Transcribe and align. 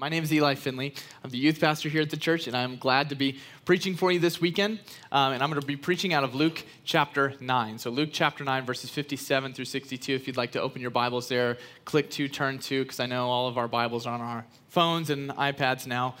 My 0.00 0.08
name 0.08 0.22
is 0.22 0.32
Eli 0.32 0.54
Finley. 0.54 0.94
I'm 1.22 1.28
the 1.28 1.36
youth 1.36 1.60
pastor 1.60 1.90
here 1.90 2.00
at 2.00 2.08
the 2.08 2.16
church, 2.16 2.46
and 2.46 2.56
I'm 2.56 2.78
glad 2.78 3.10
to 3.10 3.14
be 3.14 3.38
preaching 3.66 3.94
for 3.94 4.10
you 4.10 4.18
this 4.18 4.40
weekend. 4.40 4.80
Um, 5.12 5.34
and 5.34 5.42
I'm 5.42 5.50
going 5.50 5.60
to 5.60 5.66
be 5.66 5.76
preaching 5.76 6.14
out 6.14 6.24
of 6.24 6.34
Luke 6.34 6.64
chapter 6.86 7.34
9. 7.38 7.76
So, 7.76 7.90
Luke 7.90 8.08
chapter 8.10 8.42
9, 8.42 8.64
verses 8.64 8.88
57 8.88 9.52
through 9.52 9.66
62. 9.66 10.14
If 10.14 10.26
you'd 10.26 10.38
like 10.38 10.52
to 10.52 10.62
open 10.62 10.80
your 10.80 10.90
Bibles 10.90 11.28
there, 11.28 11.58
click 11.84 12.08
to, 12.12 12.28
turn 12.28 12.60
to, 12.60 12.82
because 12.82 12.98
I 12.98 13.04
know 13.04 13.28
all 13.28 13.46
of 13.46 13.58
our 13.58 13.68
Bibles 13.68 14.06
are 14.06 14.14
on 14.14 14.22
our 14.22 14.46
phones 14.70 15.10
and 15.10 15.32
iPads 15.32 15.86
now. 15.86 16.14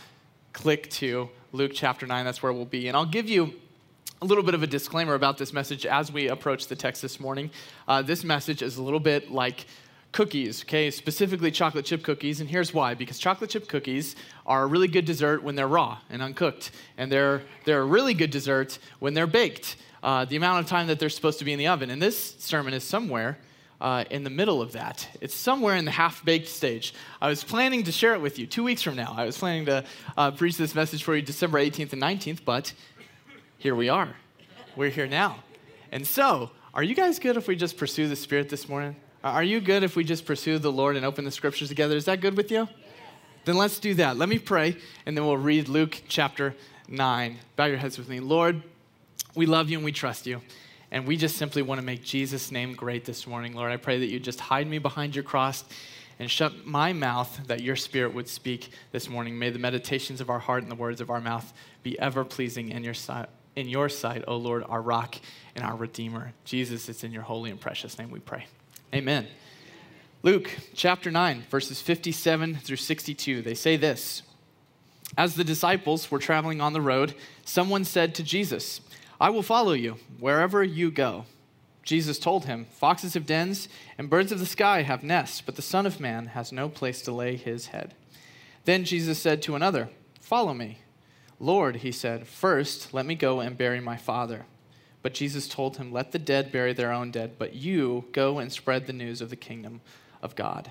Click 0.52 0.90
to 0.90 1.30
Luke 1.52 1.72
chapter 1.74 2.06
9. 2.06 2.22
That's 2.22 2.42
where 2.42 2.52
we'll 2.52 2.66
be. 2.66 2.88
And 2.88 2.94
I'll 2.94 3.06
give 3.06 3.30
you 3.30 3.54
a 4.20 4.26
little 4.26 4.44
bit 4.44 4.52
of 4.52 4.62
a 4.62 4.66
disclaimer 4.66 5.14
about 5.14 5.38
this 5.38 5.54
message 5.54 5.86
as 5.86 6.12
we 6.12 6.28
approach 6.28 6.66
the 6.66 6.76
text 6.76 7.00
this 7.00 7.18
morning. 7.18 7.50
Uh, 7.88 8.02
this 8.02 8.24
message 8.24 8.60
is 8.60 8.76
a 8.76 8.82
little 8.82 9.00
bit 9.00 9.30
like 9.30 9.64
cookies, 10.12 10.62
okay, 10.64 10.90
specifically 10.90 11.50
chocolate 11.50 11.84
chip 11.84 12.02
cookies. 12.02 12.40
And 12.40 12.48
here's 12.48 12.74
why 12.74 12.94
because 12.94 13.18
chocolate 13.18 13.50
chip 13.50 13.68
cookies 13.68 14.16
are 14.46 14.64
a 14.64 14.66
really 14.66 14.88
good 14.88 15.04
dessert 15.04 15.42
when 15.42 15.54
they're 15.54 15.68
raw 15.68 15.98
and 16.10 16.22
uncooked, 16.22 16.72
and 16.98 17.10
they're, 17.10 17.42
they're 17.64 17.82
a 17.82 17.86
really 17.86 18.14
good 18.14 18.30
dessert 18.30 18.78
when 18.98 19.14
they're 19.14 19.26
baked, 19.26 19.76
uh, 20.02 20.24
the 20.24 20.36
amount 20.36 20.60
of 20.60 20.66
time 20.66 20.86
that 20.88 20.98
they're 20.98 21.08
supposed 21.08 21.38
to 21.38 21.44
be 21.44 21.52
in 21.52 21.58
the 21.58 21.68
oven. 21.68 21.90
And 21.90 22.00
this 22.00 22.36
sermon 22.38 22.74
is 22.74 22.84
somewhere. 22.84 23.38
Uh, 23.80 24.04
in 24.10 24.24
the 24.24 24.28
middle 24.28 24.60
of 24.60 24.72
that. 24.72 25.08
It's 25.22 25.32
somewhere 25.34 25.74
in 25.74 25.86
the 25.86 25.90
half 25.90 26.22
baked 26.22 26.48
stage. 26.48 26.92
I 27.18 27.30
was 27.30 27.42
planning 27.42 27.84
to 27.84 27.92
share 27.92 28.12
it 28.12 28.20
with 28.20 28.38
you 28.38 28.46
two 28.46 28.62
weeks 28.62 28.82
from 28.82 28.94
now. 28.94 29.14
I 29.16 29.24
was 29.24 29.38
planning 29.38 29.64
to 29.64 29.84
uh, 30.18 30.32
preach 30.32 30.58
this 30.58 30.74
message 30.74 31.02
for 31.02 31.16
you 31.16 31.22
December 31.22 31.58
18th 31.58 31.94
and 31.94 32.02
19th, 32.02 32.44
but 32.44 32.74
here 33.56 33.74
we 33.74 33.88
are. 33.88 34.14
We're 34.76 34.90
here 34.90 35.06
now. 35.06 35.42
And 35.92 36.06
so, 36.06 36.50
are 36.74 36.82
you 36.82 36.94
guys 36.94 37.18
good 37.18 37.38
if 37.38 37.48
we 37.48 37.56
just 37.56 37.78
pursue 37.78 38.06
the 38.06 38.16
Spirit 38.16 38.50
this 38.50 38.68
morning? 38.68 38.96
Uh, 39.22 39.28
are 39.28 39.42
you 39.42 39.60
good 39.60 39.82
if 39.82 39.96
we 39.96 40.04
just 40.04 40.24
pursue 40.24 40.58
the 40.58 40.72
Lord 40.72 40.96
and 40.96 41.04
open 41.04 41.24
the 41.24 41.30
scriptures 41.30 41.68
together? 41.68 41.94
Is 41.94 42.06
that 42.06 42.22
good 42.22 42.36
with 42.36 42.50
you? 42.50 42.66
Then 43.44 43.56
let's 43.56 43.78
do 43.78 43.94
that. 43.94 44.16
Let 44.16 44.28
me 44.28 44.38
pray, 44.38 44.76
and 45.04 45.16
then 45.16 45.26
we'll 45.26 45.36
read 45.36 45.68
Luke 45.68 46.02
chapter 46.08 46.54
9. 46.88 47.38
Bow 47.56 47.66
your 47.66 47.76
heads 47.76 47.98
with 47.98 48.08
me. 48.08 48.20
Lord, 48.20 48.62
we 49.34 49.44
love 49.46 49.68
you 49.68 49.76
and 49.76 49.84
we 49.84 49.92
trust 49.92 50.26
you. 50.26 50.40
And 50.90 51.06
we 51.06 51.16
just 51.16 51.36
simply 51.36 51.62
want 51.62 51.80
to 51.80 51.86
make 51.86 52.02
Jesus' 52.02 52.50
name 52.50 52.74
great 52.74 53.04
this 53.04 53.26
morning, 53.26 53.54
Lord. 53.54 53.70
I 53.70 53.76
pray 53.76 53.98
that 54.00 54.06
you 54.06 54.18
just 54.18 54.40
hide 54.40 54.66
me 54.66 54.78
behind 54.78 55.14
your 55.14 55.22
cross 55.22 55.64
and 56.18 56.30
shut 56.30 56.66
my 56.66 56.92
mouth 56.92 57.46
that 57.46 57.62
your 57.62 57.76
spirit 57.76 58.12
would 58.14 58.28
speak 58.28 58.70
this 58.90 59.08
morning. 59.08 59.38
May 59.38 59.50
the 59.50 59.58
meditations 59.58 60.20
of 60.20 60.30
our 60.30 60.40
heart 60.40 60.62
and 60.62 60.70
the 60.70 60.76
words 60.76 61.00
of 61.00 61.10
our 61.10 61.20
mouth 61.20 61.52
be 61.82 61.98
ever 61.98 62.24
pleasing 62.24 62.70
in 62.70 62.82
your 62.82 62.94
sight. 62.94 63.28
In 63.54 63.68
your 63.68 63.88
sight, 63.88 64.24
O 64.26 64.36
Lord, 64.36 64.64
our 64.68 64.82
rock 64.82 65.16
and 65.54 65.64
our 65.64 65.76
redeemer. 65.76 66.32
Jesus, 66.44 66.88
it's 66.88 67.04
in 67.04 67.12
your 67.12 67.22
holy 67.22 67.50
and 67.50 67.60
precious 67.60 67.98
name 67.98 68.10
we 68.10 68.20
pray. 68.20 68.46
Amen. 68.94 69.28
Luke 70.22 70.50
chapter 70.74 71.10
9, 71.12 71.44
verses 71.48 71.80
57 71.80 72.56
through 72.56 72.76
62, 72.76 73.40
they 73.40 73.54
say 73.54 73.76
this 73.76 74.22
As 75.16 75.34
the 75.34 75.44
disciples 75.44 76.10
were 76.10 76.18
traveling 76.18 76.60
on 76.60 76.72
the 76.72 76.80
road, 76.80 77.14
someone 77.44 77.84
said 77.84 78.14
to 78.16 78.24
Jesus, 78.24 78.80
I 79.20 79.30
will 79.30 79.42
follow 79.42 79.72
you 79.72 79.96
wherever 80.18 80.64
you 80.64 80.90
go. 80.90 81.26
Jesus 81.84 82.18
told 82.18 82.46
him, 82.46 82.66
Foxes 82.70 83.14
have 83.14 83.26
dens, 83.26 83.68
and 83.96 84.10
birds 84.10 84.32
of 84.32 84.40
the 84.40 84.46
sky 84.46 84.82
have 84.82 85.04
nests, 85.04 85.40
but 85.40 85.56
the 85.56 85.62
Son 85.62 85.86
of 85.86 86.00
Man 86.00 86.26
has 86.26 86.52
no 86.52 86.68
place 86.68 87.00
to 87.02 87.12
lay 87.12 87.36
his 87.36 87.68
head. 87.68 87.94
Then 88.64 88.84
Jesus 88.84 89.20
said 89.20 89.40
to 89.42 89.54
another, 89.54 89.88
Follow 90.20 90.52
me. 90.52 90.80
Lord, 91.38 91.76
he 91.76 91.92
said, 91.92 92.26
First 92.26 92.92
let 92.92 93.06
me 93.06 93.14
go 93.14 93.40
and 93.40 93.56
bury 93.56 93.80
my 93.80 93.96
father. 93.96 94.46
But 95.02 95.14
Jesus 95.14 95.48
told 95.48 95.76
him, 95.76 95.92
Let 95.92 96.12
the 96.12 96.18
dead 96.18 96.52
bury 96.52 96.72
their 96.72 96.92
own 96.92 97.10
dead, 97.10 97.32
but 97.38 97.54
you 97.54 98.04
go 98.12 98.38
and 98.38 98.52
spread 98.52 98.86
the 98.86 98.92
news 98.92 99.20
of 99.20 99.30
the 99.30 99.36
kingdom 99.36 99.80
of 100.22 100.36
God. 100.36 100.70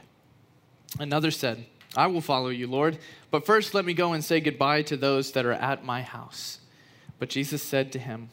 Another 0.99 1.31
said, 1.31 1.65
I 1.95 2.07
will 2.07 2.21
follow 2.21 2.49
you, 2.49 2.67
Lord, 2.67 2.99
but 3.31 3.45
first 3.45 3.73
let 3.73 3.85
me 3.85 3.93
go 3.93 4.13
and 4.13 4.23
say 4.23 4.39
goodbye 4.39 4.83
to 4.83 4.97
those 4.97 5.31
that 5.31 5.45
are 5.45 5.53
at 5.53 5.83
my 5.83 6.03
house. 6.03 6.59
But 7.17 7.29
Jesus 7.29 7.63
said 7.63 7.91
to 7.91 7.99
him, 7.99 8.29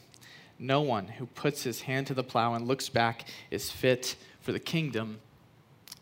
No 0.59 0.81
one 0.81 1.07
who 1.07 1.25
puts 1.25 1.63
his 1.63 1.81
hand 1.81 2.07
to 2.07 2.13
the 2.13 2.23
plow 2.23 2.53
and 2.53 2.67
looks 2.67 2.89
back 2.89 3.25
is 3.49 3.71
fit 3.71 4.15
for 4.41 4.51
the 4.51 4.59
kingdom 4.59 5.19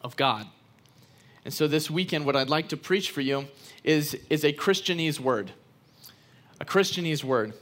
of 0.02 0.16
God. 0.18 0.48
And 1.46 1.54
so 1.54 1.68
this 1.68 1.90
weekend, 1.90 2.26
what 2.26 2.36
I'd 2.36 2.50
like 2.50 2.70
to 2.70 2.78
preach 2.78 3.12
for 3.12 3.22
you 3.22 3.48
is, 3.84 4.18
is 4.30 4.44
a 4.44 4.52
Christianese 4.52 5.20
word. 5.20 5.52
A 6.60 6.66
Christianese 6.66 7.24
word. 7.24 7.54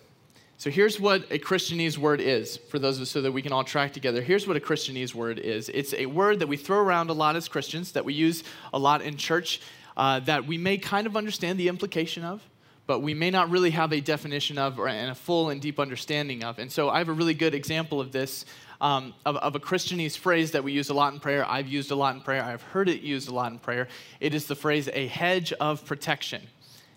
So 0.63 0.69
here's 0.69 0.97
what 0.97 1.29
a 1.29 1.37
Christianese 1.37 1.97
word 1.97 2.21
is 2.21 2.55
for 2.55 2.79
those 2.79 2.95
of 2.95 3.01
us 3.01 3.09
so 3.09 3.21
that 3.21 3.33
we 3.33 3.41
can 3.41 3.51
all 3.51 3.65
track 3.65 3.91
together. 3.91 4.21
Here's 4.21 4.47
what 4.47 4.55
a 4.55 4.61
Christianese 4.61 5.13
word 5.13 5.37
is 5.37 5.67
it's 5.67 5.93
a 5.93 6.05
word 6.05 6.39
that 6.39 6.47
we 6.47 6.55
throw 6.55 6.77
around 6.77 7.09
a 7.09 7.13
lot 7.13 7.35
as 7.35 7.49
Christians, 7.49 7.91
that 7.91 8.05
we 8.05 8.13
use 8.13 8.45
a 8.73 8.79
lot 8.79 9.01
in 9.01 9.17
church, 9.17 9.59
uh, 9.97 10.21
that 10.21 10.47
we 10.47 10.57
may 10.57 10.77
kind 10.77 11.05
of 11.05 11.17
understand 11.17 11.59
the 11.59 11.67
implication 11.67 12.23
of, 12.23 12.41
but 12.87 13.01
we 13.01 13.13
may 13.13 13.29
not 13.29 13.49
really 13.49 13.71
have 13.71 13.91
a 13.91 13.99
definition 13.99 14.57
of 14.57 14.79
or, 14.79 14.87
and 14.87 15.11
a 15.11 15.15
full 15.15 15.49
and 15.49 15.61
deep 15.61 15.81
understanding 15.81 16.45
of. 16.45 16.59
And 16.59 16.71
so 16.71 16.89
I 16.89 16.99
have 16.99 17.09
a 17.09 17.13
really 17.13 17.33
good 17.33 17.53
example 17.53 17.99
of 17.99 18.13
this. 18.13 18.45
Um, 18.79 19.13
of, 19.25 19.35
of, 19.37 19.55
a 19.55 19.59
Christianese 19.59 20.17
phrase 20.17 20.51
that 20.51 20.63
we 20.63 20.71
use 20.71 20.89
a 20.89 20.93
lot 20.93 21.13
in 21.13 21.19
prayer. 21.19 21.45
I've 21.45 21.67
used 21.67 21.91
a 21.91 21.95
lot 21.95 22.15
in 22.15 22.21
prayer. 22.21 22.43
I've 22.43 22.61
heard 22.61 22.89
it 22.89 23.01
used 23.01 23.29
a 23.29 23.33
lot 23.33 23.51
in 23.51 23.59
prayer. 23.59 23.87
It 24.19 24.33
is 24.33 24.45
the 24.45 24.55
phrase 24.55 24.89
a 24.91 25.07
hedge 25.07 25.53
of 25.53 25.85
protection. 25.85 26.41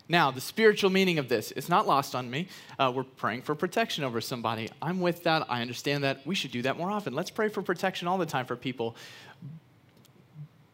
Now, 0.09 0.31
the 0.31 0.41
spiritual 0.41 0.91
meaning 0.91 1.19
of 1.19 1.29
this 1.29 1.51
is 1.53 1.69
not 1.69 1.87
lost 1.87 2.15
on 2.15 2.31
me. 2.31 2.49
Uh, 2.79 2.93
we're 2.95 3.03
praying 3.03 3.43
for 3.43 3.55
protection 3.55 4.05
over 4.05 4.21
somebody. 4.21 4.71
I'm 4.81 5.01
with 5.01 5.25
that. 5.25 5.47
I 5.49 5.63
understand 5.63 6.05
that. 6.05 6.25
We 6.25 6.35
should 6.35 6.53
do 6.53 6.63
that 6.63 6.77
more 6.77 6.91
often. 6.91 7.13
Let's 7.13 7.31
pray 7.31 7.49
for 7.49 7.61
protection 7.63 8.07
all 8.07 8.19
the 8.19 8.27
time 8.27 8.47
for 8.47 8.55
people. 8.55 8.97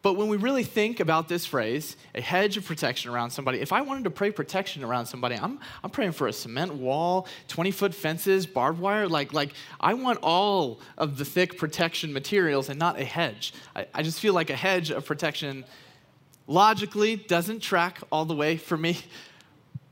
But 0.03 0.15
when 0.15 0.28
we 0.28 0.37
really 0.37 0.65
think 0.65 0.98
about 0.98 1.28
this 1.28 1.47
phrase, 1.47 1.97
a 2.15 2.20
hedge 2.20 2.56
of 2.56 2.66
protection 2.66 3.12
around 3.12 3.31
somebody, 3.31 3.60
if 3.60 3.72
I 3.72 3.82
wanted 3.82 4.04
to 4.04 4.10
pray 4.10 4.32
protection 4.32 4.82
around 4.82 5.06
somebody, 5.06 5.37
I'm, 5.37 5.60
I'm 5.82 5.91
praying 5.91 6.12
for 6.12 6.26
a 6.26 6.32
cement 6.32 6.75
wall, 6.75 7.28
20 7.47 7.70
foot 7.70 7.94
fences, 7.94 8.44
barbed 8.44 8.81
wire. 8.81 9.06
Like, 9.06 9.32
like 9.32 9.54
I 9.81 9.94
want 9.94 10.19
all 10.22 10.81
of 10.99 11.19
the 11.19 11.25
thick 11.25 11.56
protection 11.56 12.12
materials 12.12 12.69
and 12.69 12.81
not 12.81 13.00
a 13.00 13.04
hedge. 13.04 13.54
I, 13.76 13.87
I 13.94 14.03
just 14.03 14.19
feel 14.19 14.34
like 14.34 14.50
a 14.50 14.56
hedge 14.56 14.91
of 14.91 15.06
protection 15.06 15.64
logically 16.52 17.16
doesn't 17.16 17.60
track 17.60 18.00
all 18.12 18.24
the 18.24 18.34
way 18.34 18.56
for 18.56 18.76
me. 18.76 18.98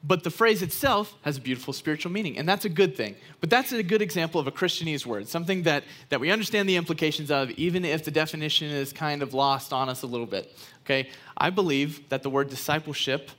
But 0.02 0.24
the 0.24 0.30
phrase 0.30 0.62
itself 0.62 1.14
has 1.22 1.36
a 1.36 1.40
beautiful 1.42 1.74
spiritual 1.74 2.10
meaning, 2.10 2.38
and 2.38 2.48
that's 2.48 2.64
a 2.64 2.70
good 2.70 2.96
thing. 2.96 3.16
But 3.40 3.50
that's 3.50 3.70
a 3.72 3.82
good 3.82 4.00
example 4.00 4.40
of 4.40 4.46
a 4.46 4.50
Christianese 4.50 5.04
word, 5.04 5.28
something 5.28 5.64
that, 5.64 5.84
that 6.08 6.20
we 6.20 6.30
understand 6.30 6.68
the 6.68 6.76
implications 6.76 7.30
of, 7.30 7.50
even 7.52 7.84
if 7.84 8.04
the 8.04 8.10
definition 8.10 8.70
is 8.70 8.94
kind 8.94 9.22
of 9.22 9.34
lost 9.34 9.74
on 9.74 9.90
us 9.90 10.02
a 10.02 10.06
little 10.06 10.26
bit. 10.26 10.56
Okay? 10.84 11.10
I 11.36 11.50
believe 11.50 12.08
that 12.08 12.22
the 12.22 12.30
word 12.30 12.48
discipleship 12.48 13.30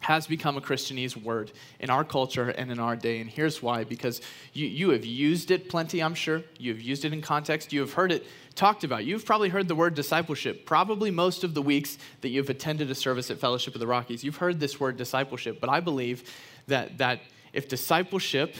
has 0.00 0.26
become 0.26 0.56
a 0.56 0.60
Christianese 0.60 1.16
word 1.16 1.52
in 1.80 1.90
our 1.90 2.04
culture 2.04 2.50
and 2.50 2.70
in 2.70 2.78
our 2.78 2.94
day. 2.94 3.20
And 3.20 3.28
here's 3.28 3.62
why 3.62 3.84
because 3.84 4.20
you, 4.52 4.66
you 4.66 4.90
have 4.90 5.04
used 5.04 5.50
it 5.50 5.68
plenty, 5.68 6.02
I'm 6.02 6.14
sure. 6.14 6.42
You 6.58 6.72
have 6.72 6.80
used 6.80 7.04
it 7.04 7.12
in 7.12 7.20
context. 7.20 7.72
You 7.72 7.80
have 7.80 7.92
heard 7.94 8.12
it 8.12 8.26
talked 8.54 8.84
about. 8.84 9.04
You've 9.04 9.24
probably 9.24 9.48
heard 9.48 9.68
the 9.68 9.74
word 9.74 9.94
discipleship 9.94 10.66
probably 10.66 11.10
most 11.10 11.44
of 11.44 11.54
the 11.54 11.62
weeks 11.62 11.98
that 12.20 12.28
you've 12.28 12.50
attended 12.50 12.90
a 12.90 12.94
service 12.94 13.30
at 13.30 13.38
Fellowship 13.38 13.74
of 13.74 13.80
the 13.80 13.86
Rockies. 13.86 14.22
You've 14.22 14.36
heard 14.36 14.60
this 14.60 14.78
word 14.78 14.96
discipleship, 14.96 15.60
but 15.60 15.68
I 15.68 15.80
believe 15.80 16.30
that, 16.68 16.98
that 16.98 17.20
if 17.52 17.68
discipleship 17.68 18.56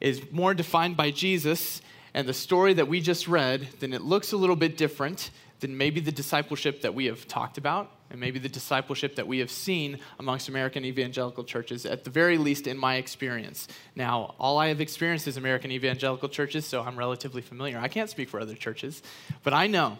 is 0.00 0.22
more 0.30 0.54
defined 0.54 0.96
by 0.96 1.10
Jesus 1.10 1.82
and 2.14 2.26
the 2.26 2.34
story 2.34 2.72
that 2.74 2.88
we 2.88 3.00
just 3.00 3.28
read, 3.28 3.68
then 3.80 3.92
it 3.92 4.02
looks 4.02 4.32
a 4.32 4.36
little 4.36 4.56
bit 4.56 4.76
different 4.76 5.30
than 5.60 5.76
maybe 5.76 6.00
the 6.00 6.12
discipleship 6.12 6.80
that 6.82 6.94
we 6.94 7.04
have 7.04 7.28
talked 7.28 7.58
about 7.58 7.92
and 8.10 8.18
maybe 8.18 8.38
the 8.38 8.48
discipleship 8.48 9.16
that 9.16 9.26
we 9.26 9.38
have 9.38 9.50
seen 9.50 9.98
amongst 10.18 10.48
American 10.48 10.84
evangelical 10.84 11.44
churches, 11.44 11.86
at 11.86 12.04
the 12.04 12.10
very 12.10 12.38
least 12.38 12.66
in 12.66 12.76
my 12.76 12.96
experience. 12.96 13.68
Now, 13.94 14.34
all 14.38 14.58
I 14.58 14.68
have 14.68 14.80
experienced 14.80 15.28
is 15.28 15.36
American 15.36 15.70
evangelical 15.70 16.28
churches, 16.28 16.66
so 16.66 16.82
I'm 16.82 16.98
relatively 16.98 17.42
familiar. 17.42 17.78
I 17.78 17.88
can't 17.88 18.10
speak 18.10 18.28
for 18.28 18.40
other 18.40 18.54
churches, 18.54 19.02
but 19.42 19.54
I 19.54 19.66
know 19.66 19.98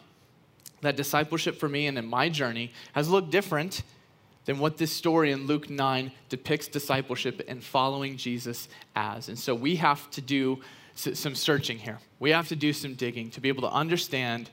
that 0.80 0.96
discipleship 0.96 1.56
for 1.56 1.68
me 1.68 1.86
and 1.86 1.98
in 1.98 2.06
my 2.06 2.28
journey 2.28 2.72
has 2.94 3.08
looked 3.08 3.30
different 3.30 3.82
than 4.46 4.58
what 4.58 4.78
this 4.78 4.90
story 4.90 5.30
in 5.30 5.46
Luke 5.46 5.70
9 5.70 6.10
depicts 6.28 6.66
discipleship 6.66 7.42
and 7.46 7.62
following 7.62 8.16
Jesus 8.16 8.68
as. 8.96 9.28
And 9.28 9.38
so 9.38 9.54
we 9.54 9.76
have 9.76 10.10
to 10.12 10.20
do 10.20 10.60
some 10.94 11.34
searching 11.34 11.78
here. 11.78 11.98
We 12.18 12.30
have 12.30 12.48
to 12.48 12.56
do 12.56 12.72
some 12.72 12.94
digging 12.94 13.30
to 13.30 13.40
be 13.40 13.48
able 13.48 13.62
to 13.62 13.70
understand 13.70 14.50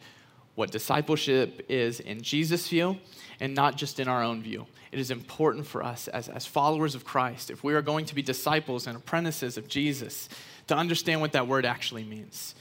what 0.57 0.71
discipleship 0.71 1.63
is 1.69 1.99
in 1.99 2.19
Jesus' 2.19 2.67
view 2.67 2.97
and 3.39 3.53
not 3.53 3.77
just 3.77 3.99
in 3.99 4.07
our 4.07 4.23
own 4.23 4.41
view. 4.41 4.65
It 4.91 4.97
is 4.97 5.11
important 5.11 5.67
for 5.67 5.83
us 5.83 6.07
as, 6.07 6.27
as 6.29 6.47
followers 6.47 6.95
of 6.95 7.05
Christ, 7.05 7.51
if 7.51 7.63
we 7.63 7.75
are 7.75 7.81
going 7.83 8.05
to 8.05 8.15
be 8.15 8.23
disciples 8.23 8.87
and 8.87 8.97
apprentices 8.97 9.57
of 9.57 9.67
Jesus, 9.67 10.29
to 10.65 10.75
understand 10.75 11.21
what 11.21 11.33
that 11.33 11.47
word 11.47 11.63
actually 11.63 12.03
means. 12.03 12.55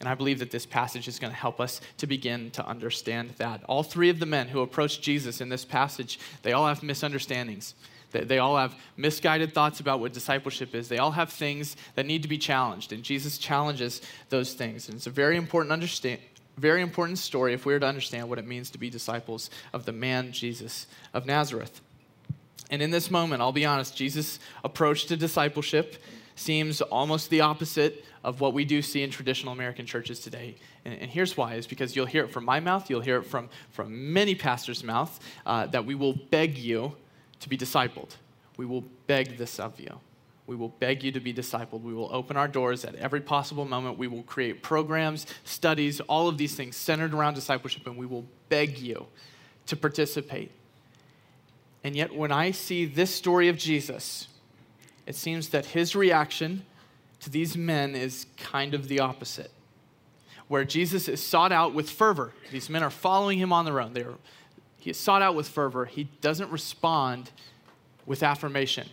And 0.00 0.08
I 0.08 0.14
believe 0.14 0.38
that 0.38 0.50
this 0.50 0.64
passage 0.64 1.06
is 1.06 1.18
going 1.18 1.30
to 1.30 1.38
help 1.38 1.60
us 1.60 1.82
to 1.98 2.06
begin 2.06 2.50
to 2.52 2.66
understand 2.66 3.34
that. 3.36 3.62
All 3.64 3.82
three 3.82 4.08
of 4.08 4.18
the 4.18 4.24
men 4.24 4.48
who 4.48 4.62
approached 4.62 5.02
Jesus 5.02 5.42
in 5.42 5.50
this 5.50 5.64
passage, 5.66 6.18
they 6.40 6.52
all 6.52 6.66
have 6.66 6.82
misunderstandings. 6.82 7.74
They 8.12 8.38
all 8.38 8.56
have 8.56 8.74
misguided 8.96 9.52
thoughts 9.52 9.80
about 9.80 10.00
what 10.00 10.14
discipleship 10.14 10.74
is. 10.74 10.88
They 10.88 10.98
all 10.98 11.10
have 11.10 11.30
things 11.30 11.76
that 11.96 12.06
need 12.06 12.22
to 12.22 12.28
be 12.28 12.38
challenged, 12.38 12.92
and 12.92 13.02
Jesus 13.02 13.36
challenges 13.36 14.00
those 14.30 14.54
things. 14.54 14.88
And 14.88 14.96
it's 14.96 15.06
a 15.06 15.10
very 15.10 15.36
important 15.36 15.72
understand, 15.72 16.20
very 16.56 16.82
important 16.82 17.18
story 17.18 17.52
if 17.52 17.66
we 17.66 17.74
are 17.74 17.80
to 17.80 17.86
understand 17.86 18.28
what 18.28 18.38
it 18.38 18.46
means 18.46 18.70
to 18.70 18.78
be 18.78 18.90
disciples 18.90 19.50
of 19.72 19.84
the 19.84 19.92
man 19.92 20.32
Jesus 20.32 20.86
of 21.12 21.26
Nazareth. 21.26 21.80
And 22.70 22.80
in 22.80 22.90
this 22.90 23.10
moment, 23.10 23.42
I'll 23.42 23.52
be 23.52 23.64
honest, 23.64 23.96
Jesus' 23.96 24.38
approach 24.62 25.06
to 25.06 25.16
discipleship 25.16 25.96
seems 26.36 26.80
almost 26.80 27.30
the 27.30 27.40
opposite 27.40 28.04
of 28.24 28.40
what 28.40 28.54
we 28.54 28.64
do 28.64 28.82
see 28.82 29.02
in 29.02 29.10
traditional 29.10 29.52
American 29.52 29.86
churches 29.86 30.18
today. 30.18 30.56
And, 30.84 30.94
and 30.94 31.10
here's 31.10 31.36
why 31.36 31.54
is 31.54 31.66
because 31.66 31.94
you'll 31.94 32.06
hear 32.06 32.24
it 32.24 32.30
from 32.30 32.44
my 32.44 32.60
mouth, 32.60 32.88
you'll 32.88 33.02
hear 33.02 33.18
it 33.18 33.24
from, 33.24 33.48
from 33.70 34.12
many 34.12 34.34
pastors' 34.34 34.82
mouth, 34.82 35.20
uh, 35.46 35.66
that 35.66 35.84
we 35.84 35.94
will 35.94 36.14
beg 36.14 36.58
you 36.58 36.96
to 37.40 37.48
be 37.48 37.56
discipled. 37.56 38.16
We 38.56 38.66
will 38.66 38.84
beg 39.06 39.36
this 39.36 39.60
of 39.60 39.78
you. 39.78 40.00
We 40.46 40.56
will 40.56 40.68
beg 40.68 41.02
you 41.02 41.10
to 41.12 41.20
be 41.20 41.32
discipled. 41.32 41.82
We 41.82 41.94
will 41.94 42.10
open 42.12 42.36
our 42.36 42.48
doors 42.48 42.84
at 42.84 42.94
every 42.96 43.20
possible 43.20 43.64
moment. 43.64 43.96
We 43.96 44.08
will 44.08 44.22
create 44.24 44.62
programs, 44.62 45.26
studies, 45.44 46.00
all 46.00 46.28
of 46.28 46.36
these 46.36 46.54
things 46.54 46.76
centered 46.76 47.14
around 47.14 47.34
discipleship, 47.34 47.86
and 47.86 47.96
we 47.96 48.06
will 48.06 48.26
beg 48.50 48.78
you 48.78 49.06
to 49.66 49.76
participate. 49.76 50.50
And 51.82 51.96
yet, 51.96 52.14
when 52.14 52.30
I 52.30 52.50
see 52.50 52.84
this 52.84 53.14
story 53.14 53.48
of 53.48 53.56
Jesus, 53.56 54.28
it 55.06 55.16
seems 55.16 55.48
that 55.50 55.66
his 55.66 55.96
reaction 55.96 56.64
to 57.20 57.30
these 57.30 57.56
men 57.56 57.94
is 57.94 58.26
kind 58.36 58.74
of 58.74 58.88
the 58.88 59.00
opposite. 59.00 59.50
Where 60.48 60.64
Jesus 60.64 61.08
is 61.08 61.22
sought 61.22 61.52
out 61.52 61.72
with 61.74 61.88
fervor, 61.88 62.32
these 62.52 62.68
men 62.68 62.82
are 62.82 62.90
following 62.90 63.38
him 63.38 63.52
on 63.52 63.64
their 63.64 63.80
own. 63.80 63.94
They're, 63.94 64.14
he 64.78 64.90
is 64.90 64.98
sought 64.98 65.22
out 65.22 65.34
with 65.34 65.48
fervor. 65.48 65.86
He 65.86 66.04
doesn't 66.20 66.50
respond 66.50 67.30
with 68.04 68.22
affirmation. 68.22 68.88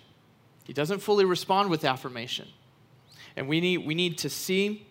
He 0.71 0.73
doesn't 0.73 0.99
fully 0.99 1.25
respond 1.25 1.69
with 1.69 1.83
affirmation. 1.83 2.47
And 3.35 3.49
we 3.49 3.59
need, 3.59 3.79
we 3.79 3.93
need 3.93 4.17
to 4.19 4.29
see, 4.29 4.87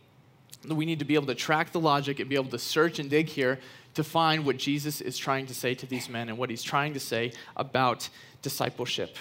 we 0.69 0.85
need 0.85 0.99
to 0.99 1.07
be 1.07 1.15
able 1.15 1.29
to 1.29 1.35
track 1.35 1.73
the 1.73 1.81
logic 1.81 2.21
and 2.21 2.29
be 2.29 2.35
able 2.35 2.51
to 2.51 2.59
search 2.59 2.99
and 2.99 3.09
dig 3.09 3.31
here 3.31 3.59
to 3.95 4.05
find 4.05 4.45
what 4.45 4.59
Jesus 4.59 5.01
is 5.01 5.17
trying 5.17 5.47
to 5.47 5.55
say 5.55 5.73
to 5.75 5.87
these 5.87 6.11
men 6.11 6.29
and 6.29 6.37
what 6.37 6.51
he's 6.51 6.63
trying 6.63 6.93
to 6.93 7.01
say 7.01 7.33
about 7.57 8.11
discipleship. 8.43 9.17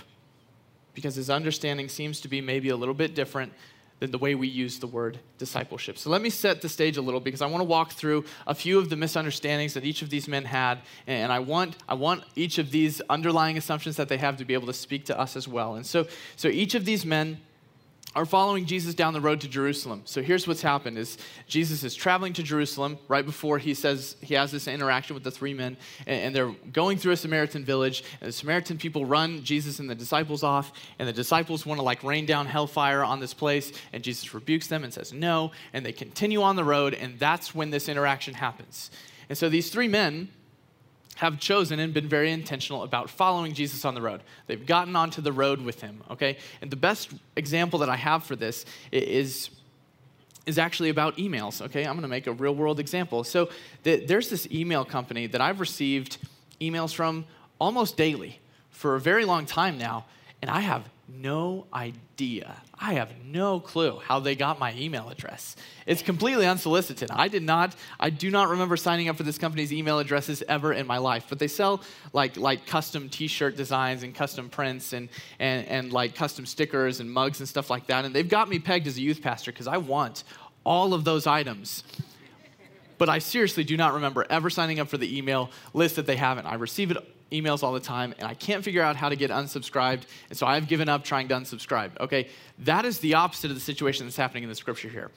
Because 0.94 1.16
his 1.16 1.30
understanding 1.30 1.88
seems 1.88 2.20
to 2.20 2.28
be 2.28 2.42
maybe 2.42 2.68
a 2.68 2.76
little 2.76 2.94
bit 2.94 3.16
different 3.16 3.54
than 4.00 4.12
the 4.12 4.18
way 4.18 4.36
we 4.36 4.48
use 4.48 4.80
the 4.80 4.88
word 4.88 5.20
discipleship. 5.38 5.98
So 5.98 6.10
let 6.10 6.22
me 6.22 6.30
set 6.30 6.62
the 6.62 6.70
stage 6.70 6.98
a 6.98 7.02
little 7.02 7.20
because 7.20 7.42
I 7.42 7.48
want 7.48 7.62
to 7.62 7.66
walk 7.66 7.92
through 7.92 8.26
a 8.48 8.56
few 8.56 8.80
of 8.80 8.90
the 8.90 8.96
misunderstandings 8.96 9.74
that 9.74 9.84
each 9.84 10.02
of 10.02 10.10
these 10.10 10.28
men 10.28 10.46
had, 10.46 10.80
and 11.06 11.32
I 11.32 11.40
want, 11.40 11.78
I 11.88 11.94
want 11.96 12.24
each 12.36 12.58
of 12.58 12.72
these 12.72 13.02
underlying 13.10 13.58
assumptions 13.58 13.98
that 13.98 14.10
they 14.10 14.18
have 14.18 14.38
to 14.38 14.46
be 14.46 14.54
able 14.54 14.68
to 14.68 14.74
speak 14.74 15.06
to 15.06 15.20
us 15.20 15.36
as 15.36 15.48
well. 15.48 15.76
And 15.76 15.86
so, 15.86 16.08
so 16.36 16.48
each 16.48 16.76
of 16.76 16.86
these 16.86 17.06
men 17.06 17.40
are 18.16 18.26
following 18.26 18.66
Jesus 18.66 18.96
down 18.96 19.14
the 19.14 19.22
road 19.22 19.42
to 19.42 19.48
Jerusalem. 19.48 20.02
So 20.06 20.24
here's 20.24 20.48
what's 20.48 20.64
happened 20.64 20.98
is 20.98 21.20
Jesus 21.48 21.84
is 21.84 21.94
traveling 21.94 22.34
to 22.34 22.44
Jerusalem 22.44 22.98
right 23.08 23.26
before 23.26 23.60
he 23.60 23.76
says 23.76 24.16
he 24.22 24.34
has 24.34 24.52
this 24.52 24.68
interaction 24.68 25.14
with 25.14 25.24
the 25.24 25.30
three 25.30 25.54
men 25.54 25.78
and, 26.08 26.36
they're 26.36 26.54
going 26.74 26.98
through 26.98 27.12
a 27.12 27.18
Samaritan 27.18 27.64
village 27.64 28.04
and 28.20 28.28
the 28.28 28.34
Samaritan 28.34 28.78
people 28.78 29.06
run 29.06 29.44
Jesus 29.44 29.80
and 29.80 29.88
the 29.90 29.96
disciples 29.96 30.42
off 30.42 30.74
and 30.98 31.08
the 31.08 31.14
disciples 31.14 31.66
want 31.66 31.80
to 31.80 31.84
like 31.84 32.04
rain 32.04 32.26
down 32.26 32.48
hellfire 32.48 33.04
on 33.04 33.20
this 33.20 33.34
place 33.34 33.72
and 33.94 34.04
Jesus 34.04 34.34
rebukes 34.34 34.68
them 34.68 34.84
and 34.84 34.92
says 34.92 35.14
no 35.14 35.52
and 35.74 35.86
they 35.86 35.92
continue 35.92 36.42
on 36.42 36.56
the 36.56 36.64
road 36.64 36.96
and 36.96 37.20
that's 37.20 37.54
when 37.54 37.70
this 37.70 37.90
interaction 37.90 38.34
happens. 38.34 38.90
And 39.28 39.38
so 39.38 39.50
these 39.50 39.70
three 39.70 39.88
men 39.88 40.30
have 41.20 41.38
chosen 41.38 41.80
and 41.82 41.94
been 41.94 42.08
very 42.08 42.32
intentional 42.32 42.84
about 42.84 43.10
following 43.10 43.54
Jesus 43.54 43.84
on 43.84 43.94
the 43.94 44.02
road. 44.02 44.22
They've 44.48 44.66
gotten 44.66 44.96
onto 44.96 45.22
the 45.22 45.34
road 45.34 45.60
with 45.60 45.82
him, 45.82 46.02
okay? 46.10 46.38
And 46.62 46.72
the 46.72 46.78
best 46.78 47.10
example 47.36 47.80
that 47.80 47.90
I 47.90 47.98
have 47.98 48.24
for 48.24 48.38
this 48.38 48.66
is 48.92 49.50
is 50.46 50.58
actually 50.58 50.90
about 50.90 51.18
emails, 51.18 51.62
okay? 51.62 51.84
I'm 51.86 51.94
going 51.94 52.04
to 52.04 52.08
make 52.08 52.26
a 52.26 52.32
real 52.32 52.56
world 52.56 52.80
example. 52.80 53.24
So 53.24 53.50
the, 53.84 53.98
there's 53.98 54.30
this 54.30 54.48
email 54.50 54.86
company 54.86 55.28
that 55.28 55.42
I've 55.42 55.60
received 55.60 56.18
emails 56.60 56.94
from 56.94 57.26
almost 57.60 57.98
daily 57.98 58.40
for 58.72 58.96
a 58.96 59.00
very 59.00 59.26
long 59.26 59.46
time 59.46 59.78
now, 59.78 60.06
and 60.42 60.50
I 60.50 60.62
have 60.62 60.90
no 61.10 61.66
idea. 61.74 62.62
I 62.78 62.94
have 62.94 63.12
no 63.26 63.60
clue 63.60 64.00
how 64.00 64.20
they 64.20 64.36
got 64.36 64.60
my 64.60 64.74
email 64.76 65.10
address. 65.10 65.56
It's 65.86 66.02
completely 66.02 66.46
unsolicited. 66.46 67.10
I 67.12 67.28
did 67.28 67.44
not, 67.44 67.76
I 68.00 68.10
do 68.10 68.30
not 68.30 68.50
remember 68.50 68.78
signing 68.78 69.10
up 69.10 69.18
for 69.18 69.24
this 69.24 69.38
company's 69.38 69.74
email 69.74 70.00
addresses 70.00 70.44
ever 70.48 70.74
in 70.74 70.88
my 70.88 70.98
life. 70.98 71.26
But 71.30 71.40
they 71.40 71.48
sell 71.48 71.82
like, 72.14 72.38
like 72.38 72.66
custom 72.66 73.10
t-shirt 73.10 73.58
designs 73.58 74.04
and 74.04 74.14
custom 74.14 74.50
prints 74.50 74.94
and, 74.94 75.10
and, 75.40 75.68
and 75.68 75.94
like 75.94 76.16
custom 76.16 76.46
stickers 76.46 77.00
and 77.00 77.12
mugs 77.12 77.40
and 77.40 77.50
stuff 77.50 77.70
like 77.70 77.88
that. 77.88 78.06
And 78.06 78.14
they've 78.14 78.30
got 78.30 78.50
me 78.50 78.60
pegged 78.60 78.88
as 78.88 78.98
a 78.98 79.02
youth 79.02 79.22
pastor 79.22 79.52
because 79.52 79.68
I 79.68 79.78
want 79.78 80.24
all 80.64 80.94
of 80.94 81.04
those 81.04 81.28
items. 81.28 81.84
But 82.98 83.10
I 83.10 83.20
seriously 83.20 83.64
do 83.64 83.78
not 83.78 83.94
remember 83.94 84.26
ever 84.30 84.50
signing 84.50 84.80
up 84.80 84.90
for 84.90 84.98
the 84.98 85.18
email 85.18 85.50
list 85.74 85.96
that 85.96 86.06
they 86.06 86.18
haven't. 86.18 86.46
I 86.46 86.56
receive 86.56 86.92
it 86.92 86.98
emails 87.32 87.64
all 87.64 87.74
the 87.74 87.80
time 87.80 88.14
and 88.18 88.28
I 88.28 88.34
can't 88.34 88.64
figure 88.64 88.82
out 88.82 88.96
how 88.96 89.10
to 89.10 89.16
get 89.16 89.32
unsubscribed. 89.32 90.04
And 90.30 90.38
so 90.38 90.48
I've 90.48 90.68
given 90.68 90.90
up 90.90 91.04
trying 91.04 91.28
to 91.30 91.36
unsubscribe. 91.36 92.00
Okay, 92.00 92.30
that 92.60 92.86
is 92.86 93.00
the 93.00 93.16
opposite 93.16 93.52
of 93.52 93.56
the 93.56 93.62
situation 93.62 94.06
that's 94.06 94.18
happening 94.18 94.44
in 94.44 94.50
the 94.50 94.56
scripture 94.56 94.90
here. 94.90 95.12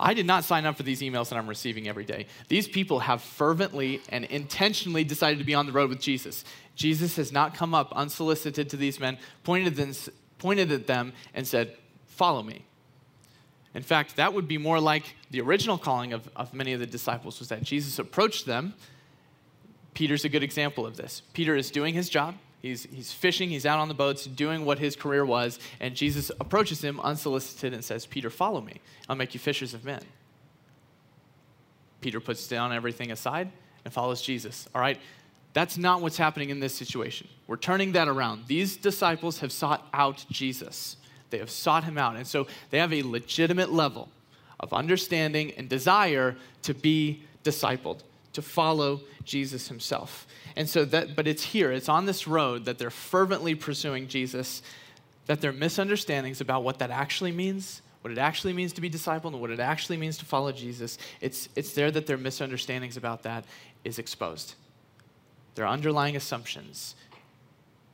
I 0.00 0.14
did 0.14 0.26
not 0.26 0.44
sign 0.44 0.64
up 0.64 0.76
for 0.76 0.82
these 0.82 1.02
emails 1.02 1.28
that 1.28 1.36
I'm 1.36 1.46
receiving 1.46 1.86
every 1.86 2.04
day. 2.04 2.26
These 2.48 2.68
people 2.68 3.00
have 3.00 3.20
fervently 3.20 4.00
and 4.08 4.24
intentionally 4.24 5.04
decided 5.04 5.38
to 5.38 5.44
be 5.44 5.54
on 5.54 5.66
the 5.66 5.72
road 5.72 5.90
with 5.90 6.00
Jesus. 6.00 6.42
Jesus 6.74 7.16
has 7.16 7.30
not 7.30 7.54
come 7.54 7.74
up 7.74 7.92
unsolicited 7.92 8.70
to 8.70 8.78
these 8.78 8.98
men, 8.98 9.18
pointed, 9.44 9.76
them, 9.76 9.92
pointed 10.38 10.72
at 10.72 10.86
them, 10.86 11.12
and 11.34 11.46
said, 11.46 11.76
Follow 12.06 12.42
me. 12.42 12.64
In 13.74 13.82
fact, 13.82 14.16
that 14.16 14.32
would 14.34 14.48
be 14.48 14.58
more 14.58 14.80
like 14.80 15.14
the 15.30 15.40
original 15.40 15.78
calling 15.78 16.12
of, 16.12 16.28
of 16.34 16.52
many 16.54 16.72
of 16.72 16.80
the 16.80 16.86
disciples 16.86 17.38
was 17.38 17.48
that 17.50 17.62
Jesus 17.62 17.98
approached 17.98 18.46
them 18.46 18.74
Peter's 19.94 20.24
a 20.24 20.28
good 20.28 20.42
example 20.42 20.86
of 20.86 20.96
this. 20.96 21.22
Peter 21.32 21.56
is 21.56 21.70
doing 21.70 21.94
his 21.94 22.08
job. 22.08 22.36
He's, 22.62 22.84
he's 22.84 23.10
fishing, 23.12 23.48
he's 23.48 23.64
out 23.64 23.78
on 23.78 23.88
the 23.88 23.94
boats, 23.94 24.26
doing 24.26 24.66
what 24.66 24.78
his 24.78 24.94
career 24.94 25.24
was, 25.24 25.58
and 25.80 25.94
Jesus 25.94 26.30
approaches 26.40 26.84
him 26.84 27.00
unsolicited 27.00 27.72
and 27.72 27.82
says, 27.82 28.04
Peter, 28.04 28.28
follow 28.28 28.60
me. 28.60 28.80
I'll 29.08 29.16
make 29.16 29.32
you 29.32 29.40
fishers 29.40 29.72
of 29.72 29.84
men. 29.84 30.02
Peter 32.02 32.20
puts 32.20 32.46
down 32.48 32.72
everything 32.72 33.10
aside 33.10 33.50
and 33.84 33.92
follows 33.92 34.20
Jesus. 34.20 34.68
All 34.74 34.80
right? 34.80 34.98
That's 35.54 35.78
not 35.78 36.02
what's 36.02 36.18
happening 36.18 36.50
in 36.50 36.60
this 36.60 36.74
situation. 36.74 37.28
We're 37.46 37.56
turning 37.56 37.92
that 37.92 38.08
around. 38.08 38.46
These 38.46 38.76
disciples 38.76 39.40
have 39.40 39.52
sought 39.52 39.86
out 39.92 40.24
Jesus, 40.30 40.96
they 41.30 41.38
have 41.38 41.50
sought 41.50 41.84
him 41.84 41.96
out. 41.96 42.16
And 42.16 42.26
so 42.26 42.46
they 42.70 42.78
have 42.78 42.92
a 42.92 43.02
legitimate 43.02 43.72
level 43.72 44.08
of 44.58 44.72
understanding 44.72 45.52
and 45.52 45.68
desire 45.68 46.36
to 46.62 46.74
be 46.74 47.22
discipled 47.42 48.00
to 48.32 48.42
follow 48.42 49.00
Jesus 49.24 49.68
himself. 49.68 50.26
And 50.56 50.68
so 50.68 50.84
that, 50.86 51.16
but 51.16 51.26
it's 51.26 51.42
here, 51.42 51.72
it's 51.72 51.88
on 51.88 52.06
this 52.06 52.26
road 52.26 52.64
that 52.64 52.78
they're 52.78 52.90
fervently 52.90 53.54
pursuing 53.54 54.08
Jesus, 54.08 54.62
that 55.26 55.40
their 55.40 55.52
misunderstandings 55.52 56.40
about 56.40 56.64
what 56.64 56.78
that 56.78 56.90
actually 56.90 57.32
means, 57.32 57.82
what 58.02 58.10
it 58.10 58.18
actually 58.18 58.52
means 58.52 58.72
to 58.74 58.80
be 58.80 58.90
discipled, 58.90 59.32
and 59.32 59.40
what 59.40 59.50
it 59.50 59.60
actually 59.60 59.96
means 59.96 60.16
to 60.18 60.24
follow 60.24 60.52
Jesus, 60.52 60.98
it's, 61.20 61.48
it's 61.54 61.72
there 61.74 61.90
that 61.90 62.06
their 62.06 62.16
misunderstandings 62.16 62.96
about 62.96 63.22
that 63.24 63.44
is 63.84 63.98
exposed. 63.98 64.54
Their 65.54 65.66
underlying 65.66 66.16
assumptions, 66.16 66.94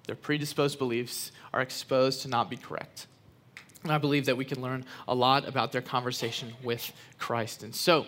their 0.06 0.16
predisposed 0.16 0.78
beliefs 0.78 1.32
are 1.52 1.62
exposed 1.62 2.22
to 2.22 2.28
not 2.28 2.48
be 2.48 2.56
correct. 2.56 3.06
And 3.82 3.92
I 3.92 3.98
believe 3.98 4.26
that 4.26 4.36
we 4.36 4.44
can 4.44 4.60
learn 4.60 4.84
a 5.06 5.14
lot 5.14 5.46
about 5.48 5.72
their 5.72 5.82
conversation 5.82 6.52
with 6.62 6.92
Christ. 7.18 7.62
And 7.62 7.74
so, 7.74 8.06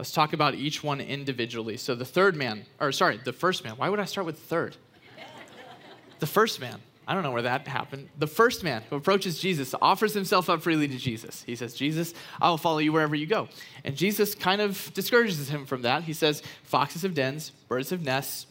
Let's 0.00 0.12
talk 0.12 0.32
about 0.32 0.54
each 0.54 0.82
one 0.82 0.98
individually. 0.98 1.76
So 1.76 1.94
the 1.94 2.06
third 2.06 2.34
man, 2.34 2.64
or 2.80 2.90
sorry, 2.90 3.20
the 3.22 3.34
first 3.34 3.64
man. 3.64 3.74
Why 3.74 3.90
would 3.90 4.00
I 4.00 4.06
start 4.06 4.24
with 4.24 4.38
third? 4.38 4.78
the 6.20 6.26
first 6.26 6.58
man. 6.58 6.80
I 7.06 7.12
don't 7.12 7.22
know 7.22 7.32
where 7.32 7.42
that 7.42 7.68
happened. 7.68 8.08
The 8.18 8.26
first 8.26 8.64
man 8.64 8.82
who 8.88 8.96
approaches 8.96 9.38
Jesus 9.38 9.74
offers 9.82 10.14
himself 10.14 10.48
up 10.48 10.62
freely 10.62 10.88
to 10.88 10.96
Jesus. 10.96 11.42
He 11.42 11.54
says, 11.54 11.74
Jesus, 11.74 12.14
I 12.40 12.48
will 12.48 12.56
follow 12.56 12.78
you 12.78 12.94
wherever 12.94 13.14
you 13.14 13.26
go. 13.26 13.48
And 13.84 13.94
Jesus 13.94 14.34
kind 14.34 14.62
of 14.62 14.90
discourages 14.94 15.50
him 15.50 15.66
from 15.66 15.82
that. 15.82 16.04
He 16.04 16.14
says, 16.14 16.42
Foxes 16.62 17.02
have 17.02 17.12
dens, 17.12 17.50
birds 17.68 17.90
have 17.90 18.00
nests, 18.00 18.46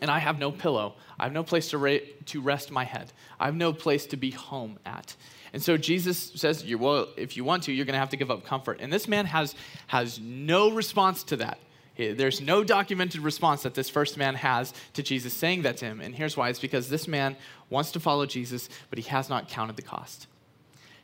and 0.00 0.10
I 0.10 0.18
have 0.18 0.40
no 0.40 0.50
pillow. 0.50 0.94
I 1.16 1.22
have 1.22 1.32
no 1.32 1.44
place 1.44 1.70
to, 1.70 1.78
ra- 1.78 1.98
to 2.24 2.40
rest 2.40 2.72
my 2.72 2.82
head. 2.82 3.12
I 3.38 3.44
have 3.44 3.54
no 3.54 3.72
place 3.72 4.04
to 4.06 4.16
be 4.16 4.32
home 4.32 4.80
at. 4.84 5.14
And 5.52 5.62
so 5.62 5.76
Jesus 5.76 6.32
says, 6.34 6.64
well, 6.74 7.08
if 7.16 7.36
you 7.36 7.44
want 7.44 7.64
to, 7.64 7.72
you're 7.72 7.86
going 7.86 7.94
to 7.94 8.00
have 8.00 8.10
to 8.10 8.16
give 8.16 8.30
up 8.30 8.44
comfort. 8.44 8.78
And 8.80 8.92
this 8.92 9.08
man 9.08 9.26
has, 9.26 9.54
has 9.86 10.18
no 10.20 10.70
response 10.70 11.22
to 11.24 11.36
that. 11.36 11.58
There's 11.96 12.42
no 12.42 12.62
documented 12.62 13.20
response 13.20 13.62
that 13.62 13.74
this 13.74 13.88
first 13.88 14.18
man 14.18 14.34
has 14.34 14.74
to 14.94 15.02
Jesus 15.02 15.32
saying 15.32 15.62
that 15.62 15.78
to 15.78 15.86
him. 15.86 16.00
And 16.00 16.14
here's 16.14 16.36
why 16.36 16.50
it's 16.50 16.58
because 16.58 16.90
this 16.90 17.08
man 17.08 17.36
wants 17.70 17.90
to 17.92 18.00
follow 18.00 18.26
Jesus, 18.26 18.68
but 18.90 18.98
he 18.98 19.08
has 19.08 19.30
not 19.30 19.48
counted 19.48 19.76
the 19.76 19.82
cost. 19.82 20.26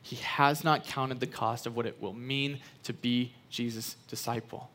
He 0.03 0.17
has 0.17 0.63
not 0.63 0.85
counted 0.85 1.19
the 1.19 1.27
cost 1.27 1.65
of 1.65 1.75
what 1.75 1.87
it 1.87 1.99
will 1.99 2.13
mean 2.13 2.59
to 2.83 2.93
be 2.93 3.33
Jesus' 3.49 3.95
disciple. 4.07 4.69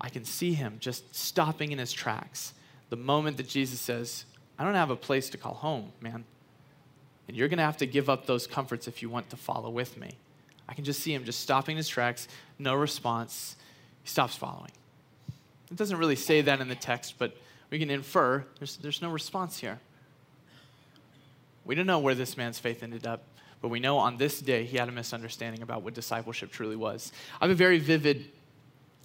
I 0.00 0.08
can 0.08 0.24
see 0.24 0.54
him 0.54 0.78
just 0.80 1.14
stopping 1.14 1.70
in 1.70 1.78
his 1.78 1.92
tracks 1.92 2.54
the 2.88 2.96
moment 2.96 3.36
that 3.36 3.46
Jesus 3.46 3.78
says, 3.78 4.24
I 4.58 4.64
don't 4.64 4.74
have 4.74 4.90
a 4.90 4.96
place 4.96 5.30
to 5.30 5.38
call 5.38 5.54
home, 5.54 5.92
man. 6.00 6.24
And 7.30 7.36
you're 7.36 7.46
going 7.46 7.58
to 7.58 7.64
have 7.64 7.76
to 7.76 7.86
give 7.86 8.10
up 8.10 8.26
those 8.26 8.48
comforts 8.48 8.88
if 8.88 9.02
you 9.02 9.08
want 9.08 9.30
to 9.30 9.36
follow 9.36 9.70
with 9.70 9.96
me. 9.96 10.10
I 10.68 10.74
can 10.74 10.82
just 10.82 10.98
see 10.98 11.14
him 11.14 11.24
just 11.24 11.38
stopping 11.38 11.76
his 11.76 11.86
tracks, 11.86 12.26
no 12.58 12.74
response. 12.74 13.54
He 14.02 14.08
stops 14.08 14.34
following. 14.34 14.72
It 15.70 15.76
doesn't 15.76 15.96
really 15.96 16.16
say 16.16 16.40
that 16.40 16.60
in 16.60 16.66
the 16.66 16.74
text, 16.74 17.20
but 17.20 17.36
we 17.70 17.78
can 17.78 17.88
infer 17.88 18.44
there's, 18.58 18.78
there's 18.78 19.00
no 19.00 19.12
response 19.12 19.60
here. 19.60 19.78
We 21.64 21.76
don't 21.76 21.86
know 21.86 22.00
where 22.00 22.16
this 22.16 22.36
man's 22.36 22.58
faith 22.58 22.82
ended 22.82 23.06
up, 23.06 23.22
but 23.62 23.68
we 23.68 23.78
know 23.78 23.98
on 23.98 24.16
this 24.16 24.40
day 24.40 24.64
he 24.64 24.76
had 24.76 24.88
a 24.88 24.92
misunderstanding 24.92 25.62
about 25.62 25.82
what 25.82 25.94
discipleship 25.94 26.50
truly 26.50 26.74
was. 26.74 27.12
I 27.40 27.44
have 27.44 27.52
a 27.52 27.54
very 27.54 27.78
vivid 27.78 28.24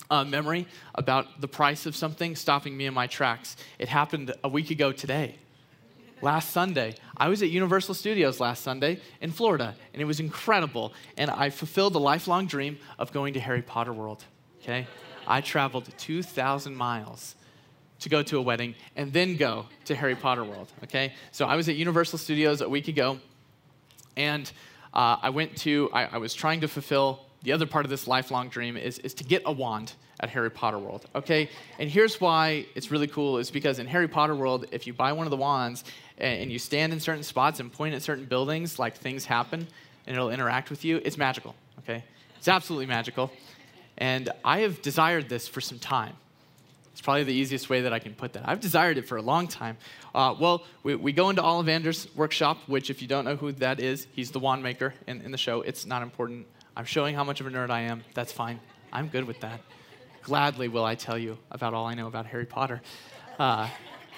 uh, 0.09 0.23
memory 0.23 0.65
about 0.95 1.41
the 1.41 1.47
price 1.47 1.85
of 1.85 1.95
something 1.95 2.35
stopping 2.35 2.75
me 2.75 2.87
in 2.87 2.93
my 2.95 3.05
tracks. 3.05 3.55
It 3.77 3.87
happened 3.87 4.33
a 4.43 4.49
week 4.49 4.71
ago 4.71 4.91
today. 4.91 5.35
Last 6.21 6.51
Sunday, 6.51 6.95
I 7.17 7.27
was 7.27 7.43
at 7.43 7.49
Universal 7.49 7.95
Studios 7.95 8.39
last 8.39 8.63
Sunday 8.63 8.99
in 9.19 9.31
Florida, 9.31 9.75
and 9.93 10.01
it 10.01 10.05
was 10.05 10.19
incredible. 10.19 10.93
And 11.17 11.29
I 11.29 11.49
fulfilled 11.49 11.95
a 11.95 11.99
lifelong 11.99 12.47
dream 12.47 12.77
of 12.97 13.11
going 13.11 13.33
to 13.33 13.39
Harry 13.39 13.61
Potter 13.61 13.91
World. 13.91 14.23
Okay? 14.61 14.87
I 15.27 15.41
traveled 15.41 15.89
2,000 15.97 16.75
miles 16.75 17.35
to 17.99 18.09
go 18.09 18.23
to 18.23 18.37
a 18.37 18.41
wedding 18.41 18.75
and 18.95 19.11
then 19.11 19.35
go 19.35 19.65
to 19.85 19.95
Harry 19.95 20.15
Potter 20.15 20.43
World. 20.43 20.71
Okay? 20.83 21.13
So 21.31 21.45
I 21.45 21.55
was 21.55 21.67
at 21.67 21.75
Universal 21.75 22.19
Studios 22.19 22.61
a 22.61 22.69
week 22.69 22.87
ago, 22.87 23.19
and 24.15 24.49
uh, 24.93 25.17
I 25.21 25.29
went 25.31 25.57
to, 25.57 25.89
I, 25.91 26.05
I 26.05 26.17
was 26.17 26.33
trying 26.33 26.61
to 26.61 26.67
fulfill 26.67 27.25
the 27.43 27.51
other 27.51 27.67
part 27.67 27.85
of 27.85 27.89
this 27.89 28.07
lifelong 28.07 28.49
dream 28.49 28.77
is, 28.77 28.97
is 28.99 29.13
to 29.15 29.23
get 29.23 29.43
a 29.45 29.51
wand 29.51 29.93
at 30.19 30.29
Harry 30.29 30.49
Potter 30.49 30.79
World, 30.79 31.05
okay? 31.13 31.49
And 31.77 31.89
here's 31.89 32.19
why 32.21 32.65
it's 32.73 32.89
really 32.89 33.07
cool 33.07 33.37
is 33.37 33.51
because 33.51 33.79
in 33.79 33.87
Harry 33.87 34.07
Potter 34.07 34.35
World, 34.35 34.65
if 34.71 34.87
you 34.87 34.93
buy 34.93 35.11
one 35.11 35.27
of 35.27 35.31
the 35.31 35.37
wands 35.37 35.83
and, 36.17 36.51
you 36.51 36.59
stand 36.59 36.93
in 36.93 36.99
certain 36.99 37.23
spots 37.23 37.59
and 37.59 37.71
point 37.71 37.95
at 37.95 38.01
certain 38.01 38.25
buildings, 38.25 38.79
like 38.79 38.95
things 38.95 39.25
happen 39.25 39.67
and 40.07 40.15
it'll 40.15 40.29
interact 40.29 40.69
with 40.69 40.85
you, 40.85 41.01
it's 41.03 41.17
magical, 41.17 41.55
okay? 41.79 42.03
It's 42.37 42.47
absolutely 42.47 42.85
magical. 42.85 43.31
And 43.97 44.29
I 44.43 44.59
have 44.59 44.81
desired 44.81 45.29
this 45.29 45.47
for 45.47 45.61
some 45.61 45.79
time. 45.79 46.13
It's 46.91 47.01
probably 47.01 47.23
the 47.23 47.33
easiest 47.33 47.69
way 47.69 47.81
that 47.81 47.91
I 47.91 47.99
can 47.99 48.13
put 48.13 48.33
that. 48.33 48.47
I've 48.47 48.61
desired 48.61 48.97
it 48.97 49.07
for 49.07 49.17
a 49.17 49.21
long 49.21 49.47
time. 49.47 49.77
Uh, 50.13 50.33
well, 50.39 50.63
we, 50.83 50.95
we 50.95 51.11
go 51.11 51.29
into 51.29 51.41
Ollivander's 51.41 52.07
workshop, 52.15 52.59
which, 52.67 52.89
if 52.89 53.01
you 53.01 53.07
don't 53.07 53.25
know 53.25 53.35
who 53.35 53.51
that 53.53 53.81
is, 53.81 54.07
he's 54.13 54.31
the 54.31 54.39
wand 54.39 54.63
maker 54.63 54.93
in, 55.05 55.19
in 55.21 55.31
the 55.31 55.37
show. 55.37 55.61
It's 55.61 55.85
not 55.85 56.03
important. 56.03 56.47
I'm 56.77 56.85
showing 56.85 57.13
how 57.13 57.25
much 57.25 57.41
of 57.41 57.47
a 57.47 57.49
nerd 57.49 57.69
I 57.69 57.81
am. 57.81 58.03
That's 58.13 58.31
fine. 58.31 58.61
I'm 58.93 59.09
good 59.09 59.25
with 59.25 59.41
that. 59.41 59.59
Gladly 60.23 60.69
will 60.69 60.85
I 60.85 60.95
tell 60.95 61.17
you 61.17 61.37
about 61.51 61.73
all 61.73 61.85
I 61.85 61.95
know 61.95 62.07
about 62.07 62.27
Harry 62.27 62.45
Potter. 62.45 62.81
Uh, 63.37 63.67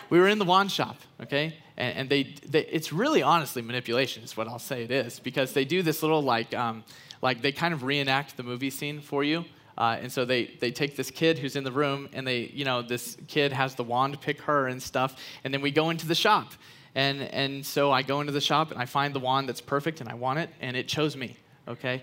we 0.10 0.20
were 0.20 0.28
in 0.28 0.40
the 0.40 0.46
wand 0.46 0.72
shop, 0.72 0.98
okay? 1.22 1.56
And, 1.78 1.98
and 1.98 2.10
they, 2.10 2.36
they, 2.48 2.66
it's 2.66 2.92
really 2.94 3.22
honestly 3.22 3.62
manipulation, 3.62 4.24
is 4.24 4.36
what 4.36 4.48
I'll 4.48 4.60
say 4.60 4.84
it 4.84 4.92
is, 4.92 5.20
because 5.20 5.54
they 5.54 5.66
do 5.66 5.82
this 5.82 6.02
little 6.02 6.22
like, 6.22 6.54
um, 6.54 6.84
like 7.22 7.42
they 7.42 7.52
kind 7.52 7.74
of 7.74 7.84
reenact 7.84 8.38
the 8.38 8.44
movie 8.44 8.70
scene 8.70 9.02
for 9.02 9.24
you. 9.24 9.46
Uh, 9.78 9.98
and 10.02 10.12
so 10.12 10.26
they, 10.26 10.56
they 10.60 10.72
take 10.72 10.96
this 10.96 11.12
kid 11.12 11.38
who's 11.38 11.56
in 11.56 11.64
the 11.64 11.72
room, 11.72 12.10
and 12.14 12.26
they, 12.26 12.52
you 12.54 12.66
know, 12.66 12.82
this 12.82 13.16
kid 13.28 13.52
has 13.52 13.76
the 13.76 13.84
wand 13.84 14.20
pick 14.22 14.42
her 14.42 14.68
and 14.68 14.82
stuff. 14.82 15.22
And 15.44 15.54
then 15.54 15.62
we 15.62 15.72
go 15.72 15.92
into 15.92 16.08
the 16.08 16.16
shop. 16.16 16.54
And, 16.96 17.22
and 17.22 17.64
so 17.64 17.92
I 17.92 18.02
go 18.02 18.22
into 18.22 18.34
the 18.34 18.42
shop 18.42 18.72
and 18.72 18.82
I 18.82 18.86
find 18.86 19.14
the 19.14 19.20
wand 19.20 19.48
that's 19.48 19.62
perfect 19.62 20.02
and 20.02 20.10
I 20.10 20.16
want 20.16 20.40
it, 20.40 20.50
and 20.62 20.76
it 20.76 20.88
chose 20.88 21.16
me, 21.16 21.38
okay? 21.68 22.02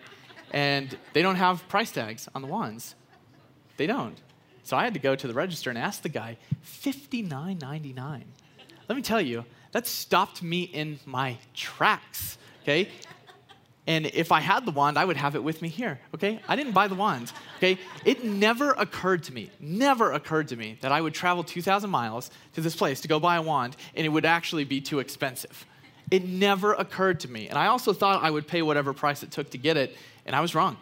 and 0.54 0.96
they 1.12 1.20
don't 1.20 1.34
have 1.34 1.66
price 1.68 1.90
tags 1.90 2.28
on 2.32 2.40
the 2.40 2.46
wands. 2.46 2.94
They 3.76 3.88
don't. 3.88 4.16
So 4.64 4.76
I 4.76 4.84
had 4.84 4.94
to 4.94 5.00
go 5.00 5.14
to 5.14 5.26
the 5.28 5.34
register 5.34 5.70
and 5.70 5.78
ask 5.78 6.02
the 6.02 6.08
guy, 6.08 6.38
$59.99. 6.64 8.22
Let 8.88 8.96
me 8.96 9.02
tell 9.02 9.20
you, 9.20 9.44
that 9.72 9.86
stopped 9.86 10.42
me 10.42 10.62
in 10.62 10.98
my 11.04 11.36
tracks, 11.54 12.38
okay? 12.62 12.88
And 13.86 14.06
if 14.06 14.32
I 14.32 14.40
had 14.40 14.64
the 14.64 14.70
wand, 14.70 14.98
I 14.98 15.04
would 15.04 15.18
have 15.18 15.34
it 15.34 15.44
with 15.44 15.60
me 15.60 15.68
here, 15.68 16.00
okay? 16.14 16.40
I 16.48 16.56
didn't 16.56 16.72
buy 16.72 16.88
the 16.88 16.94
wand, 16.94 17.32
okay? 17.58 17.78
It 18.06 18.24
never 18.24 18.70
occurred 18.72 19.24
to 19.24 19.34
me, 19.34 19.50
never 19.60 20.12
occurred 20.12 20.48
to 20.48 20.56
me 20.56 20.78
that 20.80 20.92
I 20.92 21.00
would 21.02 21.12
travel 21.12 21.44
2,000 21.44 21.90
miles 21.90 22.30
to 22.54 22.62
this 22.62 22.74
place 22.74 23.02
to 23.02 23.08
go 23.08 23.20
buy 23.20 23.36
a 23.36 23.42
wand 23.42 23.76
and 23.94 24.06
it 24.06 24.08
would 24.08 24.24
actually 24.24 24.64
be 24.64 24.80
too 24.80 25.00
expensive. 25.00 25.66
It 26.10 26.26
never 26.26 26.72
occurred 26.72 27.20
to 27.20 27.28
me. 27.28 27.48
And 27.48 27.58
I 27.58 27.66
also 27.66 27.92
thought 27.92 28.22
I 28.22 28.30
would 28.30 28.46
pay 28.46 28.62
whatever 28.62 28.94
price 28.94 29.22
it 29.22 29.30
took 29.30 29.50
to 29.50 29.58
get 29.58 29.76
it 29.76 29.94
and 30.24 30.34
I 30.34 30.40
was 30.40 30.54
wrong. 30.54 30.78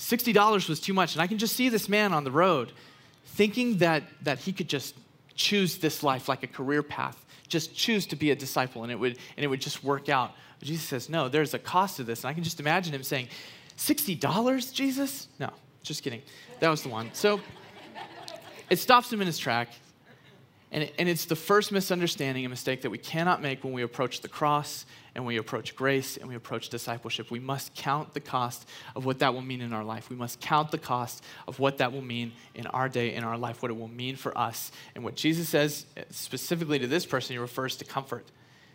$60 0.00 0.68
was 0.68 0.80
too 0.80 0.94
much. 0.94 1.14
And 1.14 1.22
I 1.22 1.26
can 1.26 1.38
just 1.38 1.54
see 1.54 1.68
this 1.68 1.88
man 1.88 2.12
on 2.12 2.24
the 2.24 2.30
road 2.30 2.72
thinking 3.26 3.76
that, 3.78 4.02
that 4.22 4.38
he 4.38 4.52
could 4.52 4.68
just 4.68 4.94
choose 5.34 5.78
this 5.78 6.02
life 6.02 6.28
like 6.28 6.42
a 6.42 6.46
career 6.46 6.82
path, 6.82 7.24
just 7.48 7.74
choose 7.74 8.06
to 8.06 8.16
be 8.16 8.30
a 8.30 8.34
disciple, 8.34 8.82
and 8.82 8.90
it 8.90 8.96
would, 8.96 9.18
and 9.36 9.44
it 9.44 9.48
would 9.48 9.60
just 9.60 9.84
work 9.84 10.08
out. 10.08 10.32
But 10.58 10.68
Jesus 10.68 10.86
says, 10.86 11.08
No, 11.08 11.28
there's 11.28 11.54
a 11.54 11.58
cost 11.58 11.96
to 11.98 12.04
this. 12.04 12.24
And 12.24 12.30
I 12.30 12.34
can 12.34 12.42
just 12.42 12.60
imagine 12.60 12.94
him 12.94 13.02
saying, 13.02 13.28
$60, 13.76 14.72
Jesus? 14.72 15.28
No, 15.38 15.50
just 15.82 16.02
kidding. 16.02 16.22
That 16.60 16.70
was 16.70 16.82
the 16.82 16.88
one. 16.88 17.10
So 17.12 17.40
it 18.70 18.78
stops 18.78 19.12
him 19.12 19.20
in 19.20 19.26
his 19.26 19.38
track. 19.38 19.68
And, 20.72 20.90
and 20.98 21.08
it's 21.08 21.24
the 21.24 21.36
first 21.36 21.72
misunderstanding, 21.72 22.46
a 22.46 22.48
mistake 22.48 22.82
that 22.82 22.90
we 22.90 22.98
cannot 22.98 23.42
make 23.42 23.64
when 23.64 23.72
we 23.72 23.82
approach 23.82 24.20
the 24.20 24.28
cross 24.28 24.86
and 25.16 25.26
we 25.26 25.36
approach 25.36 25.74
grace 25.74 26.16
and 26.16 26.28
we 26.28 26.36
approach 26.36 26.68
discipleship. 26.68 27.30
We 27.30 27.40
must 27.40 27.74
count 27.74 28.14
the 28.14 28.20
cost 28.20 28.68
of 28.94 29.04
what 29.04 29.18
that 29.18 29.34
will 29.34 29.42
mean 29.42 29.60
in 29.60 29.72
our 29.72 29.82
life. 29.82 30.08
We 30.08 30.16
must 30.16 30.40
count 30.40 30.70
the 30.70 30.78
cost 30.78 31.24
of 31.48 31.58
what 31.58 31.78
that 31.78 31.92
will 31.92 32.02
mean 32.02 32.32
in 32.54 32.68
our 32.68 32.88
day, 32.88 33.14
in 33.14 33.24
our 33.24 33.36
life, 33.36 33.62
what 33.62 33.72
it 33.72 33.76
will 33.76 33.88
mean 33.88 34.14
for 34.14 34.36
us. 34.38 34.70
And 34.94 35.02
what 35.02 35.16
Jesus 35.16 35.48
says 35.48 35.86
specifically 36.10 36.78
to 36.78 36.86
this 36.86 37.04
person, 37.04 37.34
he 37.34 37.38
refers 37.38 37.74
to 37.76 37.84
comfort. 37.84 38.26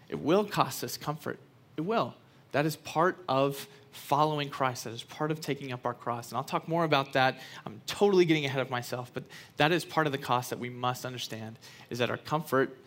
It 0.10 0.20
will 0.20 0.44
cost 0.44 0.84
us 0.84 0.98
comfort. 0.98 1.40
It 1.78 1.82
will. 1.82 2.14
That 2.52 2.66
is 2.66 2.76
part 2.76 3.24
of 3.30 3.68
following 3.96 4.50
Christ. 4.50 4.84
That 4.84 4.94
is 4.94 5.04
part 5.04 5.32
of 5.32 5.42
taking 5.42 5.72
up 5.72 5.86
our 5.86 5.94
cross. 5.94 6.30
And 6.30 6.38
I'll 6.38 6.44
talk 6.44 6.68
more 6.68 6.84
about 6.84 7.14
that. 7.14 7.40
I'm 7.66 7.82
totally 7.88 8.26
getting 8.26 8.46
ahead 8.46 8.62
of 8.62 8.70
myself, 8.70 9.12
but 9.14 9.24
that 9.58 9.72
is 9.72 9.86
part 9.86 10.06
of 10.06 10.12
the 10.12 10.18
cost 10.18 10.50
that 10.50 10.60
we 10.60 10.70
must 10.70 11.06
understand 11.06 11.58
is 11.90 12.00
that 12.00 12.10
our 12.10 12.18
comfort 12.18 12.78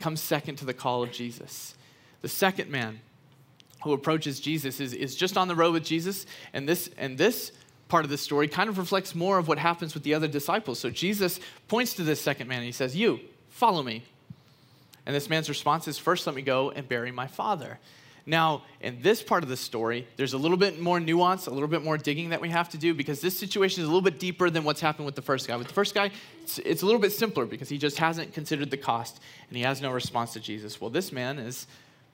comes 0.00 0.20
second 0.20 0.56
to 0.56 0.64
the 0.64 0.74
call 0.74 1.02
of 1.02 1.12
Jesus. 1.12 1.74
The 2.22 2.28
second 2.28 2.70
man 2.70 3.00
who 3.84 3.92
approaches 3.92 4.40
Jesus 4.40 4.80
is, 4.80 4.92
is 4.92 5.14
just 5.14 5.36
on 5.36 5.48
the 5.48 5.54
road 5.54 5.72
with 5.72 5.84
Jesus, 5.84 6.26
and 6.52 6.68
this, 6.68 6.90
and 6.98 7.16
this 7.16 7.52
part 7.88 8.04
of 8.04 8.10
the 8.10 8.18
story 8.18 8.48
kind 8.48 8.68
of 8.68 8.78
reflects 8.78 9.14
more 9.14 9.38
of 9.38 9.48
what 9.48 9.58
happens 9.58 9.94
with 9.94 10.02
the 10.02 10.14
other 10.14 10.28
disciples. 10.28 10.78
So 10.78 10.90
Jesus 10.90 11.40
points 11.68 11.94
to 11.94 12.02
this 12.02 12.20
second 12.20 12.48
man 12.48 12.58
and 12.58 12.66
he 12.66 12.72
says, 12.72 12.96
You, 12.96 13.20
follow 13.48 13.82
me. 13.82 14.04
And 15.06 15.14
this 15.14 15.28
man's 15.28 15.48
response 15.48 15.88
is, 15.88 15.98
First, 15.98 16.26
let 16.26 16.36
me 16.36 16.42
go 16.42 16.70
and 16.70 16.88
bury 16.88 17.10
my 17.10 17.26
father. 17.26 17.78
Now, 18.30 18.62
in 18.80 19.02
this 19.02 19.24
part 19.24 19.42
of 19.42 19.48
the 19.48 19.56
story, 19.56 20.06
there's 20.16 20.34
a 20.34 20.38
little 20.38 20.56
bit 20.56 20.78
more 20.78 21.00
nuance, 21.00 21.48
a 21.48 21.50
little 21.50 21.68
bit 21.68 21.82
more 21.82 21.98
digging 21.98 22.28
that 22.28 22.40
we 22.40 22.48
have 22.50 22.68
to 22.68 22.78
do 22.78 22.94
because 22.94 23.20
this 23.20 23.36
situation 23.36 23.82
is 23.82 23.88
a 23.88 23.90
little 23.90 24.08
bit 24.08 24.20
deeper 24.20 24.48
than 24.50 24.62
what's 24.62 24.80
happened 24.80 25.04
with 25.06 25.16
the 25.16 25.22
first 25.22 25.48
guy. 25.48 25.56
With 25.56 25.66
the 25.66 25.74
first 25.74 25.96
guy, 25.96 26.12
it's, 26.40 26.60
it's, 26.60 26.82
a 26.82 26.86
little 26.86 27.00
bit 27.00 27.10
simpler 27.10 27.44
because 27.44 27.68
he 27.68 27.76
just 27.76 27.98
hasn't 27.98 28.32
considered 28.32 28.70
the 28.70 28.76
cost 28.76 29.20
and 29.48 29.56
he 29.56 29.64
has 29.64 29.82
no 29.82 29.90
response 29.90 30.32
to 30.34 30.40
Jesus. 30.40 30.80
Well, 30.80 30.90
this 30.90 31.10
man 31.10 31.40
is 31.40 31.66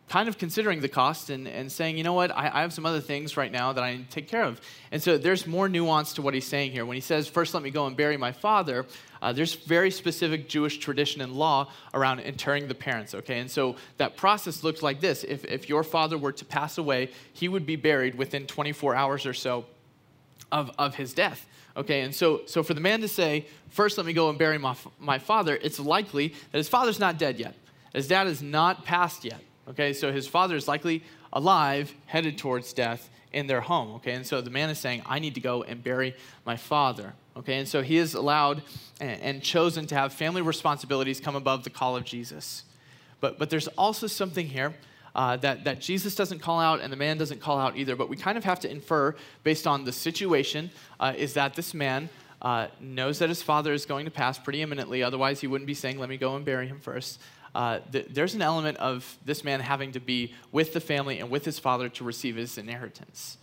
kind 0.08 0.28
of 0.28 0.38
considering 0.38 0.80
the 0.80 0.88
cost 0.88 1.30
and, 1.30 1.48
and 1.48 1.70
saying, 1.70 1.98
you 1.98 2.04
know 2.04 2.12
what, 2.12 2.30
I, 2.30 2.48
I, 2.52 2.60
have 2.60 2.72
some 2.72 2.86
other 2.86 3.00
things 3.00 3.36
right 3.36 3.50
now 3.50 3.72
that 3.72 3.82
I 3.82 3.96
need 3.96 4.08
to 4.08 4.10
take 4.10 4.28
care 4.28 4.44
of. 4.44 4.60
And 4.92 5.02
so 5.02 5.18
there's 5.18 5.46
more 5.46 5.68
nuance 5.68 6.12
to 6.14 6.22
what 6.22 6.32
he's 6.32 6.46
saying 6.46 6.70
here. 6.70 6.86
When 6.86 6.94
he 6.94 7.00
says, 7.00 7.26
first 7.26 7.54
let 7.54 7.62
me 7.62 7.70
go 7.70 7.86
and 7.86 7.96
bury 7.96 8.16
my 8.16 8.30
father, 8.30 8.86
uh, 9.20 9.32
there's 9.32 9.54
very 9.54 9.90
specific 9.90 10.48
Jewish 10.48 10.78
tradition 10.78 11.22
and 11.22 11.32
law 11.32 11.72
around 11.92 12.20
interring 12.20 12.68
the 12.68 12.74
parents, 12.74 13.14
okay? 13.14 13.40
And 13.40 13.50
so 13.50 13.76
that 13.96 14.16
process 14.16 14.62
looks 14.62 14.80
like 14.80 15.00
this. 15.00 15.24
If, 15.24 15.44
if 15.44 15.68
your 15.68 15.82
father 15.82 16.16
were 16.16 16.32
to 16.32 16.44
pass 16.44 16.78
away, 16.78 17.10
he 17.32 17.48
would 17.48 17.66
be 17.66 17.76
buried 17.76 18.14
within 18.14 18.46
24 18.46 18.94
hours 18.94 19.26
or 19.26 19.34
so 19.34 19.66
of, 20.52 20.70
of 20.78 20.94
his 20.94 21.14
death. 21.14 21.46
Okay, 21.76 22.02
and 22.02 22.14
so, 22.14 22.42
so 22.46 22.62
for 22.62 22.72
the 22.72 22.80
man 22.80 23.02
to 23.02 23.08
say, 23.08 23.46
first 23.68 23.98
let 23.98 24.06
me 24.06 24.14
go 24.14 24.30
and 24.30 24.38
bury 24.38 24.56
my, 24.56 24.74
my 24.98 25.18
father, 25.18 25.58
it's 25.60 25.78
likely 25.78 26.28
that 26.28 26.58
his 26.58 26.68
father's 26.68 26.98
not 26.98 27.18
dead 27.18 27.38
yet. 27.38 27.54
His 27.92 28.08
dad 28.08 28.28
is 28.28 28.40
not 28.40 28.84
passed 28.84 29.24
yet. 29.24 29.40
Okay, 29.68 29.92
so 29.92 30.12
his 30.12 30.28
father 30.28 30.54
is 30.54 30.68
likely 30.68 31.02
alive, 31.32 31.92
headed 32.06 32.38
towards 32.38 32.72
death 32.72 33.10
in 33.32 33.46
their 33.46 33.60
home. 33.60 33.96
Okay, 33.96 34.12
and 34.12 34.26
so 34.26 34.40
the 34.40 34.50
man 34.50 34.70
is 34.70 34.78
saying, 34.78 35.02
I 35.06 35.18
need 35.18 35.34
to 35.34 35.40
go 35.40 35.62
and 35.62 35.82
bury 35.82 36.14
my 36.44 36.56
father. 36.56 37.14
Okay, 37.36 37.58
and 37.58 37.68
so 37.68 37.82
he 37.82 37.96
is 37.96 38.14
allowed 38.14 38.62
and 39.00 39.42
chosen 39.42 39.86
to 39.88 39.94
have 39.94 40.12
family 40.12 40.40
responsibilities 40.40 41.20
come 41.20 41.36
above 41.36 41.64
the 41.64 41.70
call 41.70 41.96
of 41.96 42.04
Jesus. 42.04 42.64
But, 43.20 43.38
but 43.38 43.50
there's 43.50 43.68
also 43.68 44.06
something 44.06 44.46
here 44.46 44.74
uh, 45.14 45.36
that, 45.38 45.64
that 45.64 45.80
Jesus 45.80 46.14
doesn't 46.14 46.38
call 46.38 46.60
out 46.60 46.80
and 46.80 46.92
the 46.92 46.96
man 46.96 47.18
doesn't 47.18 47.40
call 47.40 47.58
out 47.58 47.76
either, 47.76 47.96
but 47.96 48.08
we 48.08 48.16
kind 48.16 48.38
of 48.38 48.44
have 48.44 48.60
to 48.60 48.70
infer 48.70 49.14
based 49.42 49.66
on 49.66 49.84
the 49.84 49.92
situation 49.92 50.70
uh, 51.00 51.12
is 51.16 51.34
that 51.34 51.54
this 51.54 51.74
man 51.74 52.08
uh, 52.42 52.68
knows 52.80 53.18
that 53.18 53.28
his 53.28 53.42
father 53.42 53.72
is 53.72 53.86
going 53.86 54.04
to 54.04 54.10
pass 54.10 54.38
pretty 54.38 54.62
imminently, 54.62 55.02
otherwise, 55.02 55.40
he 55.40 55.46
wouldn't 55.46 55.66
be 55.66 55.74
saying, 55.74 55.98
Let 55.98 56.10
me 56.10 56.18
go 56.18 56.36
and 56.36 56.44
bury 56.44 56.68
him 56.68 56.78
first 56.80 57.18
uh, 57.54 57.80
th- 57.92 58.08
there's 58.10 58.34
an 58.34 58.42
element 58.42 58.76
of 58.78 59.16
this 59.24 59.44
man 59.44 59.60
having 59.60 59.92
to 59.92 60.00
be 60.00 60.34
with 60.52 60.72
the 60.72 60.80
family 60.80 61.20
and 61.20 61.30
with 61.30 61.44
his 61.44 61.58
father 61.58 61.88
to 61.88 62.04
receive 62.04 62.36
his 62.36 62.58
inheritance. 62.58 63.38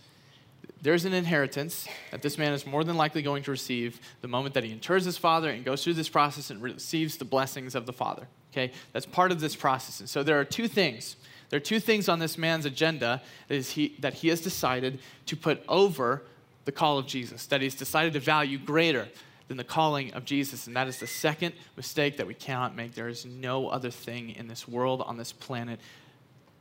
There's 0.82 1.04
an 1.04 1.14
inheritance 1.14 1.88
that 2.10 2.20
this 2.20 2.36
man 2.36 2.52
is 2.52 2.66
more 2.66 2.84
than 2.84 2.96
likely 2.96 3.22
going 3.22 3.42
to 3.44 3.50
receive 3.50 4.00
the 4.20 4.28
moment 4.28 4.54
that 4.54 4.64
he 4.64 4.74
inters 4.74 5.04
his 5.04 5.16
father 5.16 5.48
and 5.48 5.64
goes 5.64 5.82
through 5.82 5.94
this 5.94 6.10
process 6.10 6.50
and 6.50 6.60
receives 6.60 7.16
the 7.16 7.24
blessings 7.24 7.74
of 7.74 7.86
the 7.86 7.92
father. 7.92 8.28
Okay, 8.52 8.70
that's 8.92 9.06
part 9.06 9.32
of 9.32 9.40
this 9.40 9.56
process. 9.56 10.00
And 10.00 10.08
so 10.08 10.22
there 10.22 10.38
are 10.38 10.44
two 10.44 10.68
things. 10.68 11.16
There 11.48 11.56
are 11.56 11.60
two 11.60 11.80
things 11.80 12.08
on 12.08 12.18
this 12.18 12.38
man's 12.38 12.66
agenda 12.66 13.22
that, 13.48 13.54
is 13.54 13.70
he, 13.72 13.96
that 13.98 14.14
he 14.14 14.28
has 14.28 14.40
decided 14.40 15.00
to 15.26 15.36
put 15.36 15.62
over 15.68 16.22
the 16.64 16.72
call 16.72 16.98
of 16.98 17.06
Jesus, 17.06 17.46
that 17.46 17.60
he's 17.60 17.74
decided 17.74 18.12
to 18.12 18.20
value 18.20 18.58
greater 18.58 19.08
than 19.48 19.56
the 19.56 19.64
calling 19.64 20.12
of 20.14 20.24
Jesus. 20.24 20.66
And 20.66 20.76
that 20.76 20.88
is 20.88 20.98
the 20.98 21.06
second 21.06 21.54
mistake 21.76 22.16
that 22.16 22.26
we 22.26 22.34
cannot 22.34 22.74
make. 22.74 22.94
There 22.94 23.08
is 23.08 23.26
no 23.26 23.68
other 23.68 23.90
thing 23.90 24.30
in 24.30 24.48
this 24.48 24.66
world, 24.66 25.02
on 25.02 25.16
this 25.16 25.32
planet, 25.32 25.80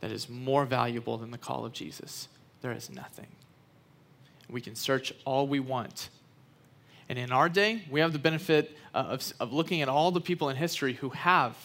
that 0.01 0.11
is 0.11 0.27
more 0.27 0.65
valuable 0.65 1.17
than 1.17 1.31
the 1.31 1.37
call 1.37 1.63
of 1.63 1.71
Jesus? 1.71 2.27
There 2.61 2.73
is 2.73 2.89
nothing. 2.89 3.27
We 4.49 4.59
can 4.59 4.75
search 4.75 5.13
all 5.23 5.47
we 5.47 5.61
want. 5.61 6.09
And 7.07 7.17
in 7.17 7.31
our 7.31 7.47
day, 7.47 7.83
we 7.89 8.01
have 8.01 8.11
the 8.11 8.19
benefit 8.19 8.77
uh, 8.93 8.97
of, 8.97 9.33
of 9.39 9.53
looking 9.53 9.81
at 9.81 9.87
all 9.87 10.11
the 10.11 10.19
people 10.19 10.49
in 10.49 10.57
history 10.57 10.93
who 10.93 11.09
have 11.11 11.55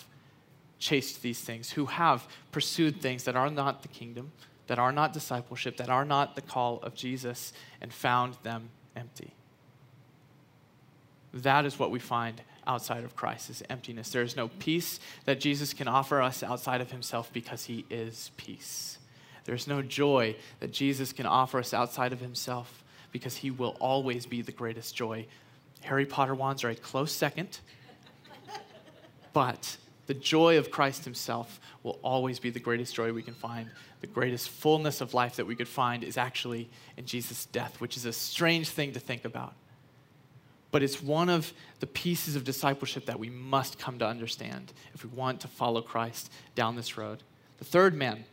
chased 0.79 1.21
these 1.21 1.41
things, 1.41 1.71
who 1.71 1.87
have 1.87 2.29
pursued 2.53 3.01
things 3.01 3.25
that 3.25 3.35
are 3.35 3.51
not 3.51 3.83
the 3.83 3.89
kingdom, 3.89 4.31
that 4.69 4.79
are 4.79 4.93
not 4.93 5.13
discipleship, 5.13 5.77
that 5.79 5.89
are 5.89 6.05
not 6.05 6.37
the 6.37 6.43
call 6.43 6.79
of 6.83 6.95
Jesus, 6.95 7.53
and 7.81 7.93
found 7.93 8.37
them 8.45 8.71
empty. 8.95 9.35
That 11.33 11.65
is 11.65 11.79
what 11.79 11.91
we 11.91 11.99
find 11.99 12.41
outside 12.67 13.05
of 13.05 13.17
Christ 13.17 13.51
is 13.51 13.63
emptiness. 13.69 14.11
There 14.11 14.23
is 14.23 14.37
no 14.37 14.49
peace 14.49 15.01
that 15.25 15.41
Jesus 15.41 15.73
can 15.73 15.89
offer 15.89 16.21
us 16.21 16.43
outside 16.43 16.81
of 16.81 16.91
himself 16.91 17.33
because 17.33 17.65
he 17.65 17.85
is 17.91 18.31
peace. 18.37 18.99
There's 19.45 19.67
no 19.67 19.81
joy 19.81 20.37
that 20.61 20.73
Jesus 20.73 21.13
can 21.13 21.25
offer 21.25 21.59
us 21.59 21.73
outside 21.73 22.13
of 22.13 22.21
himself 22.21 22.85
because 23.13 23.37
he 23.37 23.51
will 23.51 23.77
always 23.81 24.27
be 24.27 24.43
the 24.43 24.53
greatest 24.53 24.95
joy. 24.95 25.27
Harry 25.81 26.05
Potter 26.05 26.35
wands 26.35 26.65
are 26.65 26.69
a 26.69 26.75
close 26.75 27.13
second, 27.13 27.61
but 29.33 29.79
the 30.07 30.15
joy 30.15 30.59
of 30.59 30.71
Christ 30.71 31.05
himself 31.05 31.61
will 31.83 31.99
always 32.03 32.39
be 32.39 32.51
the 32.51 32.61
greatest 32.61 32.95
joy 32.95 33.13
we 33.13 33.23
can 33.23 33.35
find. 33.35 33.71
The 34.01 34.07
greatest 34.07 34.51
fullness 34.51 35.01
of 35.01 35.15
life 35.15 35.37
that 35.37 35.47
we 35.47 35.55
could 35.55 35.69
find 35.69 36.05
is 36.05 36.19
actually 36.19 36.69
in 36.97 37.07
Jesus' 37.07 37.47
death, 37.47 37.81
which 37.81 37.97
is 37.97 38.05
a 38.05 38.13
strange 38.13 38.69
thing 38.69 38.93
to 38.93 39.01
think 39.01 39.25
about. 39.25 39.55
But 40.71 40.83
it's 40.83 41.03
one 41.03 41.29
of 41.29 41.53
the 41.81 41.87
pieces 41.87 42.37
of 42.37 42.45
discipleship 42.45 43.07
that 43.07 43.19
we 43.19 43.31
must 43.31 43.79
come 43.79 43.99
to 44.01 44.07
understand 44.07 44.73
if 44.95 45.03
we 45.03 45.11
want 45.11 45.41
to 45.41 45.49
follow 45.49 45.81
Christ 45.81 46.31
down 46.55 46.77
this 46.77 46.99
road. 46.99 47.23
The 47.59 47.65
third 47.65 47.95
man, 47.95 48.25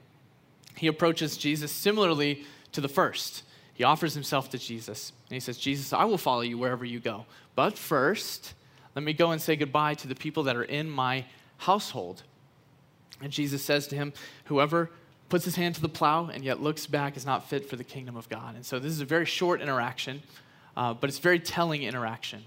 he 0.75 0.87
approaches 0.87 1.37
Jesus 1.37 1.71
similarly 1.71 2.45
to 2.73 2.81
the 2.81 2.89
first. 2.89 3.43
He 3.73 3.83
offers 3.83 4.13
himself 4.13 4.49
to 4.51 4.57
Jesus. 4.57 5.11
And 5.29 5.35
he 5.35 5.39
says, 5.39 5.57
Jesus, 5.57 5.93
I 5.93 6.05
will 6.05 6.17
follow 6.17 6.41
you 6.41 6.57
wherever 6.57 6.85
you 6.85 6.99
go. 6.99 7.25
But 7.55 7.77
first, 7.77 8.53
let 8.95 9.03
me 9.03 9.13
go 9.13 9.31
and 9.31 9.41
say 9.41 9.55
goodbye 9.55 9.95
to 9.95 10.07
the 10.07 10.15
people 10.15 10.43
that 10.43 10.55
are 10.55 10.63
in 10.63 10.89
my 10.89 11.25
household. 11.57 12.23
And 13.21 13.31
Jesus 13.31 13.63
says 13.63 13.87
to 13.87 13.95
him, 13.95 14.13
Whoever 14.45 14.91
puts 15.29 15.45
his 15.45 15.55
hand 15.55 15.75
to 15.75 15.81
the 15.81 15.89
plow 15.89 16.27
and 16.27 16.43
yet 16.43 16.61
looks 16.61 16.85
back 16.85 17.17
is 17.17 17.25
not 17.25 17.49
fit 17.49 17.69
for 17.69 17.75
the 17.75 17.83
kingdom 17.83 18.15
of 18.15 18.29
God. 18.29 18.55
And 18.55 18.65
so 18.65 18.79
this 18.79 18.91
is 18.91 19.01
a 19.01 19.05
very 19.05 19.25
short 19.25 19.61
interaction, 19.61 20.21
uh, 20.75 20.93
but 20.93 21.09
it's 21.09 21.19
very 21.19 21.39
telling 21.39 21.83
interaction. 21.83 22.43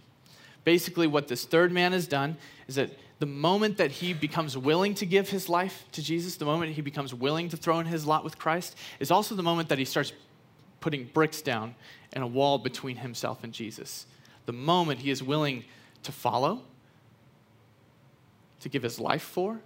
Basically, 0.65 1.07
what 1.07 1.29
this 1.29 1.45
third 1.45 1.73
man 1.73 1.93
has 1.93 2.07
done 2.07 2.37
is 2.67 2.75
that 2.75 2.91
the 3.19 3.27
moment 3.27 3.79
that 3.79 3.91
he 3.91 4.13
becomes 4.13 4.57
willing 4.57 4.95
to 4.95 5.07
give 5.07 5.29
his 5.29 5.49
life 5.49 5.85
to 5.93 6.03
Jesus, 6.03 6.37
the 6.37 6.45
moment 6.45 6.73
he 6.73 6.83
becomes 6.83 7.13
willing 7.13 7.49
to 7.49 7.57
throw 7.57 7.79
in 7.81 7.87
his 7.87 8.07
lot 8.07 8.23
with 8.23 8.39
Christ, 8.39 8.77
is 9.01 9.11
also 9.11 9.35
the 9.35 9.43
moment 9.43 9.69
that 9.71 9.79
he 9.79 9.85
starts 9.85 10.13
putting 10.81 11.05
bricks 11.07 11.43
down 11.43 11.75
and 12.13 12.23
a 12.23 12.27
wall 12.27 12.59
between 12.59 12.97
himself 12.97 13.43
and 13.43 13.53
Jesus. 13.53 14.07
The 14.47 14.53
moment 14.53 15.01
he 15.01 15.11
is 15.11 15.23
willing 15.23 15.65
to 16.05 16.13
follow, 16.13 16.63
to 18.61 18.69
give 18.69 18.83
his 18.83 19.01
life 19.01 19.23
for, 19.23 19.61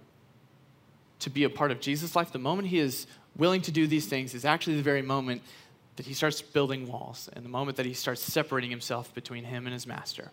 to 1.20 1.30
be 1.30 1.44
a 1.44 1.50
part 1.50 1.70
of 1.70 1.80
Jesus' 1.80 2.16
life, 2.16 2.32
the 2.32 2.38
moment 2.38 2.68
he 2.68 2.78
is 2.78 3.06
willing 3.36 3.60
to 3.62 3.70
do 3.70 3.86
these 3.86 4.06
things 4.06 4.34
is 4.34 4.44
actually 4.44 4.76
the 4.76 4.82
very 4.82 5.02
moment 5.02 5.42
that 5.96 6.06
he 6.06 6.14
starts 6.14 6.40
building 6.40 6.86
walls 6.86 7.28
and 7.34 7.44
the 7.44 7.48
moment 7.48 7.76
that 7.76 7.86
he 7.86 7.94
starts 7.94 8.22
separating 8.22 8.70
himself 8.70 9.14
between 9.14 9.44
him 9.44 9.66
and 9.66 9.72
his 9.72 9.86
master. 9.86 10.30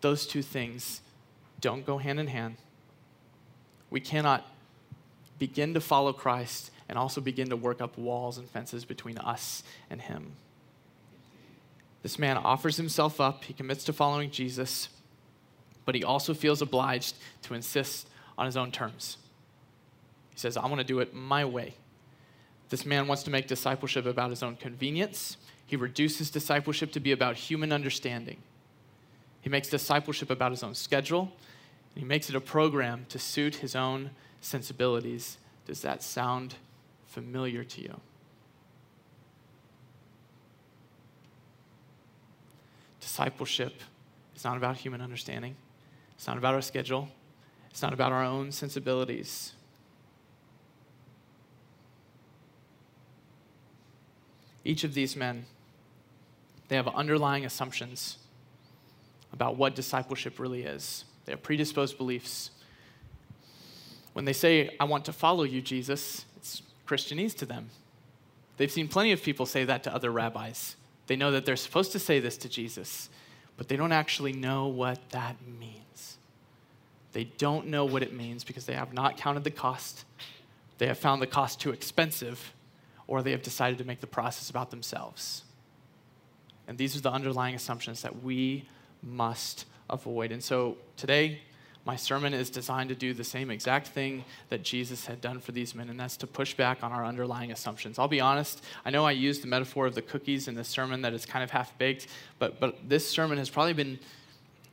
Those 0.00 0.26
two 0.26 0.42
things 0.42 1.00
don't 1.60 1.86
go 1.86 1.98
hand 1.98 2.20
in 2.20 2.26
hand. 2.26 2.56
We 3.90 4.00
cannot 4.00 4.46
begin 5.38 5.74
to 5.74 5.80
follow 5.80 6.12
Christ 6.12 6.70
and 6.88 6.98
also 6.98 7.20
begin 7.20 7.48
to 7.50 7.56
work 7.56 7.80
up 7.80 7.98
walls 7.98 8.38
and 8.38 8.48
fences 8.48 8.84
between 8.84 9.18
us 9.18 9.62
and 9.90 10.00
him. 10.00 10.32
This 12.02 12.18
man 12.18 12.36
offers 12.36 12.76
himself 12.76 13.20
up, 13.20 13.44
he 13.44 13.52
commits 13.52 13.84
to 13.84 13.92
following 13.92 14.30
Jesus, 14.30 14.88
but 15.84 15.94
he 15.94 16.04
also 16.04 16.32
feels 16.32 16.62
obliged 16.62 17.16
to 17.42 17.54
insist 17.54 18.08
on 18.36 18.46
his 18.46 18.56
own 18.56 18.70
terms. 18.70 19.16
He 20.30 20.38
says, 20.38 20.56
I 20.56 20.66
want 20.66 20.78
to 20.78 20.84
do 20.84 21.00
it 21.00 21.12
my 21.12 21.44
way. 21.44 21.74
This 22.68 22.84
man 22.84 23.06
wants 23.06 23.22
to 23.24 23.30
make 23.30 23.46
discipleship 23.46 24.04
about 24.06 24.30
his 24.30 24.42
own 24.42 24.56
convenience. 24.56 25.36
He 25.66 25.76
reduces 25.76 26.30
discipleship 26.30 26.92
to 26.92 27.00
be 27.00 27.12
about 27.12 27.36
human 27.36 27.72
understanding. 27.72 28.38
He 29.40 29.48
makes 29.48 29.68
discipleship 29.68 30.30
about 30.30 30.50
his 30.50 30.62
own 30.62 30.74
schedule. 30.74 31.32
He 31.94 32.04
makes 32.04 32.28
it 32.28 32.34
a 32.34 32.40
program 32.40 33.06
to 33.08 33.18
suit 33.18 33.56
his 33.56 33.74
own 33.74 34.10
sensibilities. 34.40 35.38
Does 35.66 35.80
that 35.82 36.02
sound 36.02 36.56
familiar 37.06 37.64
to 37.64 37.80
you? 37.80 38.00
Discipleship 43.00 43.80
is 44.36 44.44
not 44.44 44.56
about 44.56 44.76
human 44.76 45.00
understanding, 45.00 45.56
it's 46.14 46.26
not 46.26 46.36
about 46.36 46.54
our 46.54 46.60
schedule, 46.60 47.08
it's 47.70 47.82
not 47.82 47.92
about 47.92 48.12
our 48.12 48.22
own 48.22 48.52
sensibilities. 48.52 49.54
Each 54.68 54.84
of 54.84 54.92
these 54.92 55.16
men, 55.16 55.46
they 56.68 56.76
have 56.76 56.88
underlying 56.88 57.46
assumptions 57.46 58.18
about 59.32 59.56
what 59.56 59.74
discipleship 59.74 60.38
really 60.38 60.64
is. 60.64 61.06
They 61.24 61.32
have 61.32 61.42
predisposed 61.42 61.96
beliefs. 61.96 62.50
When 64.12 64.26
they 64.26 64.34
say, 64.34 64.76
I 64.78 64.84
want 64.84 65.06
to 65.06 65.12
follow 65.14 65.44
you, 65.44 65.62
Jesus, 65.62 66.26
it's 66.36 66.60
Christianese 66.86 67.34
to 67.38 67.46
them. 67.46 67.70
They've 68.58 68.70
seen 68.70 68.88
plenty 68.88 69.12
of 69.12 69.22
people 69.22 69.46
say 69.46 69.64
that 69.64 69.84
to 69.84 69.94
other 69.94 70.10
rabbis. 70.10 70.76
They 71.06 71.16
know 71.16 71.30
that 71.30 71.46
they're 71.46 71.56
supposed 71.56 71.92
to 71.92 71.98
say 71.98 72.20
this 72.20 72.36
to 72.36 72.48
Jesus, 72.50 73.08
but 73.56 73.68
they 73.68 73.76
don't 73.76 73.92
actually 73.92 74.34
know 74.34 74.66
what 74.66 74.98
that 75.12 75.36
means. 75.58 76.18
They 77.12 77.24
don't 77.24 77.68
know 77.68 77.86
what 77.86 78.02
it 78.02 78.12
means 78.12 78.44
because 78.44 78.66
they 78.66 78.74
have 78.74 78.92
not 78.92 79.16
counted 79.16 79.44
the 79.44 79.50
cost. 79.50 80.04
They 80.76 80.88
have 80.88 80.98
found 80.98 81.22
the 81.22 81.26
cost 81.26 81.58
too 81.58 81.70
expensive, 81.70 82.52
or 83.08 83.22
they 83.22 83.32
have 83.32 83.42
decided 83.42 83.78
to 83.78 83.84
make 83.84 84.00
the 84.00 84.06
process 84.06 84.50
about 84.50 84.70
themselves. 84.70 85.42
And 86.68 86.78
these 86.78 86.94
are 86.96 87.00
the 87.00 87.10
underlying 87.10 87.54
assumptions 87.54 88.02
that 88.02 88.22
we 88.22 88.68
must 89.02 89.64
avoid. 89.90 90.30
And 90.30 90.44
so 90.44 90.76
today, 90.96 91.40
my 91.86 91.96
sermon 91.96 92.34
is 92.34 92.50
designed 92.50 92.90
to 92.90 92.94
do 92.94 93.14
the 93.14 93.24
same 93.24 93.50
exact 93.50 93.86
thing 93.88 94.24
that 94.50 94.62
Jesus 94.62 95.06
had 95.06 95.22
done 95.22 95.40
for 95.40 95.52
these 95.52 95.74
men, 95.74 95.88
and 95.88 95.98
that's 95.98 96.18
to 96.18 96.26
push 96.26 96.52
back 96.52 96.84
on 96.84 96.92
our 96.92 97.02
underlying 97.02 97.50
assumptions. 97.50 97.98
I'll 97.98 98.08
be 98.08 98.20
honest, 98.20 98.62
I 98.84 98.90
know 98.90 99.06
I 99.06 99.12
used 99.12 99.42
the 99.42 99.46
metaphor 99.46 99.86
of 99.86 99.94
the 99.94 100.02
cookies 100.02 100.48
in 100.48 100.54
this 100.54 100.68
sermon 100.68 101.00
that 101.02 101.14
is 101.14 101.24
kind 101.24 101.42
of 101.42 101.50
half 101.50 101.76
baked, 101.78 102.06
but, 102.38 102.60
but 102.60 102.76
this 102.86 103.08
sermon 103.08 103.38
has 103.38 103.48
probably 103.48 103.72
been 103.72 103.98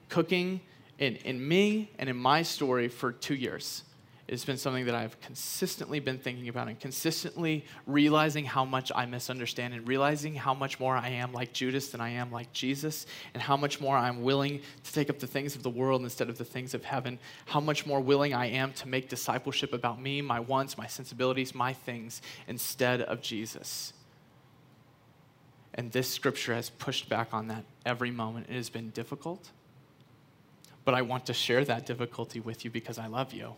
cooking 0.10 0.60
in, 1.00 1.16
in 1.18 1.48
me 1.48 1.90
and 1.98 2.10
in 2.10 2.18
my 2.18 2.42
story 2.42 2.90
for 2.90 3.14
two 3.14 3.36
years. 3.36 3.84
It's 4.28 4.44
been 4.44 4.58
something 4.58 4.86
that 4.86 4.96
I've 4.96 5.20
consistently 5.22 6.00
been 6.00 6.18
thinking 6.18 6.50
about 6.50 6.68
and 6.68 6.80
consistently 6.80 7.64
realizing 7.86 8.44
how 8.44 8.66
much 8.66 8.92
I 8.96 9.06
misunderstand 9.06 9.76
and 9.76 9.88
realizing 9.88 10.34
how 10.34 10.56
much 10.56 10.80
more 10.80 10.98
I 10.98 11.10
am 11.10 11.32
like 11.32 11.54
Judas 11.54 11.90
than 11.90 12.02
I 12.02 12.10
am 12.10 12.32
like 12.32 12.52
Jesus, 12.52 13.06
and 13.36 13.44
how 13.44 13.56
much 13.56 13.80
more 13.80 13.96
I'm 13.96 14.24
willing 14.24 14.62
to 14.84 14.94
take 14.94 15.12
up 15.12 15.20
the 15.20 15.28
things 15.28 15.56
of 15.56 15.62
the 15.62 15.70
world 15.70 16.02
instead 16.02 16.28
of 16.28 16.40
the 16.40 16.46
things 16.46 16.74
of 16.74 16.84
heaven, 16.84 17.20
how 17.46 17.60
much 17.60 17.86
more 17.86 18.00
willing 18.00 18.34
I 18.34 18.48
am 18.48 18.74
to 18.74 18.88
make 18.88 19.10
discipleship 19.10 19.74
about 19.74 20.02
me, 20.02 20.24
my 20.24 20.40
wants, 20.40 20.76
my 20.76 20.88
sensibilities, 20.88 21.54
my 21.54 21.74
things, 21.74 22.24
instead 22.48 23.02
of 23.02 23.22
Jesus. 23.22 23.94
And 25.76 25.92
this 25.92 26.10
scripture 26.10 26.56
has 26.56 26.72
pushed 26.72 27.10
back 27.10 27.32
on 27.32 27.50
that 27.50 27.64
every 27.86 28.10
moment. 28.10 28.48
It 28.50 28.56
has 28.56 28.72
been 28.72 28.90
difficult, 28.90 29.52
but 30.84 30.96
I 30.96 31.04
want 31.04 31.28
to 31.28 31.34
share 31.34 31.64
that 31.66 31.86
difficulty 31.86 32.40
with 32.40 32.66
you 32.66 32.72
because 32.72 32.98
I 32.98 33.06
love 33.06 33.32
you. 33.32 33.54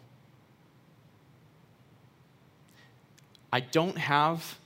I 3.51 3.59
don't 3.59 3.97
have 3.97 4.57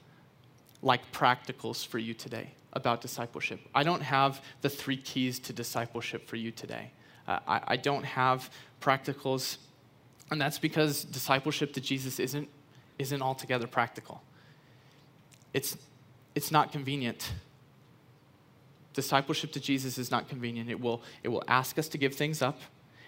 like 0.81 1.11
practicals 1.11 1.85
for 1.85 1.99
you 1.99 2.13
today 2.13 2.51
about 2.73 3.01
discipleship. 3.01 3.59
I 3.75 3.83
don't 3.83 4.01
have 4.01 4.41
the 4.61 4.69
three 4.69 4.97
keys 4.97 5.39
to 5.39 5.53
discipleship 5.53 6.27
for 6.27 6.37
you 6.37 6.51
today. 6.51 6.91
Uh, 7.27 7.39
I, 7.47 7.61
I 7.67 7.77
don't 7.77 8.03
have 8.03 8.49
practicals, 8.81 9.57
and 10.31 10.41
that's 10.41 10.57
because 10.57 11.03
discipleship 11.03 11.73
to 11.73 11.81
Jesus 11.81 12.19
isn't, 12.19 12.49
isn't 12.97 13.21
altogether 13.21 13.67
practical. 13.67 14.23
It's, 15.53 15.77
it's 16.33 16.51
not 16.51 16.71
convenient. 16.71 17.33
Discipleship 18.93 19.51
to 19.53 19.59
Jesus 19.59 19.97
is 19.97 20.09
not 20.09 20.27
convenient. 20.27 20.69
It 20.69 20.79
will, 20.79 21.01
it 21.23 21.27
will 21.27 21.43
ask 21.47 21.77
us 21.77 21.87
to 21.89 21.97
give 21.97 22.15
things 22.15 22.41
up, 22.41 22.59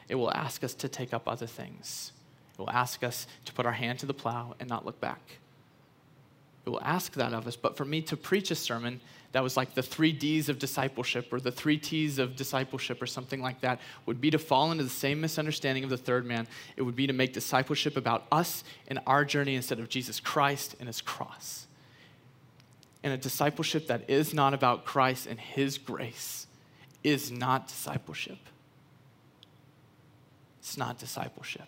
it 0.10 0.16
will 0.16 0.32
ask 0.34 0.64
us 0.64 0.74
to 0.76 0.90
take 0.90 1.14
up 1.14 1.28
other 1.28 1.48
things, 1.48 2.12
it 2.54 2.60
will 2.60 2.70
ask 2.70 3.04
us 3.04 3.26
to 3.46 3.54
put 3.54 3.66
our 3.66 3.72
hand 3.72 4.00
to 4.00 4.06
the 4.06 4.14
plow 4.14 4.56
and 4.60 4.70
not 4.70 4.86
look 4.86 5.00
back. 5.00 5.40
It 6.66 6.70
will 6.70 6.82
ask 6.82 7.14
that 7.14 7.34
of 7.34 7.48
us. 7.48 7.56
But 7.56 7.76
for 7.76 7.86
me 7.86 8.02
to 8.04 8.16
preach 8.16 8.52
a 8.52 8.56
sermon 8.56 9.02
that 9.34 9.44
was 9.44 9.58
like 9.58 9.74
the 9.74 9.84
three 9.84 10.12
D's 10.12 10.48
of 10.48 10.60
discipleship 10.60 11.34
or 11.34 11.40
the 11.40 11.52
three 11.52 11.78
T's 11.78 12.20
of 12.20 12.36
discipleship 12.36 13.02
or 13.02 13.08
something 13.08 13.42
like 13.42 13.62
that 13.62 13.80
would 14.06 14.22
be 14.22 14.30
to 14.32 14.40
fall 14.40 14.72
into 14.72 14.84
the 14.84 14.90
same 14.90 15.20
misunderstanding 15.20 15.84
of 15.84 15.90
the 15.90 15.98
third 15.98 16.26
man. 16.26 16.48
It 16.78 16.84
would 16.84 16.96
be 16.96 17.08
to 17.08 17.14
make 17.14 17.34
discipleship 17.34 17.98
about 17.98 18.26
us 18.32 18.64
and 18.88 19.00
our 19.08 19.26
journey 19.26 19.56
instead 19.56 19.80
of 19.80 19.90
Jesus 19.90 20.20
Christ 20.20 20.76
and 20.80 20.88
his 20.88 21.02
cross. 21.02 21.68
And 23.04 23.12
a 23.12 23.18
discipleship 23.18 23.88
that 23.88 24.10
is 24.10 24.34
not 24.34 24.54
about 24.54 24.86
Christ 24.86 25.28
and 25.28 25.40
his 25.40 25.78
grace 25.78 26.48
is 27.04 27.32
not 27.32 27.68
discipleship. 27.68 28.38
It's 30.60 30.78
not 30.78 30.98
discipleship. 30.98 31.68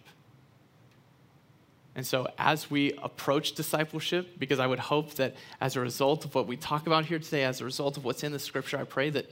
And 1.95 2.05
so, 2.05 2.27
as 2.37 2.69
we 2.69 2.91
approach 3.01 3.53
discipleship, 3.53 4.37
because 4.37 4.59
I 4.59 4.67
would 4.67 4.79
hope 4.79 5.13
that 5.15 5.35
as 5.61 5.77
a 5.77 5.79
result 5.79 6.25
of 6.25 6.35
what 6.35 6.45
we 6.45 6.57
talk 6.57 6.87
about 6.87 7.05
here 7.05 7.19
today, 7.19 7.45
as 7.45 7.61
a 7.61 7.65
result 7.65 7.95
of 7.95 8.03
what's 8.03 8.23
in 8.23 8.33
the 8.33 8.39
scripture, 8.39 8.77
I 8.77 8.83
pray 8.83 9.09
that, 9.11 9.31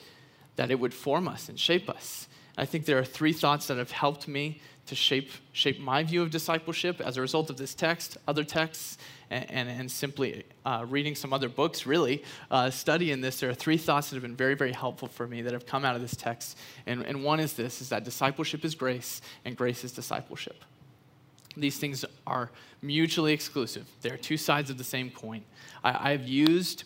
that 0.55 0.71
it 0.71 0.79
would 0.79 0.93
form 0.93 1.27
us 1.27 1.49
and 1.49 1.59
shape 1.59 1.89
us. 1.89 2.27
I 2.57 2.65
think 2.65 2.85
there 2.85 2.99
are 2.99 3.03
three 3.03 3.33
thoughts 3.33 3.67
that 3.67 3.77
have 3.77 3.91
helped 3.91 4.27
me 4.27 4.61
to 4.85 4.95
shape, 4.95 5.31
shape 5.51 5.79
my 5.79 6.03
view 6.03 6.21
of 6.21 6.29
discipleship 6.29 7.01
as 7.01 7.17
a 7.17 7.21
result 7.21 7.49
of 7.49 7.57
this 7.57 7.73
text, 7.73 8.17
other 8.27 8.43
texts, 8.43 8.97
and, 9.29 9.49
and, 9.49 9.69
and 9.69 9.91
simply 9.91 10.43
uh, 10.65 10.85
reading 10.87 11.15
some 11.15 11.33
other 11.33 11.49
books, 11.49 11.85
really, 11.85 12.23
uh, 12.51 12.69
studying 12.69 13.21
this. 13.21 13.39
There 13.39 13.49
are 13.49 13.53
three 13.55 13.77
thoughts 13.77 14.09
that 14.09 14.15
have 14.15 14.23
been 14.23 14.35
very, 14.35 14.55
very 14.55 14.73
helpful 14.73 15.07
for 15.07 15.27
me 15.27 15.41
that 15.41 15.53
have 15.53 15.65
come 15.65 15.83
out 15.83 15.95
of 15.95 16.01
this 16.01 16.15
text. 16.15 16.57
And, 16.85 17.01
and 17.03 17.23
one 17.23 17.39
is 17.39 17.53
this, 17.53 17.81
is 17.81 17.89
that 17.89 18.03
discipleship 18.03 18.63
is 18.63 18.75
grace, 18.75 19.21
and 19.45 19.57
grace 19.57 19.83
is 19.83 19.91
discipleship. 19.91 20.63
These 21.55 21.77
things 21.77 22.05
are 22.25 22.49
mutually 22.81 23.33
exclusive. 23.33 23.87
They're 24.01 24.17
two 24.17 24.37
sides 24.37 24.69
of 24.69 24.77
the 24.77 24.83
same 24.83 25.09
coin. 25.09 25.43
I, 25.83 26.11
have 26.11 26.27
used 26.27 26.85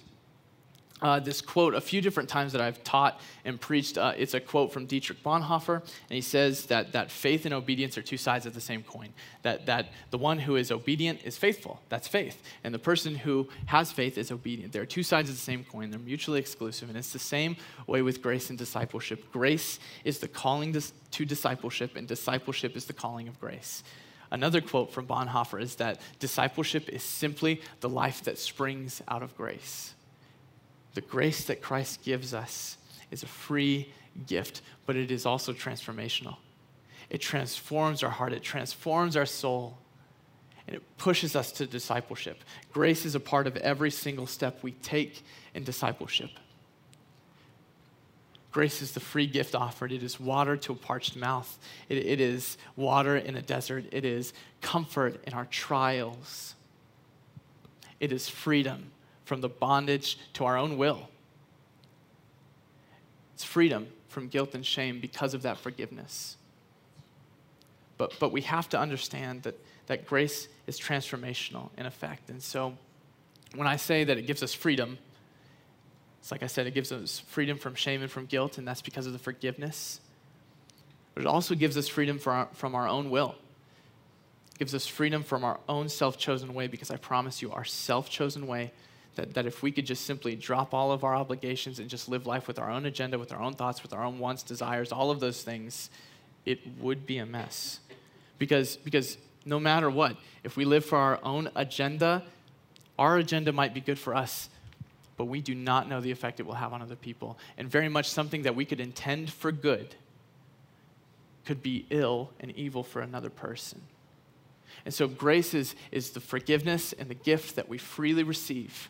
uh, 1.01 1.19
this 1.19 1.41
quote 1.41 1.75
a 1.75 1.81
few 1.81 2.01
different 2.01 2.27
times 2.27 2.51
that 2.53 2.61
I've 2.61 2.83
taught 2.83 3.19
and 3.45 3.59
preached. 3.61 3.97
Uh, 3.97 4.13
it's 4.17 4.33
a 4.33 4.39
quote 4.39 4.73
from 4.73 4.85
Dietrich 4.85 5.21
Bonhoeffer, 5.23 5.75
and 5.75 6.15
he 6.15 6.21
says 6.21 6.65
that, 6.67 6.91
that 6.93 7.11
faith 7.11 7.45
and 7.45 7.53
obedience 7.53 7.97
are 7.97 8.01
two 8.01 8.17
sides 8.17 8.45
of 8.45 8.53
the 8.53 8.61
same 8.61 8.83
coin. 8.83 9.09
That, 9.43 9.67
that 9.67 9.91
the 10.09 10.17
one 10.17 10.39
who 10.39 10.55
is 10.55 10.71
obedient 10.71 11.23
is 11.23 11.37
faithful, 11.37 11.81
that's 11.89 12.07
faith. 12.07 12.41
And 12.63 12.73
the 12.73 12.79
person 12.79 13.15
who 13.15 13.47
has 13.67 13.91
faith 13.91 14.17
is 14.17 14.31
obedient. 14.31 14.73
They're 14.73 14.85
two 14.85 15.03
sides 15.03 15.29
of 15.29 15.35
the 15.35 15.41
same 15.41 15.63
coin, 15.63 15.91
they're 15.91 15.99
mutually 15.99 16.39
exclusive. 16.39 16.89
And 16.89 16.97
it's 16.97 17.13
the 17.13 17.19
same 17.19 17.57
way 17.85 18.01
with 18.01 18.21
grace 18.21 18.49
and 18.49 18.57
discipleship. 18.57 19.31
Grace 19.31 19.79
is 20.03 20.19
the 20.19 20.27
calling 20.27 20.73
to 21.11 21.25
discipleship, 21.25 21.95
and 21.95 22.07
discipleship 22.07 22.75
is 22.75 22.85
the 22.85 22.93
calling 22.93 23.27
of 23.27 23.39
grace. 23.39 23.83
Another 24.31 24.61
quote 24.61 24.91
from 24.91 25.07
Bonhoeffer 25.07 25.61
is 25.61 25.75
that 25.75 26.01
discipleship 26.19 26.89
is 26.89 27.03
simply 27.03 27.61
the 27.79 27.89
life 27.89 28.23
that 28.23 28.37
springs 28.37 29.01
out 29.07 29.23
of 29.23 29.35
grace. 29.37 29.93
The 30.93 31.01
grace 31.01 31.45
that 31.45 31.61
Christ 31.61 32.03
gives 32.03 32.33
us 32.33 32.77
is 33.11 33.23
a 33.23 33.27
free 33.27 33.93
gift, 34.25 34.61
but 34.85 34.95
it 34.95 35.11
is 35.11 35.25
also 35.25 35.53
transformational. 35.53 36.37
It 37.09 37.21
transforms 37.21 38.03
our 38.03 38.09
heart, 38.09 38.33
it 38.33 38.43
transforms 38.43 39.15
our 39.15 39.25
soul, 39.25 39.77
and 40.65 40.75
it 40.75 40.83
pushes 40.97 41.35
us 41.35 41.51
to 41.53 41.65
discipleship. 41.65 42.43
Grace 42.73 43.05
is 43.05 43.15
a 43.15 43.19
part 43.19 43.47
of 43.47 43.55
every 43.57 43.91
single 43.91 44.27
step 44.27 44.61
we 44.61 44.71
take 44.71 45.23
in 45.53 45.63
discipleship. 45.63 46.31
Grace 48.57 48.81
is 48.81 48.93
the 48.93 48.99
free 48.99 49.27
gift 49.27 49.53
offered. 49.53 49.91
It 49.91 50.01
is 50.01 50.19
water 50.19 50.57
to 50.57 50.71
a 50.71 50.75
parched 50.75 51.15
mouth. 51.15 51.59
It, 51.89 51.99
it 51.99 52.19
is 52.19 52.57
water 52.75 53.15
in 53.15 53.35
a 53.35 53.41
desert. 53.43 53.85
It 53.91 54.03
is 54.03 54.33
comfort 54.61 55.23
in 55.27 55.33
our 55.35 55.45
trials. 55.45 56.55
It 57.99 58.11
is 58.11 58.27
freedom 58.27 58.89
from 59.25 59.41
the 59.41 59.47
bondage 59.47 60.17
to 60.33 60.45
our 60.45 60.57
own 60.57 60.75
will. 60.75 61.07
It's 63.35 63.43
freedom 63.43 63.89
from 64.07 64.27
guilt 64.27 64.55
and 64.55 64.65
shame 64.65 64.99
because 64.99 65.35
of 65.35 65.43
that 65.43 65.59
forgiveness. 65.59 66.35
But, 67.99 68.15
but 68.19 68.31
we 68.31 68.41
have 68.41 68.67
to 68.69 68.79
understand 68.79 69.43
that, 69.43 69.53
that 69.85 70.07
grace 70.07 70.47
is 70.65 70.79
transformational 70.79 71.69
in 71.77 71.85
effect. 71.85 72.31
And 72.31 72.41
so 72.41 72.75
when 73.53 73.67
I 73.67 73.75
say 73.75 74.03
that 74.03 74.17
it 74.17 74.25
gives 74.25 74.41
us 74.41 74.55
freedom, 74.55 74.97
it's 76.19 76.31
like 76.31 76.43
I 76.43 76.47
said, 76.47 76.67
it 76.67 76.73
gives 76.73 76.91
us 76.91 77.19
freedom 77.19 77.57
from 77.57 77.75
shame 77.75 78.01
and 78.01 78.11
from 78.11 78.25
guilt, 78.25 78.57
and 78.57 78.67
that's 78.67 78.81
because 78.81 79.05
of 79.05 79.13
the 79.13 79.19
forgiveness. 79.19 80.01
But 81.13 81.21
it 81.21 81.27
also 81.27 81.55
gives 81.55 81.77
us 81.77 81.87
freedom 81.87 82.19
our, 82.25 82.47
from 82.53 82.75
our 82.75 82.87
own 82.87 83.09
will. 83.09 83.35
It 84.53 84.59
gives 84.59 84.75
us 84.75 84.85
freedom 84.85 85.23
from 85.23 85.43
our 85.43 85.59
own 85.67 85.89
self 85.89 86.17
chosen 86.17 86.53
way, 86.53 86.67
because 86.67 86.91
I 86.91 86.97
promise 86.97 87.41
you, 87.41 87.51
our 87.51 87.65
self 87.65 88.09
chosen 88.09 88.47
way, 88.47 88.71
that, 89.15 89.33
that 89.33 89.45
if 89.45 89.61
we 89.61 89.71
could 89.71 89.85
just 89.85 90.05
simply 90.05 90.35
drop 90.35 90.73
all 90.73 90.91
of 90.91 91.03
our 91.03 91.15
obligations 91.15 91.79
and 91.79 91.89
just 91.89 92.07
live 92.07 92.25
life 92.25 92.47
with 92.47 92.59
our 92.59 92.69
own 92.69 92.85
agenda, 92.85 93.19
with 93.19 93.31
our 93.31 93.41
own 93.41 93.53
thoughts, 93.53 93.83
with 93.83 93.93
our 93.93 94.03
own 94.03 94.19
wants, 94.19 94.43
desires, 94.43 94.91
all 94.91 95.11
of 95.11 95.19
those 95.19 95.41
things, 95.41 95.89
it 96.45 96.59
would 96.79 97.05
be 97.05 97.17
a 97.17 97.25
mess. 97.25 97.79
Because, 98.37 98.77
because 98.77 99.17
no 99.45 99.59
matter 99.59 99.89
what, 99.89 100.15
if 100.43 100.55
we 100.55 100.65
live 100.65 100.85
for 100.85 100.97
our 100.97 101.19
own 101.23 101.49
agenda, 101.55 102.23
our 102.97 103.17
agenda 103.17 103.51
might 103.51 103.73
be 103.73 103.81
good 103.81 103.97
for 103.97 104.15
us, 104.15 104.49
but 105.17 105.25
we 105.25 105.41
do 105.41 105.55
not 105.55 105.89
know 105.89 105.99
the 105.99 106.11
effect 106.11 106.39
it 106.39 106.45
will 106.45 106.53
have 106.53 106.71
on 106.71 106.81
other 106.81 106.95
people. 106.95 107.37
And 107.57 107.69
very 107.69 107.89
much 107.89 108.09
something 108.09 108.43
that 108.43 108.55
we 108.55 108.65
could 108.65 108.79
intend 108.79 109.31
for 109.31 109.51
good 109.51 109.95
could 111.43 111.63
be 111.63 111.85
ill 111.89 112.29
and 112.39 112.51
evil 112.51 112.83
for 112.83 113.01
another 113.01 113.29
person. 113.29 113.81
And 114.85 114.93
so 114.93 115.07
grace 115.07 115.53
is, 115.53 115.75
is 115.91 116.11
the 116.11 116.19
forgiveness 116.19 116.93
and 116.93 117.09
the 117.09 117.15
gift 117.15 117.55
that 117.55 117.67
we 117.67 117.77
freely 117.77 118.23
receive. 118.23 118.89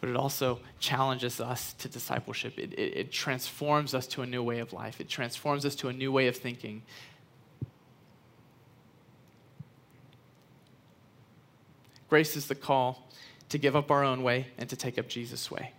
But 0.00 0.10
it 0.10 0.16
also 0.16 0.60
challenges 0.78 1.40
us 1.40 1.74
to 1.74 1.88
discipleship. 1.88 2.58
It, 2.58 2.72
it, 2.74 2.96
it 2.96 3.12
transforms 3.12 3.94
us 3.94 4.06
to 4.08 4.22
a 4.22 4.26
new 4.26 4.42
way 4.42 4.60
of 4.60 4.72
life. 4.72 5.00
It 5.00 5.08
transforms 5.08 5.66
us 5.66 5.74
to 5.76 5.88
a 5.88 5.92
new 5.92 6.12
way 6.12 6.28
of 6.28 6.36
thinking. 6.36 6.82
Grace 12.08 12.36
is 12.36 12.46
the 12.46 12.54
call 12.54 13.08
to 13.50 13.58
give 13.58 13.76
up 13.76 13.90
our 13.90 14.02
own 14.02 14.22
way 14.22 14.46
and 14.58 14.68
to 14.70 14.76
take 14.76 14.98
up 14.98 15.08
Jesus' 15.08 15.50
way. 15.50 15.72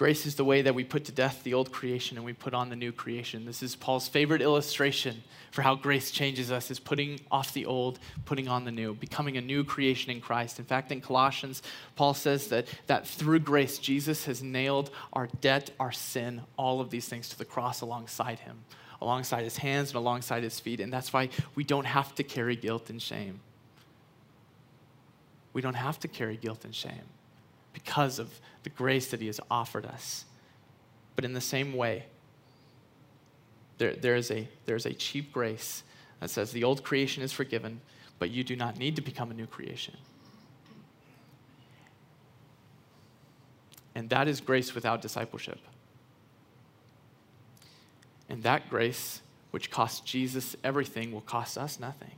Grace 0.00 0.24
is 0.24 0.36
the 0.36 0.44
way 0.46 0.62
that 0.62 0.74
we 0.74 0.82
put 0.82 1.04
to 1.04 1.12
death 1.12 1.42
the 1.42 1.52
old 1.52 1.70
creation 1.70 2.16
and 2.16 2.24
we 2.24 2.32
put 2.32 2.54
on 2.54 2.70
the 2.70 2.76
new 2.76 2.90
creation. 2.90 3.44
This 3.44 3.62
is 3.62 3.76
Paul's 3.76 4.08
favorite 4.08 4.40
illustration 4.40 5.22
for 5.50 5.60
how 5.60 5.74
grace 5.74 6.10
changes 6.10 6.50
us 6.50 6.70
is 6.70 6.80
putting 6.80 7.20
off 7.30 7.52
the 7.52 7.66
old, 7.66 7.98
putting 8.24 8.48
on 8.48 8.64
the 8.64 8.70
new, 8.70 8.94
becoming 8.94 9.36
a 9.36 9.42
new 9.42 9.62
creation 9.62 10.10
in 10.10 10.22
Christ. 10.22 10.58
In 10.58 10.64
fact, 10.64 10.90
in 10.90 11.02
Colossians, 11.02 11.62
Paul 11.96 12.14
says 12.14 12.48
that, 12.48 12.66
that 12.86 13.06
through 13.06 13.40
grace, 13.40 13.76
Jesus 13.76 14.24
has 14.24 14.42
nailed 14.42 14.90
our 15.12 15.28
debt, 15.42 15.70
our 15.78 15.92
sin, 15.92 16.40
all 16.56 16.80
of 16.80 16.88
these 16.88 17.06
things 17.06 17.28
to 17.28 17.38
the 17.38 17.44
cross 17.44 17.82
alongside 17.82 18.38
him, 18.38 18.64
alongside 19.02 19.44
his 19.44 19.58
hands 19.58 19.90
and 19.90 19.96
alongside 19.96 20.42
his 20.42 20.58
feet. 20.58 20.80
And 20.80 20.90
that's 20.90 21.12
why 21.12 21.28
we 21.54 21.62
don't 21.62 21.84
have 21.84 22.14
to 22.14 22.22
carry 22.22 22.56
guilt 22.56 22.88
and 22.88 23.02
shame 23.02 23.40
we 25.52 25.60
don't 25.60 25.74
have 25.74 25.98
to 26.00 26.08
carry 26.08 26.36
guilt 26.36 26.64
and 26.64 26.74
shame 26.74 27.08
because 27.72 28.18
of 28.18 28.40
the 28.62 28.70
grace 28.70 29.10
that 29.10 29.20
He 29.20 29.26
has 29.26 29.40
offered 29.50 29.86
us. 29.86 30.24
But 31.16 31.24
in 31.24 31.32
the 31.32 31.40
same 31.40 31.74
way, 31.74 32.04
there, 33.78 33.94
there, 33.94 34.16
is 34.16 34.30
a, 34.30 34.48
there 34.66 34.76
is 34.76 34.86
a 34.86 34.92
cheap 34.92 35.32
grace 35.32 35.82
that 36.20 36.30
says 36.30 36.52
the 36.52 36.64
old 36.64 36.84
creation 36.84 37.22
is 37.22 37.32
forgiven, 37.32 37.80
but 38.18 38.30
you 38.30 38.44
do 38.44 38.54
not 38.54 38.78
need 38.78 38.96
to 38.96 39.02
become 39.02 39.30
a 39.30 39.34
new 39.34 39.46
creation. 39.46 39.96
And 43.94 44.08
that 44.10 44.28
is 44.28 44.40
grace 44.40 44.74
without 44.74 45.02
discipleship. 45.02 45.58
And 48.28 48.42
that 48.44 48.70
grace, 48.70 49.20
which 49.50 49.70
cost 49.70 50.06
Jesus 50.06 50.54
everything, 50.62 51.10
will 51.10 51.20
cost 51.20 51.58
us 51.58 51.80
nothing. 51.80 52.12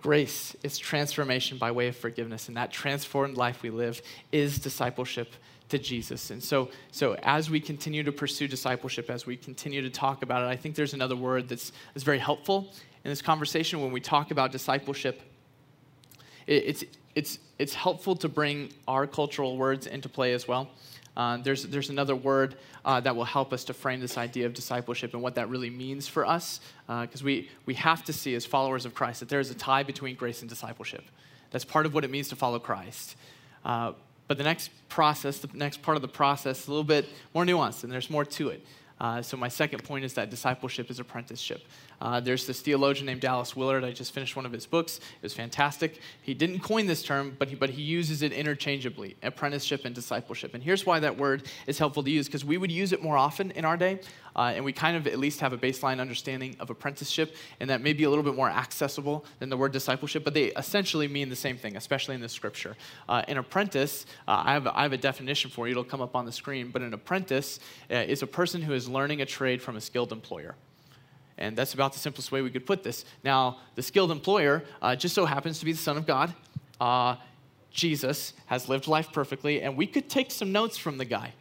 Grace 0.00 0.54
is 0.62 0.78
transformation 0.78 1.58
by 1.58 1.70
way 1.70 1.88
of 1.88 1.96
forgiveness, 1.96 2.48
and 2.48 2.56
that 2.56 2.70
transformed 2.70 3.36
life 3.36 3.62
we 3.62 3.70
live 3.70 4.00
is 4.32 4.58
discipleship 4.58 5.32
to 5.68 5.78
Jesus. 5.78 6.30
And 6.30 6.42
so, 6.42 6.70
so 6.92 7.14
as 7.22 7.50
we 7.50 7.60
continue 7.60 8.02
to 8.02 8.12
pursue 8.12 8.48
discipleship, 8.48 9.10
as 9.10 9.26
we 9.26 9.36
continue 9.36 9.82
to 9.82 9.90
talk 9.90 10.22
about 10.22 10.42
it, 10.42 10.46
I 10.46 10.56
think 10.56 10.74
there's 10.74 10.94
another 10.94 11.16
word 11.16 11.48
that's, 11.48 11.72
that's 11.94 12.04
very 12.04 12.18
helpful 12.18 12.72
in 13.04 13.10
this 13.10 13.22
conversation 13.22 13.80
when 13.80 13.92
we 13.92 14.00
talk 14.00 14.30
about 14.30 14.52
discipleship. 14.52 15.22
It, 16.46 16.64
it's, 16.66 16.84
it's, 17.14 17.38
it's 17.58 17.74
helpful 17.74 18.16
to 18.16 18.28
bring 18.28 18.72
our 18.86 19.06
cultural 19.06 19.56
words 19.56 19.86
into 19.86 20.08
play 20.08 20.32
as 20.32 20.48
well. 20.48 20.70
Uh, 21.18 21.36
there's, 21.38 21.64
there's 21.64 21.90
another 21.90 22.14
word 22.14 22.54
uh, 22.84 23.00
that 23.00 23.14
will 23.14 23.24
help 23.24 23.52
us 23.52 23.64
to 23.64 23.74
frame 23.74 24.00
this 24.00 24.16
idea 24.16 24.46
of 24.46 24.54
discipleship 24.54 25.14
and 25.14 25.22
what 25.22 25.34
that 25.34 25.48
really 25.48 25.68
means 25.68 26.06
for 26.06 26.24
us, 26.24 26.60
because 26.86 27.22
uh, 27.22 27.24
we, 27.24 27.50
we 27.66 27.74
have 27.74 28.04
to 28.04 28.12
see 28.12 28.36
as 28.36 28.46
followers 28.46 28.86
of 28.86 28.94
Christ 28.94 29.18
that 29.18 29.28
there 29.28 29.40
is 29.40 29.50
a 29.50 29.54
tie 29.54 29.82
between 29.82 30.14
grace 30.14 30.42
and 30.42 30.48
discipleship. 30.48 31.02
That's 31.50 31.64
part 31.64 31.86
of 31.86 31.92
what 31.92 32.04
it 32.04 32.10
means 32.10 32.28
to 32.28 32.36
follow 32.36 32.60
Christ. 32.60 33.16
Uh, 33.64 33.94
but 34.28 34.38
the 34.38 34.44
next 34.44 34.70
process, 34.88 35.38
the 35.38 35.48
next 35.54 35.82
part 35.82 35.96
of 35.96 36.02
the 36.02 36.08
process, 36.08 36.60
is 36.60 36.68
a 36.68 36.70
little 36.70 36.84
bit 36.84 37.06
more 37.34 37.44
nuanced, 37.44 37.82
and 37.82 37.92
there's 37.92 38.10
more 38.10 38.24
to 38.24 38.50
it. 38.50 38.64
So, 39.22 39.36
my 39.36 39.48
second 39.48 39.84
point 39.84 40.04
is 40.04 40.14
that 40.14 40.28
discipleship 40.28 40.90
is 40.90 41.00
apprenticeship. 41.00 41.62
Uh, 42.00 42.20
there's 42.20 42.46
this 42.46 42.60
theologian 42.60 43.06
named 43.06 43.20
Dallas 43.20 43.56
Willard. 43.56 43.84
I 43.84 43.92
just 43.92 44.12
finished 44.12 44.36
one 44.36 44.46
of 44.46 44.52
his 44.52 44.66
books. 44.66 44.98
It 44.98 45.22
was 45.22 45.34
fantastic. 45.34 46.00
He 46.22 46.34
didn't 46.34 46.60
coin 46.60 46.86
this 46.86 47.02
term, 47.02 47.36
but 47.38 47.48
he, 47.48 47.54
but 47.54 47.70
he 47.70 47.82
uses 47.82 48.22
it 48.22 48.32
interchangeably 48.32 49.16
apprenticeship 49.22 49.84
and 49.84 49.94
discipleship. 49.94 50.54
And 50.54 50.62
here's 50.62 50.86
why 50.86 51.00
that 51.00 51.16
word 51.16 51.48
is 51.66 51.78
helpful 51.78 52.02
to 52.02 52.10
use 52.10 52.26
because 52.26 52.44
we 52.44 52.56
would 52.56 52.70
use 52.70 52.92
it 52.92 53.02
more 53.02 53.16
often 53.16 53.50
in 53.52 53.64
our 53.64 53.76
day. 53.76 54.00
Uh, 54.36 54.52
and 54.54 54.64
we 54.64 54.72
kind 54.72 54.96
of 54.96 55.08
at 55.08 55.18
least 55.18 55.40
have 55.40 55.52
a 55.52 55.58
baseline 55.58 56.00
understanding 56.00 56.54
of 56.60 56.70
apprenticeship, 56.70 57.34
and 57.58 57.68
that 57.68 57.80
may 57.80 57.92
be 57.92 58.04
a 58.04 58.08
little 58.08 58.22
bit 58.22 58.36
more 58.36 58.48
accessible 58.48 59.24
than 59.40 59.48
the 59.48 59.56
word 59.56 59.72
discipleship, 59.72 60.22
but 60.22 60.32
they 60.32 60.46
essentially 60.52 61.08
mean 61.08 61.28
the 61.28 61.34
same 61.34 61.56
thing, 61.56 61.76
especially 61.76 62.14
in 62.14 62.20
the 62.20 62.28
scripture. 62.28 62.76
Uh, 63.08 63.22
an 63.26 63.38
apprentice, 63.38 64.06
uh, 64.28 64.42
I, 64.46 64.52
have, 64.52 64.68
I 64.68 64.82
have 64.82 64.92
a 64.92 64.98
definition 64.98 65.50
for 65.50 65.66
you, 65.66 65.72
it'll 65.72 65.82
come 65.82 66.00
up 66.00 66.14
on 66.14 66.24
the 66.24 66.30
screen, 66.30 66.70
but 66.70 66.82
an 66.82 66.94
apprentice 66.94 67.58
uh, 67.90 67.96
is 67.96 68.22
a 68.22 68.28
person 68.28 68.62
who 68.62 68.74
is 68.74 68.88
learning 68.88 69.22
a 69.22 69.26
trade 69.26 69.60
from 69.60 69.76
a 69.76 69.80
skilled 69.80 70.12
employer. 70.12 70.54
And 71.38 71.56
that's 71.56 71.74
about 71.74 71.92
the 71.92 71.98
simplest 71.98 72.32
way 72.32 72.42
we 72.42 72.50
could 72.50 72.66
put 72.66 72.82
this. 72.82 73.04
Now, 73.24 73.58
the 73.74 73.82
skilled 73.82 74.10
employer 74.10 74.64
uh, 74.82 74.96
just 74.96 75.14
so 75.14 75.24
happens 75.24 75.58
to 75.60 75.64
be 75.64 75.72
the 75.72 75.78
Son 75.78 75.96
of 75.96 76.06
God. 76.06 76.34
Uh, 76.80 77.16
Jesus 77.70 78.32
has 78.46 78.68
lived 78.68 78.88
life 78.88 79.12
perfectly, 79.12 79.62
and 79.62 79.76
we 79.76 79.86
could 79.86 80.08
take 80.08 80.30
some 80.30 80.52
notes 80.52 80.76
from 80.76 80.98
the 80.98 81.04
guy. 81.04 81.32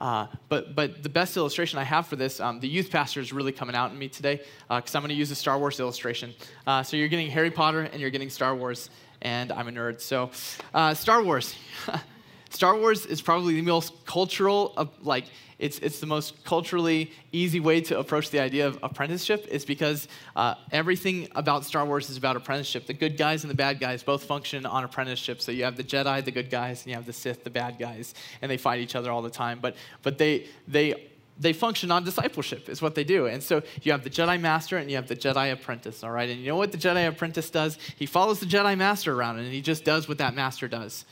Uh, 0.00 0.26
but, 0.48 0.74
but 0.74 1.02
the 1.02 1.08
best 1.08 1.36
illustration 1.36 1.78
I 1.78 1.84
have 1.84 2.06
for 2.06 2.16
this, 2.16 2.40
um, 2.40 2.60
the 2.60 2.68
youth 2.68 2.90
pastor 2.90 3.20
is 3.20 3.32
really 3.32 3.52
coming 3.52 3.74
out 3.74 3.92
in 3.92 3.98
me 3.98 4.08
today 4.08 4.42
because 4.68 4.94
uh, 4.94 4.98
I'm 4.98 5.02
going 5.02 5.08
to 5.08 5.14
use 5.14 5.30
a 5.30 5.34
Star 5.34 5.58
Wars 5.58 5.80
illustration. 5.80 6.34
Uh, 6.66 6.82
so 6.82 6.96
you're 6.96 7.08
getting 7.08 7.30
Harry 7.30 7.50
Potter 7.50 7.80
and 7.80 8.00
you're 8.00 8.10
getting 8.10 8.30
Star 8.30 8.54
Wars, 8.54 8.90
and 9.22 9.52
I'm 9.52 9.68
a 9.68 9.72
nerd. 9.72 10.00
So, 10.00 10.30
uh, 10.74 10.94
Star 10.94 11.22
Wars. 11.22 11.54
Star 12.56 12.74
Wars 12.74 13.04
is 13.04 13.20
probably 13.20 13.52
the 13.52 13.60
most 13.60 14.06
cultural, 14.06 14.72
uh, 14.78 14.86
like, 15.02 15.24
it's, 15.58 15.78
it's 15.80 16.00
the 16.00 16.06
most 16.06 16.42
culturally 16.42 17.12
easy 17.30 17.60
way 17.60 17.82
to 17.82 17.98
approach 17.98 18.30
the 18.30 18.40
idea 18.40 18.66
of 18.66 18.78
apprenticeship 18.82 19.46
is 19.50 19.66
because 19.66 20.08
uh, 20.36 20.54
everything 20.72 21.28
about 21.34 21.66
Star 21.66 21.84
Wars 21.84 22.08
is 22.08 22.16
about 22.16 22.34
apprenticeship. 22.34 22.86
The 22.86 22.94
good 22.94 23.18
guys 23.18 23.44
and 23.44 23.50
the 23.50 23.54
bad 23.54 23.78
guys 23.78 24.02
both 24.02 24.24
function 24.24 24.64
on 24.64 24.84
apprenticeship. 24.84 25.42
So 25.42 25.52
you 25.52 25.64
have 25.64 25.76
the 25.76 25.84
Jedi, 25.84 26.24
the 26.24 26.30
good 26.30 26.48
guys, 26.48 26.80
and 26.80 26.88
you 26.88 26.94
have 26.94 27.04
the 27.04 27.12
Sith, 27.12 27.44
the 27.44 27.50
bad 27.50 27.78
guys, 27.78 28.14
and 28.40 28.50
they 28.50 28.56
fight 28.56 28.80
each 28.80 28.94
other 28.94 29.10
all 29.10 29.20
the 29.20 29.28
time. 29.28 29.58
But, 29.60 29.76
but 30.02 30.16
they, 30.16 30.46
they, 30.66 31.10
they 31.38 31.52
function 31.52 31.90
on 31.90 32.04
discipleship, 32.04 32.70
is 32.70 32.80
what 32.80 32.94
they 32.94 33.04
do. 33.04 33.26
And 33.26 33.42
so 33.42 33.62
you 33.82 33.92
have 33.92 34.02
the 34.02 34.08
Jedi 34.08 34.40
Master 34.40 34.78
and 34.78 34.88
you 34.88 34.96
have 34.96 35.08
the 35.08 35.16
Jedi 35.16 35.52
Apprentice, 35.52 36.02
all 36.02 36.10
right? 36.10 36.30
And 36.30 36.40
you 36.40 36.48
know 36.48 36.56
what 36.56 36.72
the 36.72 36.78
Jedi 36.78 37.06
Apprentice 37.06 37.50
does? 37.50 37.76
He 37.96 38.06
follows 38.06 38.40
the 38.40 38.46
Jedi 38.46 38.78
Master 38.78 39.12
around 39.12 39.40
and 39.40 39.52
he 39.52 39.60
just 39.60 39.84
does 39.84 40.08
what 40.08 40.16
that 40.16 40.34
Master 40.34 40.68
does 40.68 41.04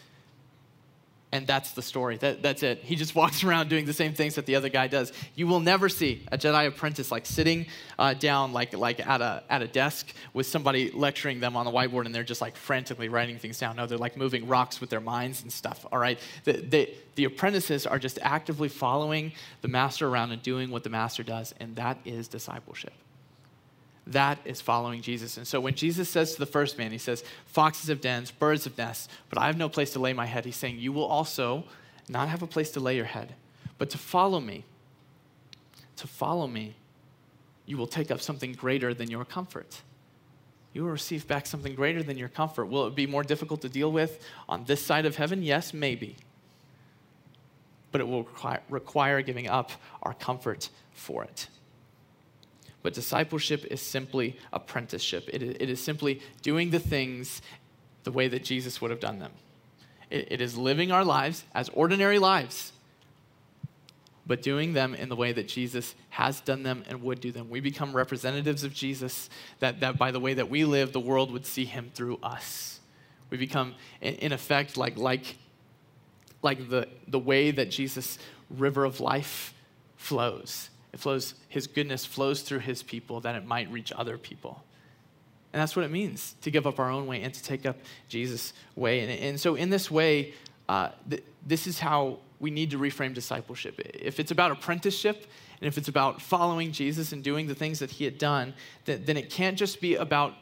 and 1.34 1.48
that's 1.48 1.72
the 1.72 1.82
story. 1.82 2.16
That, 2.18 2.42
that's 2.42 2.62
it. 2.62 2.78
He 2.84 2.94
just 2.94 3.14
walks 3.16 3.42
around 3.42 3.68
doing 3.68 3.84
the 3.86 3.92
same 3.92 4.14
things 4.14 4.36
that 4.36 4.46
the 4.46 4.54
other 4.54 4.68
guy 4.68 4.86
does. 4.86 5.12
You 5.34 5.48
will 5.48 5.58
never 5.58 5.88
see 5.88 6.24
a 6.30 6.38
Jedi 6.38 6.68
apprentice 6.68 7.10
like 7.10 7.26
sitting 7.26 7.66
uh, 7.98 8.14
down 8.14 8.52
like, 8.52 8.72
like 8.72 9.04
at, 9.04 9.20
a, 9.20 9.42
at 9.50 9.60
a 9.60 9.66
desk 9.66 10.14
with 10.32 10.46
somebody 10.46 10.92
lecturing 10.92 11.40
them 11.40 11.56
on 11.56 11.66
the 11.66 11.72
whiteboard 11.72 12.06
and 12.06 12.14
they're 12.14 12.22
just 12.22 12.40
like 12.40 12.56
frantically 12.56 13.08
writing 13.08 13.36
things 13.36 13.58
down. 13.58 13.74
No, 13.74 13.86
they're 13.86 13.98
like 13.98 14.16
moving 14.16 14.46
rocks 14.46 14.80
with 14.80 14.90
their 14.90 15.00
minds 15.00 15.42
and 15.42 15.52
stuff, 15.52 15.84
all 15.90 15.98
right? 15.98 16.20
The, 16.44 16.52
the, 16.52 16.94
the 17.16 17.24
apprentices 17.24 17.84
are 17.84 17.98
just 17.98 18.20
actively 18.22 18.68
following 18.68 19.32
the 19.60 19.68
master 19.68 20.06
around 20.08 20.30
and 20.30 20.40
doing 20.40 20.70
what 20.70 20.84
the 20.84 20.90
master 20.90 21.24
does, 21.24 21.52
and 21.58 21.74
that 21.76 21.98
is 22.04 22.28
discipleship. 22.28 22.92
That 24.06 24.38
is 24.44 24.60
following 24.60 25.00
Jesus. 25.00 25.38
And 25.38 25.46
so 25.46 25.60
when 25.60 25.74
Jesus 25.74 26.08
says 26.08 26.34
to 26.34 26.38
the 26.38 26.46
first 26.46 26.76
man, 26.76 26.92
he 26.92 26.98
says, 26.98 27.24
Foxes 27.46 27.88
have 27.88 28.00
dens, 28.00 28.30
birds 28.30 28.64
have 28.64 28.76
nests, 28.76 29.08
but 29.30 29.38
I 29.38 29.46
have 29.46 29.56
no 29.56 29.68
place 29.68 29.92
to 29.94 29.98
lay 29.98 30.12
my 30.12 30.26
head. 30.26 30.44
He's 30.44 30.56
saying, 30.56 30.78
You 30.78 30.92
will 30.92 31.06
also 31.06 31.64
not 32.08 32.28
have 32.28 32.42
a 32.42 32.46
place 32.46 32.70
to 32.72 32.80
lay 32.80 32.96
your 32.96 33.06
head, 33.06 33.34
but 33.78 33.88
to 33.90 33.98
follow 33.98 34.40
me. 34.40 34.64
To 35.96 36.06
follow 36.06 36.46
me, 36.46 36.74
you 37.66 37.78
will 37.78 37.86
take 37.86 38.10
up 38.10 38.20
something 38.20 38.52
greater 38.52 38.92
than 38.92 39.10
your 39.10 39.24
comfort. 39.24 39.80
You 40.74 40.82
will 40.82 40.90
receive 40.90 41.26
back 41.26 41.46
something 41.46 41.74
greater 41.74 42.02
than 42.02 42.18
your 42.18 42.28
comfort. 42.28 42.66
Will 42.66 42.86
it 42.88 42.94
be 42.94 43.06
more 43.06 43.22
difficult 43.22 43.62
to 43.62 43.68
deal 43.68 43.90
with 43.90 44.22
on 44.48 44.64
this 44.64 44.84
side 44.84 45.06
of 45.06 45.16
heaven? 45.16 45.42
Yes, 45.42 45.72
maybe. 45.72 46.16
But 47.92 48.00
it 48.00 48.08
will 48.08 48.24
require, 48.24 48.60
require 48.68 49.22
giving 49.22 49.48
up 49.48 49.70
our 50.02 50.14
comfort 50.14 50.68
for 50.92 51.22
it. 51.22 51.46
But 52.84 52.92
discipleship 52.92 53.64
is 53.70 53.80
simply 53.80 54.36
apprenticeship. 54.52 55.30
It 55.32 55.42
is, 55.42 55.82
simply 55.82 56.20
doing 56.42 56.68
the 56.68 56.78
things 56.78 57.40
the 58.02 58.12
way 58.12 58.28
that 58.28 58.44
Jesus 58.44 58.78
would 58.82 58.90
have 58.90 59.00
done 59.00 59.18
them. 59.18 59.32
It, 60.10 60.42
is 60.42 60.58
living 60.58 60.92
our 60.92 61.02
lives 61.02 61.44
as 61.54 61.70
ordinary 61.70 62.18
lives, 62.18 62.74
but 64.26 64.42
doing 64.42 64.74
them 64.74 64.94
in 64.94 65.08
the 65.08 65.16
way 65.16 65.32
that 65.32 65.48
Jesus 65.48 65.94
has 66.10 66.42
done 66.42 66.62
them 66.62 66.84
and 66.86 67.02
would 67.02 67.22
do 67.22 67.32
them. 67.32 67.48
We 67.48 67.60
become 67.60 67.96
representatives 67.96 68.64
of 68.64 68.74
Jesus, 68.74 69.30
that, 69.60 69.80
that 69.80 69.96
by 69.96 70.10
the 70.10 70.20
way 70.20 70.34
that 70.34 70.50
we 70.50 70.66
live, 70.66 70.92
the 70.92 71.00
world 71.00 71.32
would 71.32 71.46
see 71.46 71.64
him 71.64 71.90
through 71.94 72.18
us. 72.22 72.80
We 73.30 73.38
become, 73.38 73.76
in, 74.02 74.16
in 74.16 74.32
effect, 74.32 74.76
like, 74.76 74.98
like, 74.98 75.38
like 76.42 76.68
the, 76.68 76.88
the 77.08 77.18
way 77.18 77.50
that 77.50 77.70
Jesus' 77.70 78.18
river 78.50 78.84
of 78.84 79.00
life 79.00 79.54
flows 79.96 80.68
it 80.94 81.00
flows, 81.00 81.34
his 81.48 81.66
goodness 81.66 82.06
flows 82.06 82.42
through 82.42 82.60
his 82.60 82.82
people 82.82 83.20
that 83.22 83.34
it 83.34 83.44
might 83.44 83.70
reach 83.70 83.92
other 83.92 84.16
people. 84.16 84.62
And 85.52 85.60
that's 85.60 85.74
what 85.74 85.84
it 85.84 85.90
means 85.90 86.36
to 86.42 86.52
give 86.52 86.68
up 86.68 86.78
our 86.78 86.88
own 86.88 87.06
way 87.06 87.22
and 87.22 87.34
to 87.34 87.42
take 87.42 87.66
up 87.66 87.76
Jesus' 88.08 88.52
way. 88.76 89.00
And, 89.00 89.10
and 89.10 89.40
so, 89.40 89.56
in 89.56 89.70
this 89.70 89.90
way, 89.90 90.34
uh, 90.68 90.90
th- 91.10 91.24
this 91.44 91.66
is 91.66 91.80
how 91.80 92.18
we 92.38 92.50
need 92.50 92.70
to 92.70 92.78
reframe 92.78 93.12
discipleship. 93.12 93.80
If 93.80 94.20
it's 94.20 94.30
about 94.30 94.52
apprenticeship 94.52 95.26
and 95.60 95.66
if 95.66 95.78
it's 95.78 95.88
about 95.88 96.22
following 96.22 96.70
Jesus 96.70 97.12
and 97.12 97.24
doing 97.24 97.48
the 97.48 97.54
things 97.54 97.80
that 97.80 97.90
he 97.90 98.04
had 98.04 98.18
done, 98.18 98.54
then, 98.84 99.04
then 99.04 99.16
it 99.16 99.30
can't 99.30 99.58
just 99.58 99.80
be 99.80 99.96
about 99.96 100.34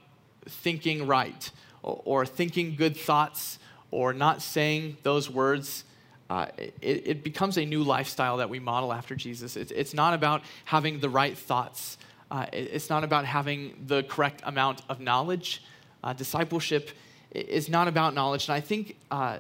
thinking 0.47 1.07
right 1.07 1.51
or, 1.83 2.03
or 2.05 2.27
thinking 2.27 2.75
good 2.77 2.97
thoughts 2.97 3.59
or 3.91 4.13
not 4.13 4.43
saying 4.43 4.99
those 5.03 5.31
words 5.31 5.85
uh, 6.31 6.47
it, 6.57 6.75
it, 6.81 7.25
becomes 7.25 7.59
a 7.59 7.65
new 7.65 7.83
lifestyle 7.83 8.39
that 8.39 8.49
we 8.49 8.59
model 8.59 8.93
after 8.93 9.15
Jesus. 9.15 9.57
It's, 9.57 9.71
it's 9.73 9.93
not 9.93 10.15
about 10.15 10.43
having 10.65 11.01
the 11.01 11.09
right 11.09 11.37
thoughts, 11.37 11.99
uh, 12.31 12.47
it, 12.53 12.71
it's 12.73 12.89
not 12.89 13.05
about 13.05 13.27
having 13.27 13.85
the 13.87 14.03
correct 14.05 14.41
amount 14.45 14.83
of 14.89 15.01
knowledge. 15.01 15.63
Uh, 16.03 16.13
discipleship 16.13 16.91
is 17.33 17.69
not 17.69 17.89
about 17.89 18.15
knowledge. 18.15 18.49
And 18.49 18.55
I 18.55 18.61
think 18.61 18.97
uh, 19.11 19.39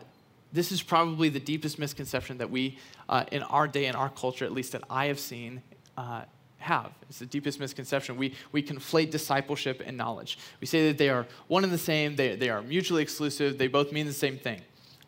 this 0.53 0.71
is 0.71 0.83
probably 0.83 1.29
the 1.29 1.40
deepest 1.40 1.79
misconception 1.79 2.38
that 2.38 2.51
we, 2.51 2.79
uh, 3.09 3.25
in 3.33 3.42
our 3.45 3.66
day, 3.66 3.87
in 3.87 3.95
our 3.95 4.11
culture, 4.11 4.45
at 4.45 4.53
least 4.53 4.73
that 4.73 4.83
I 4.90 5.07
have 5.07 5.18
seen, 5.18 5.62
uh, 5.97 6.23
have. 6.59 6.92
It's 7.09 7.18
the 7.18 7.27
deepest 7.27 7.59
misconception. 7.59 8.16
We, 8.16 8.35
we 8.53 8.62
conflate 8.62 9.11
discipleship 9.11 9.83
and 9.85 9.97
knowledge. 9.97 10.38
We 10.61 10.66
say 10.66 10.88
that 10.88 10.99
they 10.99 11.09
are 11.09 11.27
one 11.49 11.64
and 11.64 11.73
the 11.73 11.79
same, 11.79 12.16
they, 12.16 12.37
they 12.37 12.51
are 12.51 12.62
mutually 12.62 13.03
exclusive, 13.03 13.59
they 13.59 13.68
both 13.68 13.92
mean 13.92 14.07
the 14.07 14.12
same 14.12 14.38
thing 14.38 14.61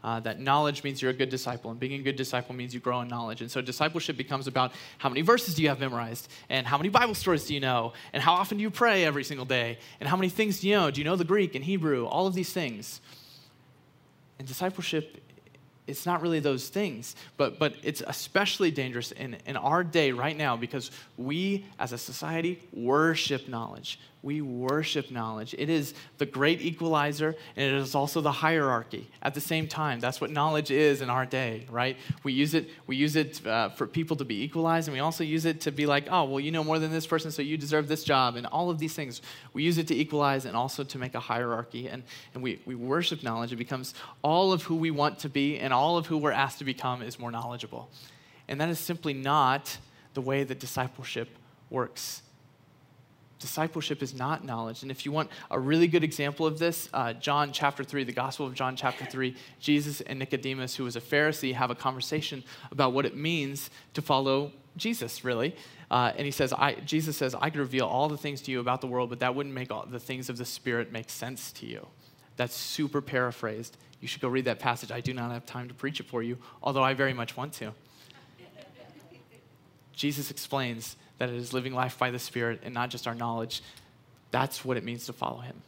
uh, 0.05 0.21
that 0.21 0.38
knowledge 0.38 0.85
means 0.85 1.01
you're 1.01 1.11
a 1.11 1.14
good 1.14 1.31
disciple, 1.31 1.71
and 1.71 1.81
being 1.81 1.95
a 1.95 2.03
good 2.03 2.14
disciple 2.14 2.55
means 2.55 2.75
you 2.75 2.79
grow 2.79 3.01
in 3.01 3.09
knowledge. 3.09 3.40
And 3.40 3.51
so 3.51 3.62
discipleship 3.62 4.19
becomes 4.19 4.47
about 4.47 4.73
how 4.99 5.09
many 5.09 5.23
verses 5.23 5.55
do 5.55 5.62
you 5.62 5.71
have 5.71 5.81
memorized, 5.81 6.29
and 6.51 6.67
how 6.67 6.77
many 6.77 6.90
Bible 6.90 7.14
stories 7.14 7.47
do 7.47 7.55
you 7.55 7.61
know, 7.61 7.95
and 8.12 8.23
how 8.23 8.35
often 8.35 8.59
do 8.59 8.62
you 8.62 8.71
pray 8.71 9.05
every 9.05 9.25
single 9.25 9.47
day, 9.47 9.79
and 9.99 10.09
how 10.09 10.17
many 10.17 10.29
things 10.29 10.61
do 10.61 10.69
you 10.69 10.77
know? 10.77 10.90
Do 10.90 11.01
you 11.01 11.05
know 11.05 11.17
the 11.17 11.25
Greek 11.25 11.55
and 11.55 11.64
Hebrew? 11.64 12.07
All 12.07 12.27
of 12.27 12.35
these 12.35 12.53
things. 12.53 13.01
And 14.38 14.47
discipleship 14.47 15.23
it's 15.87 16.07
not 16.07 16.23
really 16.23 16.40
those 16.40 16.68
things, 16.68 17.14
but, 17.37 17.59
but 17.59 17.75
it's 17.83 18.03
especially 18.07 18.70
dangerous 18.70 19.12
in, 19.12 19.37
in 19.47 19.57
our 19.57 19.85
day 19.85 20.12
right 20.12 20.37
now 20.37 20.57
because 20.57 20.90
we 21.16 21.66
as 21.79 21.92
a 21.92 21.99
society 21.99 22.61
worship 22.73 23.49
knowledge. 23.49 23.99
We 24.23 24.40
worship 24.40 25.11
knowledge. 25.11 25.55
It 25.59 25.68
is 25.68 25.92
the 26.16 26.25
great 26.25 26.62
equalizer 26.62 27.37
and 27.57 27.75
it 27.75 27.75
is 27.75 27.94
also 27.94 28.23
the 28.23 28.33
hierarchy 28.33 29.11
at 29.20 29.35
the 29.35 29.40
same 29.42 29.68
time. 29.68 30.01
That's 30.01 30.18
what 30.18 30.31
knowledge 30.31 30.70
is 30.70 31.03
in 31.03 31.11
our 31.11 31.27
day, 31.27 31.66
right? 31.70 31.99
We 32.23 32.33
use 32.33 32.55
it, 32.55 32.70
we 32.87 32.97
use 32.97 33.16
it 33.16 33.47
uh, 33.47 33.68
for 33.68 33.87
people 33.87 34.16
to 34.16 34.25
be 34.25 34.42
equalized 34.42 34.88
and 34.88 34.94
we 34.94 35.01
also 35.01 35.25
use 35.25 35.44
it 35.44 35.61
to 35.62 35.70
be 35.70 35.85
like, 35.85 36.07
oh, 36.11 36.25
well, 36.25 36.40
you 36.40 36.53
know 36.53 36.64
more 36.64 36.79
than 36.79 36.90
this 36.90 37.07
person, 37.07 37.31
so 37.31 37.42
you 37.42 37.59
deserve 37.59 37.87
this 37.87 38.03
job, 38.03 38.37
and 38.37 38.47
all 38.47 38.70
of 38.70 38.79
these 38.79 38.94
things. 38.94 39.20
We 39.53 39.62
use 39.62 39.77
it 39.77 39.88
to 39.88 39.94
equalize 39.94 40.47
and 40.47 40.57
also 40.57 40.85
to 40.85 40.99
make 40.99 41.14
a 41.14 41.20
hierarchy. 41.20 41.88
And, 41.88 42.03
and 42.33 42.42
we, 42.42 42.62
we 42.64 42.75
worship 42.75 43.23
knowledge. 43.23 43.53
It 43.53 43.57
becomes 43.57 43.92
all 44.23 44.55
of 44.55 44.62
who 44.62 44.77
we 44.77 44.90
want 44.90 45.18
to 45.18 45.29
be 45.29 45.59
and 45.59 45.74
all 45.75 45.97
of 45.97 46.07
who 46.07 46.19
we're 46.19 46.33
asked 46.33 46.59
to 46.59 46.65
become 46.65 47.03
is 47.03 47.19
more 47.19 47.31
knowledgeable. 47.31 47.91
And 48.49 48.61
that 48.61 48.69
is 48.69 48.79
simply 48.79 49.15
not 49.15 49.79
the 50.15 50.21
way 50.21 50.45
that 50.45 50.61
discipleship 50.61 51.29
works. 51.71 52.23
Discipleship 53.39 54.03
is 54.03 54.15
not 54.15 54.45
knowledge. 54.45 54.83
And 54.83 54.91
if 54.91 55.05
you 55.05 55.13
want 55.13 55.31
a 55.51 55.59
really 55.59 55.87
good 55.87 56.05
example 56.05 56.47
of 56.47 56.59
this, 56.59 56.89
uh, 56.95 57.13
John 57.13 57.53
chapter 57.53 57.85
3, 57.85 58.05
the 58.05 58.13
Gospel 58.13 58.47
of 58.47 58.55
John 58.55 58.77
chapter 58.77 59.05
3, 59.05 59.35
Jesus 59.61 60.01
and 60.01 60.19
Nicodemus, 60.19 60.77
who 60.77 60.85
was 60.85 60.97
a 60.97 61.01
Pharisee, 61.01 61.53
have 61.53 61.71
a 61.71 61.75
conversation 61.75 62.43
about 62.71 62.93
what 62.93 63.05
it 63.05 63.17
means 63.17 63.71
to 63.93 64.01
follow 64.01 64.53
Jesus, 64.77 65.25
really. 65.25 65.55
Uh, 65.91 66.13
and 66.17 66.25
he 66.25 66.31
says, 66.31 66.53
I, 66.53 66.75
Jesus 66.75 67.17
says, 67.17 67.35
I 67.35 67.51
could 67.51 67.61
reveal 67.61 67.87
all 67.87 68.09
the 68.09 68.17
things 68.17 68.41
to 68.43 68.51
you 68.51 68.61
about 68.61 68.81
the 68.81 68.87
world, 68.87 69.11
but 69.11 69.21
that 69.21 69.35
wouldn't 69.35 69.55
make 69.55 69.71
all 69.71 69.85
the 69.87 70.01
things 70.01 70.29
of 70.29 70.39
the 70.39 70.45
Spirit 70.45 70.91
make 70.91 71.11
sense 71.11 71.53
to 71.53 71.67
you. 71.67 71.87
That's 72.37 72.55
super 72.55 73.01
paraphrased. 73.01 73.77
You 74.01 74.09
should 74.09 74.20
go 74.20 74.29
read 74.29 74.44
that 74.47 74.59
passage. 74.59 74.90
I 74.90 75.01
do 75.01 75.14
not 75.14 75.31
have 75.31 75.47
time 75.47 75.68
to 75.68 75.75
preach 75.75 76.01
it 76.01 76.07
for 76.07 76.23
you, 76.23 76.38
although 76.62 76.83
I 76.83 76.94
very 76.94 77.14
much 77.14 77.37
want 77.37 77.53
to. 77.55 77.73
Jesus 79.94 80.31
explains 80.31 80.97
that 81.18 81.29
it 81.29 81.37
is 81.37 81.53
living 81.53 81.75
life 81.75 81.99
by 81.99 82.11
the 82.11 82.18
Spirit 82.18 82.61
and 82.64 82.75
not 82.75 82.90
just 82.90 83.07
our 83.07 83.14
knowledge. 83.14 83.62
That's 84.31 84.64
what 84.64 84.77
it 84.77 84.85
means 84.85 85.07
to 85.07 85.12
follow 85.12 85.40
him. 85.40 85.62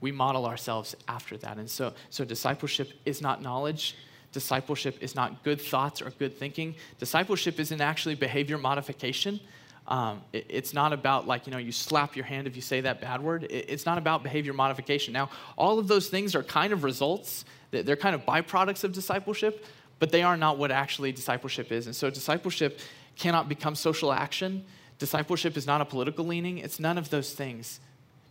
We 0.00 0.12
model 0.12 0.46
ourselves 0.46 0.94
after 1.08 1.36
that. 1.38 1.58
And 1.58 1.68
so, 1.68 1.92
so 2.10 2.24
discipleship 2.24 2.92
is 3.04 3.20
not 3.20 3.42
knowledge. 3.42 3.96
Discipleship 4.32 4.98
is 5.00 5.14
not 5.14 5.42
good 5.42 5.60
thoughts 5.60 6.02
or 6.02 6.10
good 6.10 6.38
thinking. 6.38 6.74
Discipleship 6.98 7.58
isn't 7.58 7.80
actually 7.80 8.14
behavior 8.14 8.58
modification. 8.58 9.40
Um, 9.88 10.22
it, 10.32 10.46
it's 10.48 10.74
not 10.74 10.92
about 10.92 11.26
like, 11.26 11.46
you 11.46 11.52
know, 11.52 11.58
you 11.58 11.72
slap 11.72 12.16
your 12.16 12.24
hand 12.24 12.46
if 12.46 12.56
you 12.56 12.62
say 12.62 12.80
that 12.80 13.00
bad 13.00 13.22
word. 13.22 13.44
It, 13.44 13.66
it's 13.68 13.86
not 13.86 13.98
about 13.98 14.22
behavior 14.22 14.52
modification. 14.52 15.12
Now, 15.12 15.30
all 15.56 15.78
of 15.78 15.88
those 15.88 16.08
things 16.08 16.34
are 16.34 16.42
kind 16.42 16.72
of 16.72 16.84
results, 16.84 17.44
they're 17.70 17.96
kind 17.96 18.14
of 18.14 18.24
byproducts 18.24 18.84
of 18.84 18.92
discipleship, 18.92 19.64
but 19.98 20.10
they 20.10 20.22
are 20.22 20.36
not 20.36 20.58
what 20.58 20.70
actually 20.70 21.12
discipleship 21.12 21.70
is. 21.72 21.86
And 21.86 21.94
so 21.94 22.10
discipleship 22.10 22.80
cannot 23.16 23.48
become 23.48 23.74
social 23.74 24.12
action. 24.12 24.64
Discipleship 24.98 25.56
is 25.56 25.66
not 25.66 25.80
a 25.80 25.84
political 25.84 26.24
leaning, 26.24 26.58
it's 26.58 26.80
none 26.80 26.98
of 26.98 27.10
those 27.10 27.32
things. 27.32 27.80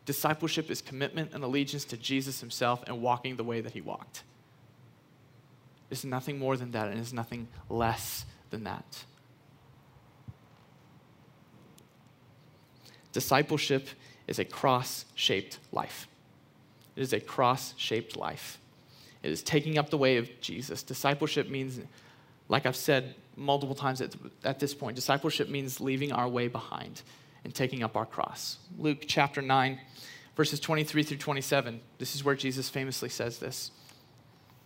Discipleship 0.06 0.70
is 0.70 0.82
commitment 0.82 1.32
and 1.34 1.44
allegiance 1.44 1.84
to 1.86 1.98
Jesus 1.98 2.40
himself 2.40 2.84
and 2.86 3.02
walking 3.02 3.38
the 3.38 3.44
way 3.44 3.62
that 3.62 3.72
he 3.74 3.82
walked. 3.82 4.24
It's 5.90 6.04
nothing 6.04 6.38
more 6.38 6.58
than 6.58 6.72
that, 6.72 6.90
and 6.90 7.00
it's 7.00 7.14
nothing 7.14 7.48
less 7.70 8.26
than 8.50 8.64
that. 8.66 9.06
Discipleship 13.16 13.88
is 14.28 14.40
a 14.40 14.44
cross 14.44 15.06
shaped 15.16 15.58
life. 15.72 16.06
It 16.98 17.02
is 17.02 17.14
a 17.14 17.22
cross 17.22 17.74
shaped 17.78 18.18
life. 18.18 18.60
It 19.24 19.32
is 19.32 19.42
taking 19.42 19.78
up 19.78 19.90
the 19.90 19.98
way 19.98 20.18
of 20.18 20.30
Jesus. 20.42 20.84
Discipleship 20.84 21.50
means, 21.50 21.80
like 22.50 22.66
I've 22.66 22.76
said 22.76 23.16
multiple 23.38 23.74
times 23.74 24.02
at, 24.02 24.14
at 24.44 24.60
this 24.60 24.74
point, 24.74 24.98
discipleship 24.98 25.48
means 25.48 25.80
leaving 25.80 26.12
our 26.12 26.28
way 26.28 26.50
behind 26.50 27.04
and 27.46 27.56
taking 27.56 27.84
up 27.84 27.96
our 27.96 28.06
cross. 28.06 28.58
Luke 28.78 29.06
chapter 29.08 29.42
9, 29.42 29.80
verses 30.36 30.60
23 30.60 31.04
through 31.04 31.16
27. 31.16 31.80
This 32.00 32.16
is 32.16 32.26
where 32.26 32.36
Jesus 32.36 32.68
famously 32.68 33.08
says 33.08 33.40
this. 33.40 33.72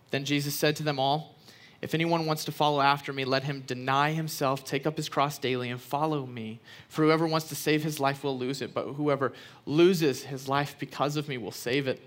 Then 0.10 0.26
Jesus 0.26 0.56
said 0.56 0.76
to 0.78 0.84
them 0.84 0.98
all, 0.98 1.36
If 1.82 1.94
anyone 1.94 2.26
wants 2.26 2.44
to 2.46 2.52
follow 2.52 2.82
after 2.82 3.14
me, 3.14 3.24
let 3.24 3.44
him 3.44 3.62
deny 3.62 4.12
himself, 4.12 4.66
take 4.66 4.86
up 4.86 4.98
his 4.98 5.08
cross 5.08 5.38
daily, 5.38 5.70
and 5.70 5.80
follow 5.80 6.26
me. 6.26 6.60
For 6.90 7.04
whoever 7.04 7.26
wants 7.26 7.48
to 7.50 7.56
save 7.56 7.84
his 7.84 8.00
life 8.00 8.24
will 8.24 8.38
lose 8.38 8.62
it, 8.62 8.74
but 8.74 8.94
whoever 8.94 9.32
loses 9.66 10.24
his 10.24 10.50
life 10.50 10.76
because 10.78 11.16
of 11.16 11.30
me 11.30 11.38
will 11.38 11.52
save 11.52 11.88
it. 11.88 12.02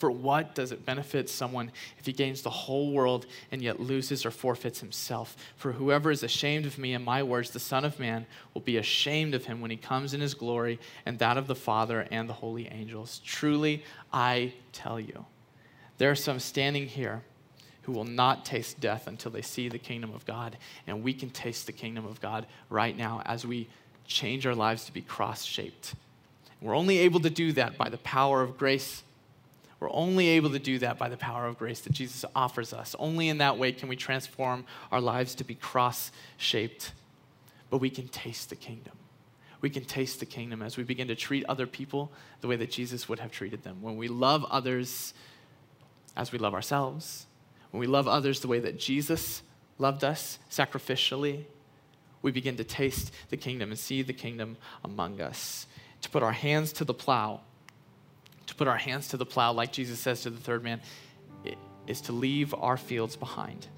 For 0.00 0.10
what 0.10 0.54
does 0.54 0.72
it 0.72 0.86
benefit 0.86 1.28
someone 1.28 1.70
if 1.98 2.06
he 2.06 2.12
gains 2.12 2.40
the 2.40 2.50
whole 2.50 2.90
world 2.90 3.26
and 3.52 3.60
yet 3.60 3.80
loses 3.80 4.24
or 4.24 4.30
forfeits 4.30 4.80
himself? 4.80 5.36
For 5.56 5.72
whoever 5.72 6.10
is 6.10 6.22
ashamed 6.22 6.64
of 6.64 6.78
me 6.78 6.94
and 6.94 7.04
my 7.04 7.22
words, 7.22 7.50
the 7.50 7.60
Son 7.60 7.84
of 7.84 8.00
Man 8.00 8.24
will 8.54 8.62
be 8.62 8.78
ashamed 8.78 9.34
of 9.34 9.44
him 9.44 9.60
when 9.60 9.70
he 9.70 9.76
comes 9.76 10.14
in 10.14 10.22
his 10.22 10.32
glory 10.32 10.80
and 11.04 11.18
that 11.18 11.36
of 11.36 11.46
the 11.46 11.54
Father 11.54 12.08
and 12.10 12.28
the 12.28 12.32
holy 12.32 12.66
angels. 12.68 13.20
Truly, 13.26 13.84
I 14.10 14.54
tell 14.72 14.98
you, 14.98 15.26
there 15.98 16.10
are 16.10 16.16
some 16.16 16.40
standing 16.40 16.86
here 16.86 17.22
who 17.82 17.92
will 17.92 18.04
not 18.04 18.44
taste 18.44 18.80
death 18.80 19.06
until 19.06 19.30
they 19.30 19.42
see 19.42 19.68
the 19.68 19.78
kingdom 19.78 20.12
of 20.14 20.24
God. 20.26 20.56
And 20.86 21.02
we 21.02 21.12
can 21.12 21.30
taste 21.30 21.66
the 21.66 21.72
kingdom 21.72 22.06
of 22.06 22.20
God 22.20 22.46
right 22.68 22.96
now 22.96 23.22
as 23.24 23.46
we 23.46 23.68
change 24.06 24.46
our 24.46 24.54
lives 24.54 24.84
to 24.86 24.92
be 24.92 25.00
cross 25.00 25.44
shaped. 25.44 25.94
We're 26.60 26.76
only 26.76 26.98
able 26.98 27.20
to 27.20 27.30
do 27.30 27.52
that 27.52 27.78
by 27.78 27.88
the 27.88 27.98
power 27.98 28.42
of 28.42 28.58
grace 28.58 29.02
we're 29.80 29.92
only 29.92 30.28
able 30.28 30.50
to 30.50 30.58
do 30.58 30.78
that 30.80 30.98
by 30.98 31.08
the 31.08 31.16
power 31.16 31.46
of 31.46 31.58
grace 31.58 31.80
that 31.80 31.94
Jesus 31.94 32.26
offers 32.36 32.74
us. 32.74 32.94
Only 32.98 33.30
in 33.30 33.38
that 33.38 33.56
way 33.56 33.72
can 33.72 33.88
we 33.88 33.96
transform 33.96 34.66
our 34.92 35.00
lives 35.00 35.34
to 35.36 35.44
be 35.44 35.54
cross 35.54 36.12
shaped. 36.36 36.92
But 37.70 37.78
we 37.78 37.88
can 37.88 38.06
taste 38.08 38.50
the 38.50 38.56
kingdom. 38.56 38.92
We 39.62 39.70
can 39.70 39.84
taste 39.84 40.20
the 40.20 40.26
kingdom 40.26 40.60
as 40.60 40.76
we 40.76 40.84
begin 40.84 41.08
to 41.08 41.14
treat 41.14 41.44
other 41.46 41.66
people 41.66 42.12
the 42.42 42.48
way 42.48 42.56
that 42.56 42.70
Jesus 42.70 43.08
would 43.08 43.20
have 43.20 43.32
treated 43.32 43.62
them. 43.62 43.80
When 43.80 43.96
we 43.96 44.08
love 44.08 44.44
others 44.50 45.14
as 46.14 46.30
we 46.30 46.38
love 46.38 46.52
ourselves, 46.54 47.26
when 47.70 47.80
we 47.80 47.86
love 47.86 48.08
others 48.08 48.40
the 48.40 48.48
way 48.48 48.58
that 48.60 48.78
Jesus 48.78 49.42
loved 49.78 50.04
us 50.04 50.38
sacrificially, 50.50 51.44
we 52.22 52.32
begin 52.32 52.56
to 52.56 52.64
taste 52.64 53.12
the 53.30 53.36
kingdom 53.36 53.70
and 53.70 53.78
see 53.78 54.02
the 54.02 54.12
kingdom 54.12 54.56
among 54.84 55.20
us. 55.20 55.66
To 56.02 56.10
put 56.10 56.22
our 56.22 56.32
hands 56.32 56.72
to 56.74 56.84
the 56.84 56.94
plow 56.94 57.40
to 58.50 58.56
put 58.56 58.66
our 58.66 58.76
hands 58.76 59.06
to 59.08 59.16
the 59.16 59.24
plow, 59.24 59.52
like 59.52 59.70
Jesus 59.70 60.00
says 60.00 60.22
to 60.22 60.30
the 60.30 60.40
third 60.40 60.64
man, 60.64 60.80
is 61.86 62.00
to 62.02 62.12
leave 62.12 62.52
our 62.52 62.76
fields 62.76 63.14
behind. 63.14 63.68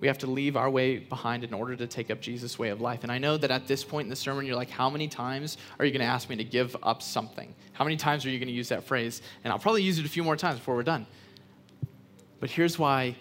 We 0.00 0.08
have 0.08 0.18
to 0.18 0.26
leave 0.26 0.56
our 0.56 0.68
way 0.68 0.98
behind 0.98 1.44
in 1.44 1.54
order 1.54 1.76
to 1.76 1.86
take 1.86 2.10
up 2.10 2.20
Jesus' 2.20 2.58
way 2.58 2.70
of 2.70 2.80
life. 2.80 3.04
And 3.04 3.12
I 3.12 3.18
know 3.18 3.36
that 3.36 3.52
at 3.52 3.68
this 3.68 3.84
point 3.84 4.06
in 4.06 4.10
the 4.10 4.16
sermon, 4.16 4.46
you're 4.46 4.56
like, 4.56 4.70
how 4.70 4.90
many 4.90 5.06
times 5.06 5.58
are 5.78 5.84
you 5.84 5.92
going 5.92 6.00
to 6.00 6.06
ask 6.06 6.28
me 6.28 6.36
to 6.36 6.44
give 6.44 6.76
up 6.82 7.02
something? 7.02 7.54
How 7.72 7.84
many 7.84 7.96
times 7.96 8.26
are 8.26 8.30
you 8.30 8.38
going 8.38 8.48
to 8.48 8.54
use 8.54 8.70
that 8.70 8.82
phrase? 8.82 9.22
And 9.44 9.52
I'll 9.52 9.60
probably 9.60 9.84
use 9.84 10.00
it 10.00 10.04
a 10.04 10.08
few 10.08 10.24
more 10.24 10.36
times 10.36 10.58
before 10.58 10.74
we're 10.74 10.82
done. 10.82 11.06
But 12.40 12.50
here's 12.50 12.78
why 12.78 13.16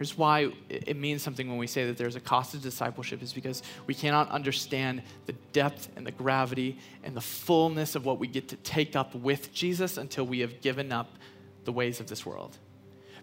Here's 0.00 0.16
why 0.16 0.50
it 0.70 0.96
means 0.96 1.20
something 1.22 1.46
when 1.46 1.58
we 1.58 1.66
say 1.66 1.84
that 1.84 1.98
there's 1.98 2.16
a 2.16 2.20
cost 2.20 2.54
of 2.54 2.62
discipleship 2.62 3.22
is 3.22 3.34
because 3.34 3.62
we 3.86 3.92
cannot 3.92 4.30
understand 4.30 5.02
the 5.26 5.34
depth 5.52 5.90
and 5.94 6.06
the 6.06 6.10
gravity 6.10 6.78
and 7.04 7.14
the 7.14 7.20
fullness 7.20 7.94
of 7.94 8.06
what 8.06 8.18
we 8.18 8.26
get 8.26 8.48
to 8.48 8.56
take 8.56 8.96
up 8.96 9.14
with 9.14 9.52
Jesus 9.52 9.98
until 9.98 10.24
we 10.24 10.40
have 10.40 10.62
given 10.62 10.90
up 10.90 11.18
the 11.64 11.72
ways 11.72 12.00
of 12.00 12.06
this 12.06 12.24
world. 12.24 12.56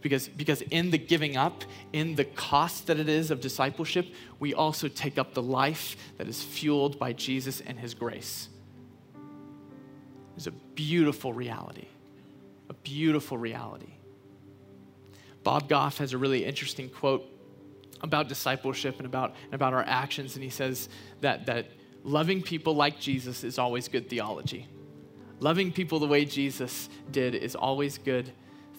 Because, 0.04 0.28
because 0.28 0.62
in 0.62 0.92
the 0.92 1.00
giving 1.00 1.36
up, 1.36 1.63
in 1.94 2.13
the 2.13 2.26
cost 2.26 2.86
that 2.86 3.00
it 3.00 3.10
is 3.10 3.32
of 3.32 3.42
discipleship, 3.42 4.13
we 4.40 4.54
also 4.54 4.88
take 4.88 5.18
up 5.18 5.34
the 5.34 5.42
life 5.42 5.98
that 6.20 6.28
is 6.28 6.44
fueled 6.44 7.00
by 7.00 7.12
Jesus 7.12 7.60
and 7.60 7.80
his 7.80 7.96
grace. 7.96 8.50
It's 10.36 10.46
a 10.46 10.52
beautiful 10.52 11.34
reality. 11.34 11.88
A 12.70 12.76
beautiful 12.76 13.40
reality. 13.40 13.97
Bob 15.48 15.70
Goff 15.70 16.00
has 16.00 16.12
a 16.12 16.18
really 16.18 16.44
interesting 16.44 16.90
quote 16.90 17.26
about 18.02 18.28
discipleship 18.28 18.98
and 18.98 19.06
about, 19.06 19.34
and 19.46 19.54
about 19.54 19.74
our 19.74 19.86
actions, 19.88 20.36
and 20.36 20.44
he 20.44 20.50
says 20.50 20.90
that, 21.22 21.46
that 21.46 21.68
loving 22.04 22.42
people 22.42 22.76
like 22.76 23.00
Jesus 23.00 23.46
is 23.46 23.58
always 23.58 23.88
good 23.88 24.10
theology. 24.10 24.68
Loving 25.40 25.72
people 25.72 26.00
the 26.00 26.06
way 26.06 26.26
Jesus 26.26 26.90
did 27.12 27.34
is 27.34 27.56
always 27.56 27.98
good 27.98 28.30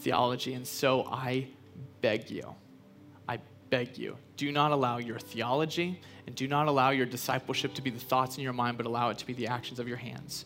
theology. 0.01 0.53
And 0.53 0.67
so 0.67 1.07
I 1.07 1.47
beg 2.03 2.31
you, 2.31 2.55
I 3.27 3.39
beg 3.71 3.97
you, 3.97 4.19
do 4.37 4.53
not 4.53 4.71
allow 4.71 4.99
your 4.99 5.19
theology 5.19 5.99
and 6.27 6.37
do 6.37 6.47
not 6.47 6.69
allow 6.69 6.91
your 6.91 7.07
discipleship 7.07 7.73
to 7.77 7.81
be 7.81 7.89
the 7.89 7.99
thoughts 7.99 8.37
in 8.37 8.43
your 8.43 8.53
mind, 8.53 8.77
but 8.77 8.85
allow 8.85 9.09
it 9.09 9.17
to 9.17 9.27
be 9.27 9.33
the 9.33 9.47
actions 9.47 9.79
of 9.79 9.89
your 9.89 9.97
hands. 9.97 10.45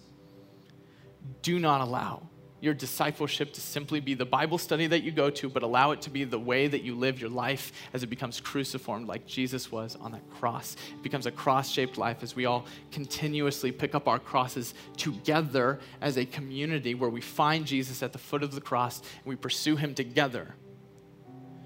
Do 1.43 1.59
not 1.59 1.81
allow 1.81 2.29
your 2.63 2.73
discipleship 2.73 3.53
to 3.53 3.61
simply 3.61 3.99
be 3.99 4.15
the 4.15 4.25
Bible 4.25 4.57
study 4.57 4.87
that 4.87 5.03
you 5.03 5.11
go 5.11 5.29
to, 5.29 5.49
but 5.49 5.65
allow 5.65 5.91
it 5.91 6.01
to 6.01 6.11
be 6.11 6.23
the 6.23 6.39
way 6.39 6.69
that 6.69 6.83
you 6.83 6.95
live 6.95 7.21
your 7.21 7.29
life 7.29 7.73
as 7.93 8.05
it 8.05 8.07
becomes 8.07 8.41
cruciformed 8.41 9.09
like 9.09 9.27
Jesus 9.27 9.73
was 9.73 9.97
on 10.01 10.13
that 10.13 10.31
cross. 10.31 10.77
It 10.93 11.03
becomes 11.03 11.27
a 11.27 11.33
cross 11.33 11.69
shaped 11.73 11.99
life 11.99 12.23
as 12.23 12.37
we 12.37 12.47
all 12.47 12.65
continuously 12.93 13.73
pick 13.73 13.97
up 13.97 14.07
our 14.07 14.21
crosses 14.21 14.75
together 14.97 15.81
as 16.01 16.17
a 16.17 16.25
community 16.25 16.95
where 16.95 17.11
we 17.11 17.21
find 17.21 17.67
Jesus 17.67 18.01
at 18.01 18.13
the 18.13 18.19
foot 18.19 18.45
of 18.45 18.55
the 18.55 18.61
cross 18.61 19.01
and 19.01 19.27
we 19.27 19.35
pursue 19.35 19.75
him 19.75 19.93
together. 19.93 20.55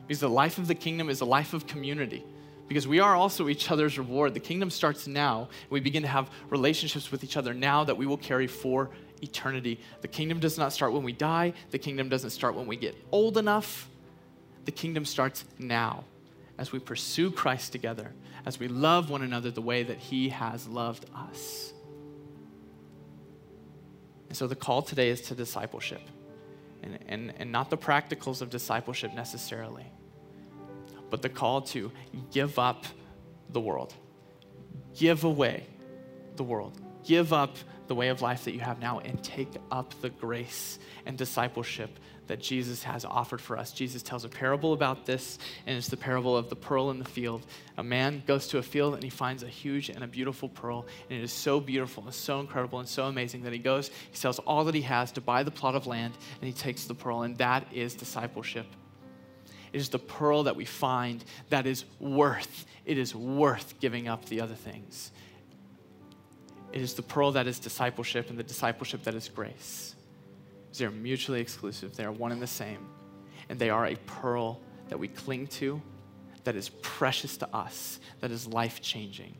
Because 0.06 0.20
the 0.20 0.30
life 0.30 0.56
of 0.56 0.66
the 0.66 0.74
kingdom 0.74 1.10
is 1.10 1.20
a 1.20 1.26
life 1.26 1.52
of 1.52 1.66
community 1.66 2.24
because 2.68 2.88
we 2.88 3.00
are 3.00 3.14
also 3.14 3.48
each 3.48 3.70
other's 3.70 3.98
reward. 3.98 4.34
The 4.34 4.40
kingdom 4.40 4.70
starts 4.70 5.06
now. 5.06 5.48
We 5.70 5.80
begin 5.80 6.02
to 6.02 6.08
have 6.08 6.30
relationships 6.50 7.12
with 7.12 7.22
each 7.22 7.36
other 7.36 7.54
now 7.54 7.84
that 7.84 7.96
we 7.96 8.06
will 8.06 8.16
carry 8.16 8.46
for 8.46 8.90
eternity. 9.22 9.80
The 10.00 10.08
kingdom 10.08 10.40
does 10.40 10.58
not 10.58 10.72
start 10.72 10.92
when 10.92 11.02
we 11.02 11.12
die, 11.12 11.54
the 11.70 11.78
kingdom 11.78 12.08
doesn't 12.08 12.30
start 12.30 12.54
when 12.54 12.66
we 12.66 12.76
get 12.76 12.96
old 13.12 13.38
enough. 13.38 13.88
The 14.64 14.72
kingdom 14.72 15.04
starts 15.04 15.44
now 15.58 16.04
as 16.58 16.72
we 16.72 16.78
pursue 16.78 17.30
Christ 17.30 17.72
together, 17.72 18.12
as 18.44 18.58
we 18.58 18.68
love 18.68 19.10
one 19.10 19.22
another 19.22 19.50
the 19.50 19.60
way 19.62 19.82
that 19.82 19.98
He 19.98 20.30
has 20.30 20.66
loved 20.66 21.06
us. 21.14 21.72
And 24.28 24.36
so 24.36 24.46
the 24.46 24.56
call 24.56 24.82
today 24.82 25.10
is 25.10 25.20
to 25.22 25.34
discipleship, 25.34 26.02
and, 26.82 26.98
and, 27.06 27.32
and 27.38 27.52
not 27.52 27.70
the 27.70 27.78
practicals 27.78 28.42
of 28.42 28.50
discipleship 28.50 29.14
necessarily, 29.14 29.86
but 31.10 31.22
the 31.22 31.28
call 31.28 31.62
to 31.62 31.92
give 32.32 32.58
up 32.58 32.84
the 33.50 33.60
world, 33.60 33.94
give 34.96 35.24
away 35.24 35.66
the 36.36 36.42
world, 36.42 36.80
give 37.04 37.32
up 37.32 37.56
the 37.88 37.94
way 37.94 38.08
of 38.08 38.22
life 38.22 38.44
that 38.44 38.52
you 38.52 38.60
have 38.60 38.80
now 38.80 38.98
and 39.00 39.22
take 39.22 39.48
up 39.70 39.94
the 40.00 40.10
grace 40.10 40.78
and 41.04 41.16
discipleship 41.16 41.98
that 42.26 42.40
Jesus 42.40 42.82
has 42.82 43.04
offered 43.04 43.40
for 43.40 43.56
us. 43.56 43.72
Jesus 43.72 44.02
tells 44.02 44.24
a 44.24 44.28
parable 44.28 44.72
about 44.72 45.06
this, 45.06 45.38
and 45.66 45.76
it's 45.76 45.88
the 45.88 45.96
parable 45.96 46.36
of 46.36 46.48
the 46.48 46.56
pearl 46.56 46.90
in 46.90 46.98
the 46.98 47.04
field. 47.04 47.46
A 47.76 47.84
man 47.84 48.22
goes 48.26 48.48
to 48.48 48.58
a 48.58 48.62
field 48.62 48.94
and 48.94 49.02
he 49.02 49.10
finds 49.10 49.42
a 49.42 49.48
huge 49.48 49.88
and 49.88 50.02
a 50.02 50.08
beautiful 50.08 50.48
pearl, 50.48 50.86
and 51.08 51.18
it 51.20 51.22
is 51.22 51.32
so 51.32 51.60
beautiful 51.60 52.02
and 52.04 52.14
so 52.14 52.40
incredible 52.40 52.80
and 52.80 52.88
so 52.88 53.04
amazing 53.04 53.42
that 53.42 53.52
he 53.52 53.58
goes, 53.58 53.90
he 54.10 54.16
sells 54.16 54.38
all 54.40 54.64
that 54.64 54.74
he 54.74 54.82
has 54.82 55.12
to 55.12 55.20
buy 55.20 55.42
the 55.42 55.50
plot 55.50 55.74
of 55.74 55.86
land, 55.86 56.14
and 56.40 56.48
he 56.48 56.52
takes 56.52 56.84
the 56.84 56.94
pearl, 56.94 57.22
and 57.22 57.38
that 57.38 57.66
is 57.72 57.94
discipleship. 57.94 58.66
It 59.72 59.78
is 59.78 59.88
the 59.88 59.98
pearl 59.98 60.44
that 60.44 60.56
we 60.56 60.64
find 60.64 61.24
that 61.50 61.66
is 61.66 61.84
worth, 62.00 62.66
it 62.84 62.98
is 62.98 63.14
worth 63.14 63.78
giving 63.78 64.08
up 64.08 64.24
the 64.24 64.40
other 64.40 64.54
things. 64.54 65.12
It 66.76 66.82
is 66.82 66.92
the 66.92 67.00
pearl 67.00 67.32
that 67.32 67.46
is 67.46 67.58
discipleship 67.58 68.28
and 68.28 68.38
the 68.38 68.42
discipleship 68.42 69.02
that 69.04 69.14
is 69.14 69.30
grace. 69.30 69.94
They're 70.76 70.90
mutually 70.90 71.40
exclusive, 71.40 71.96
they 71.96 72.04
are 72.04 72.12
one 72.12 72.32
and 72.32 72.42
the 72.42 72.46
same. 72.46 72.86
And 73.48 73.58
they 73.58 73.70
are 73.70 73.86
a 73.86 73.96
pearl 74.04 74.60
that 74.90 74.98
we 74.98 75.08
cling 75.08 75.46
to, 75.46 75.80
that 76.44 76.54
is 76.54 76.68
precious 76.82 77.38
to 77.38 77.56
us, 77.56 77.98
that 78.20 78.30
is 78.30 78.46
life 78.46 78.82
changing. 78.82 79.38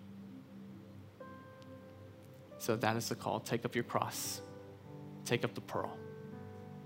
So 2.56 2.74
that 2.74 2.96
is 2.96 3.10
the 3.10 3.14
call. 3.14 3.40
Take 3.40 3.66
up 3.66 3.74
your 3.74 3.84
cross, 3.84 4.40
take 5.26 5.44
up 5.44 5.54
the 5.54 5.60
pearl. 5.60 5.94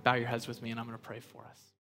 Bow 0.03 0.15
your 0.15 0.27
heads 0.27 0.49
with 0.49 0.61
me, 0.63 0.73
and 0.73 0.81
I'm 0.81 0.87
going 0.87 0.99
to 0.99 1.05
pray 1.05 1.21
for 1.21 1.45
us. 1.45 1.70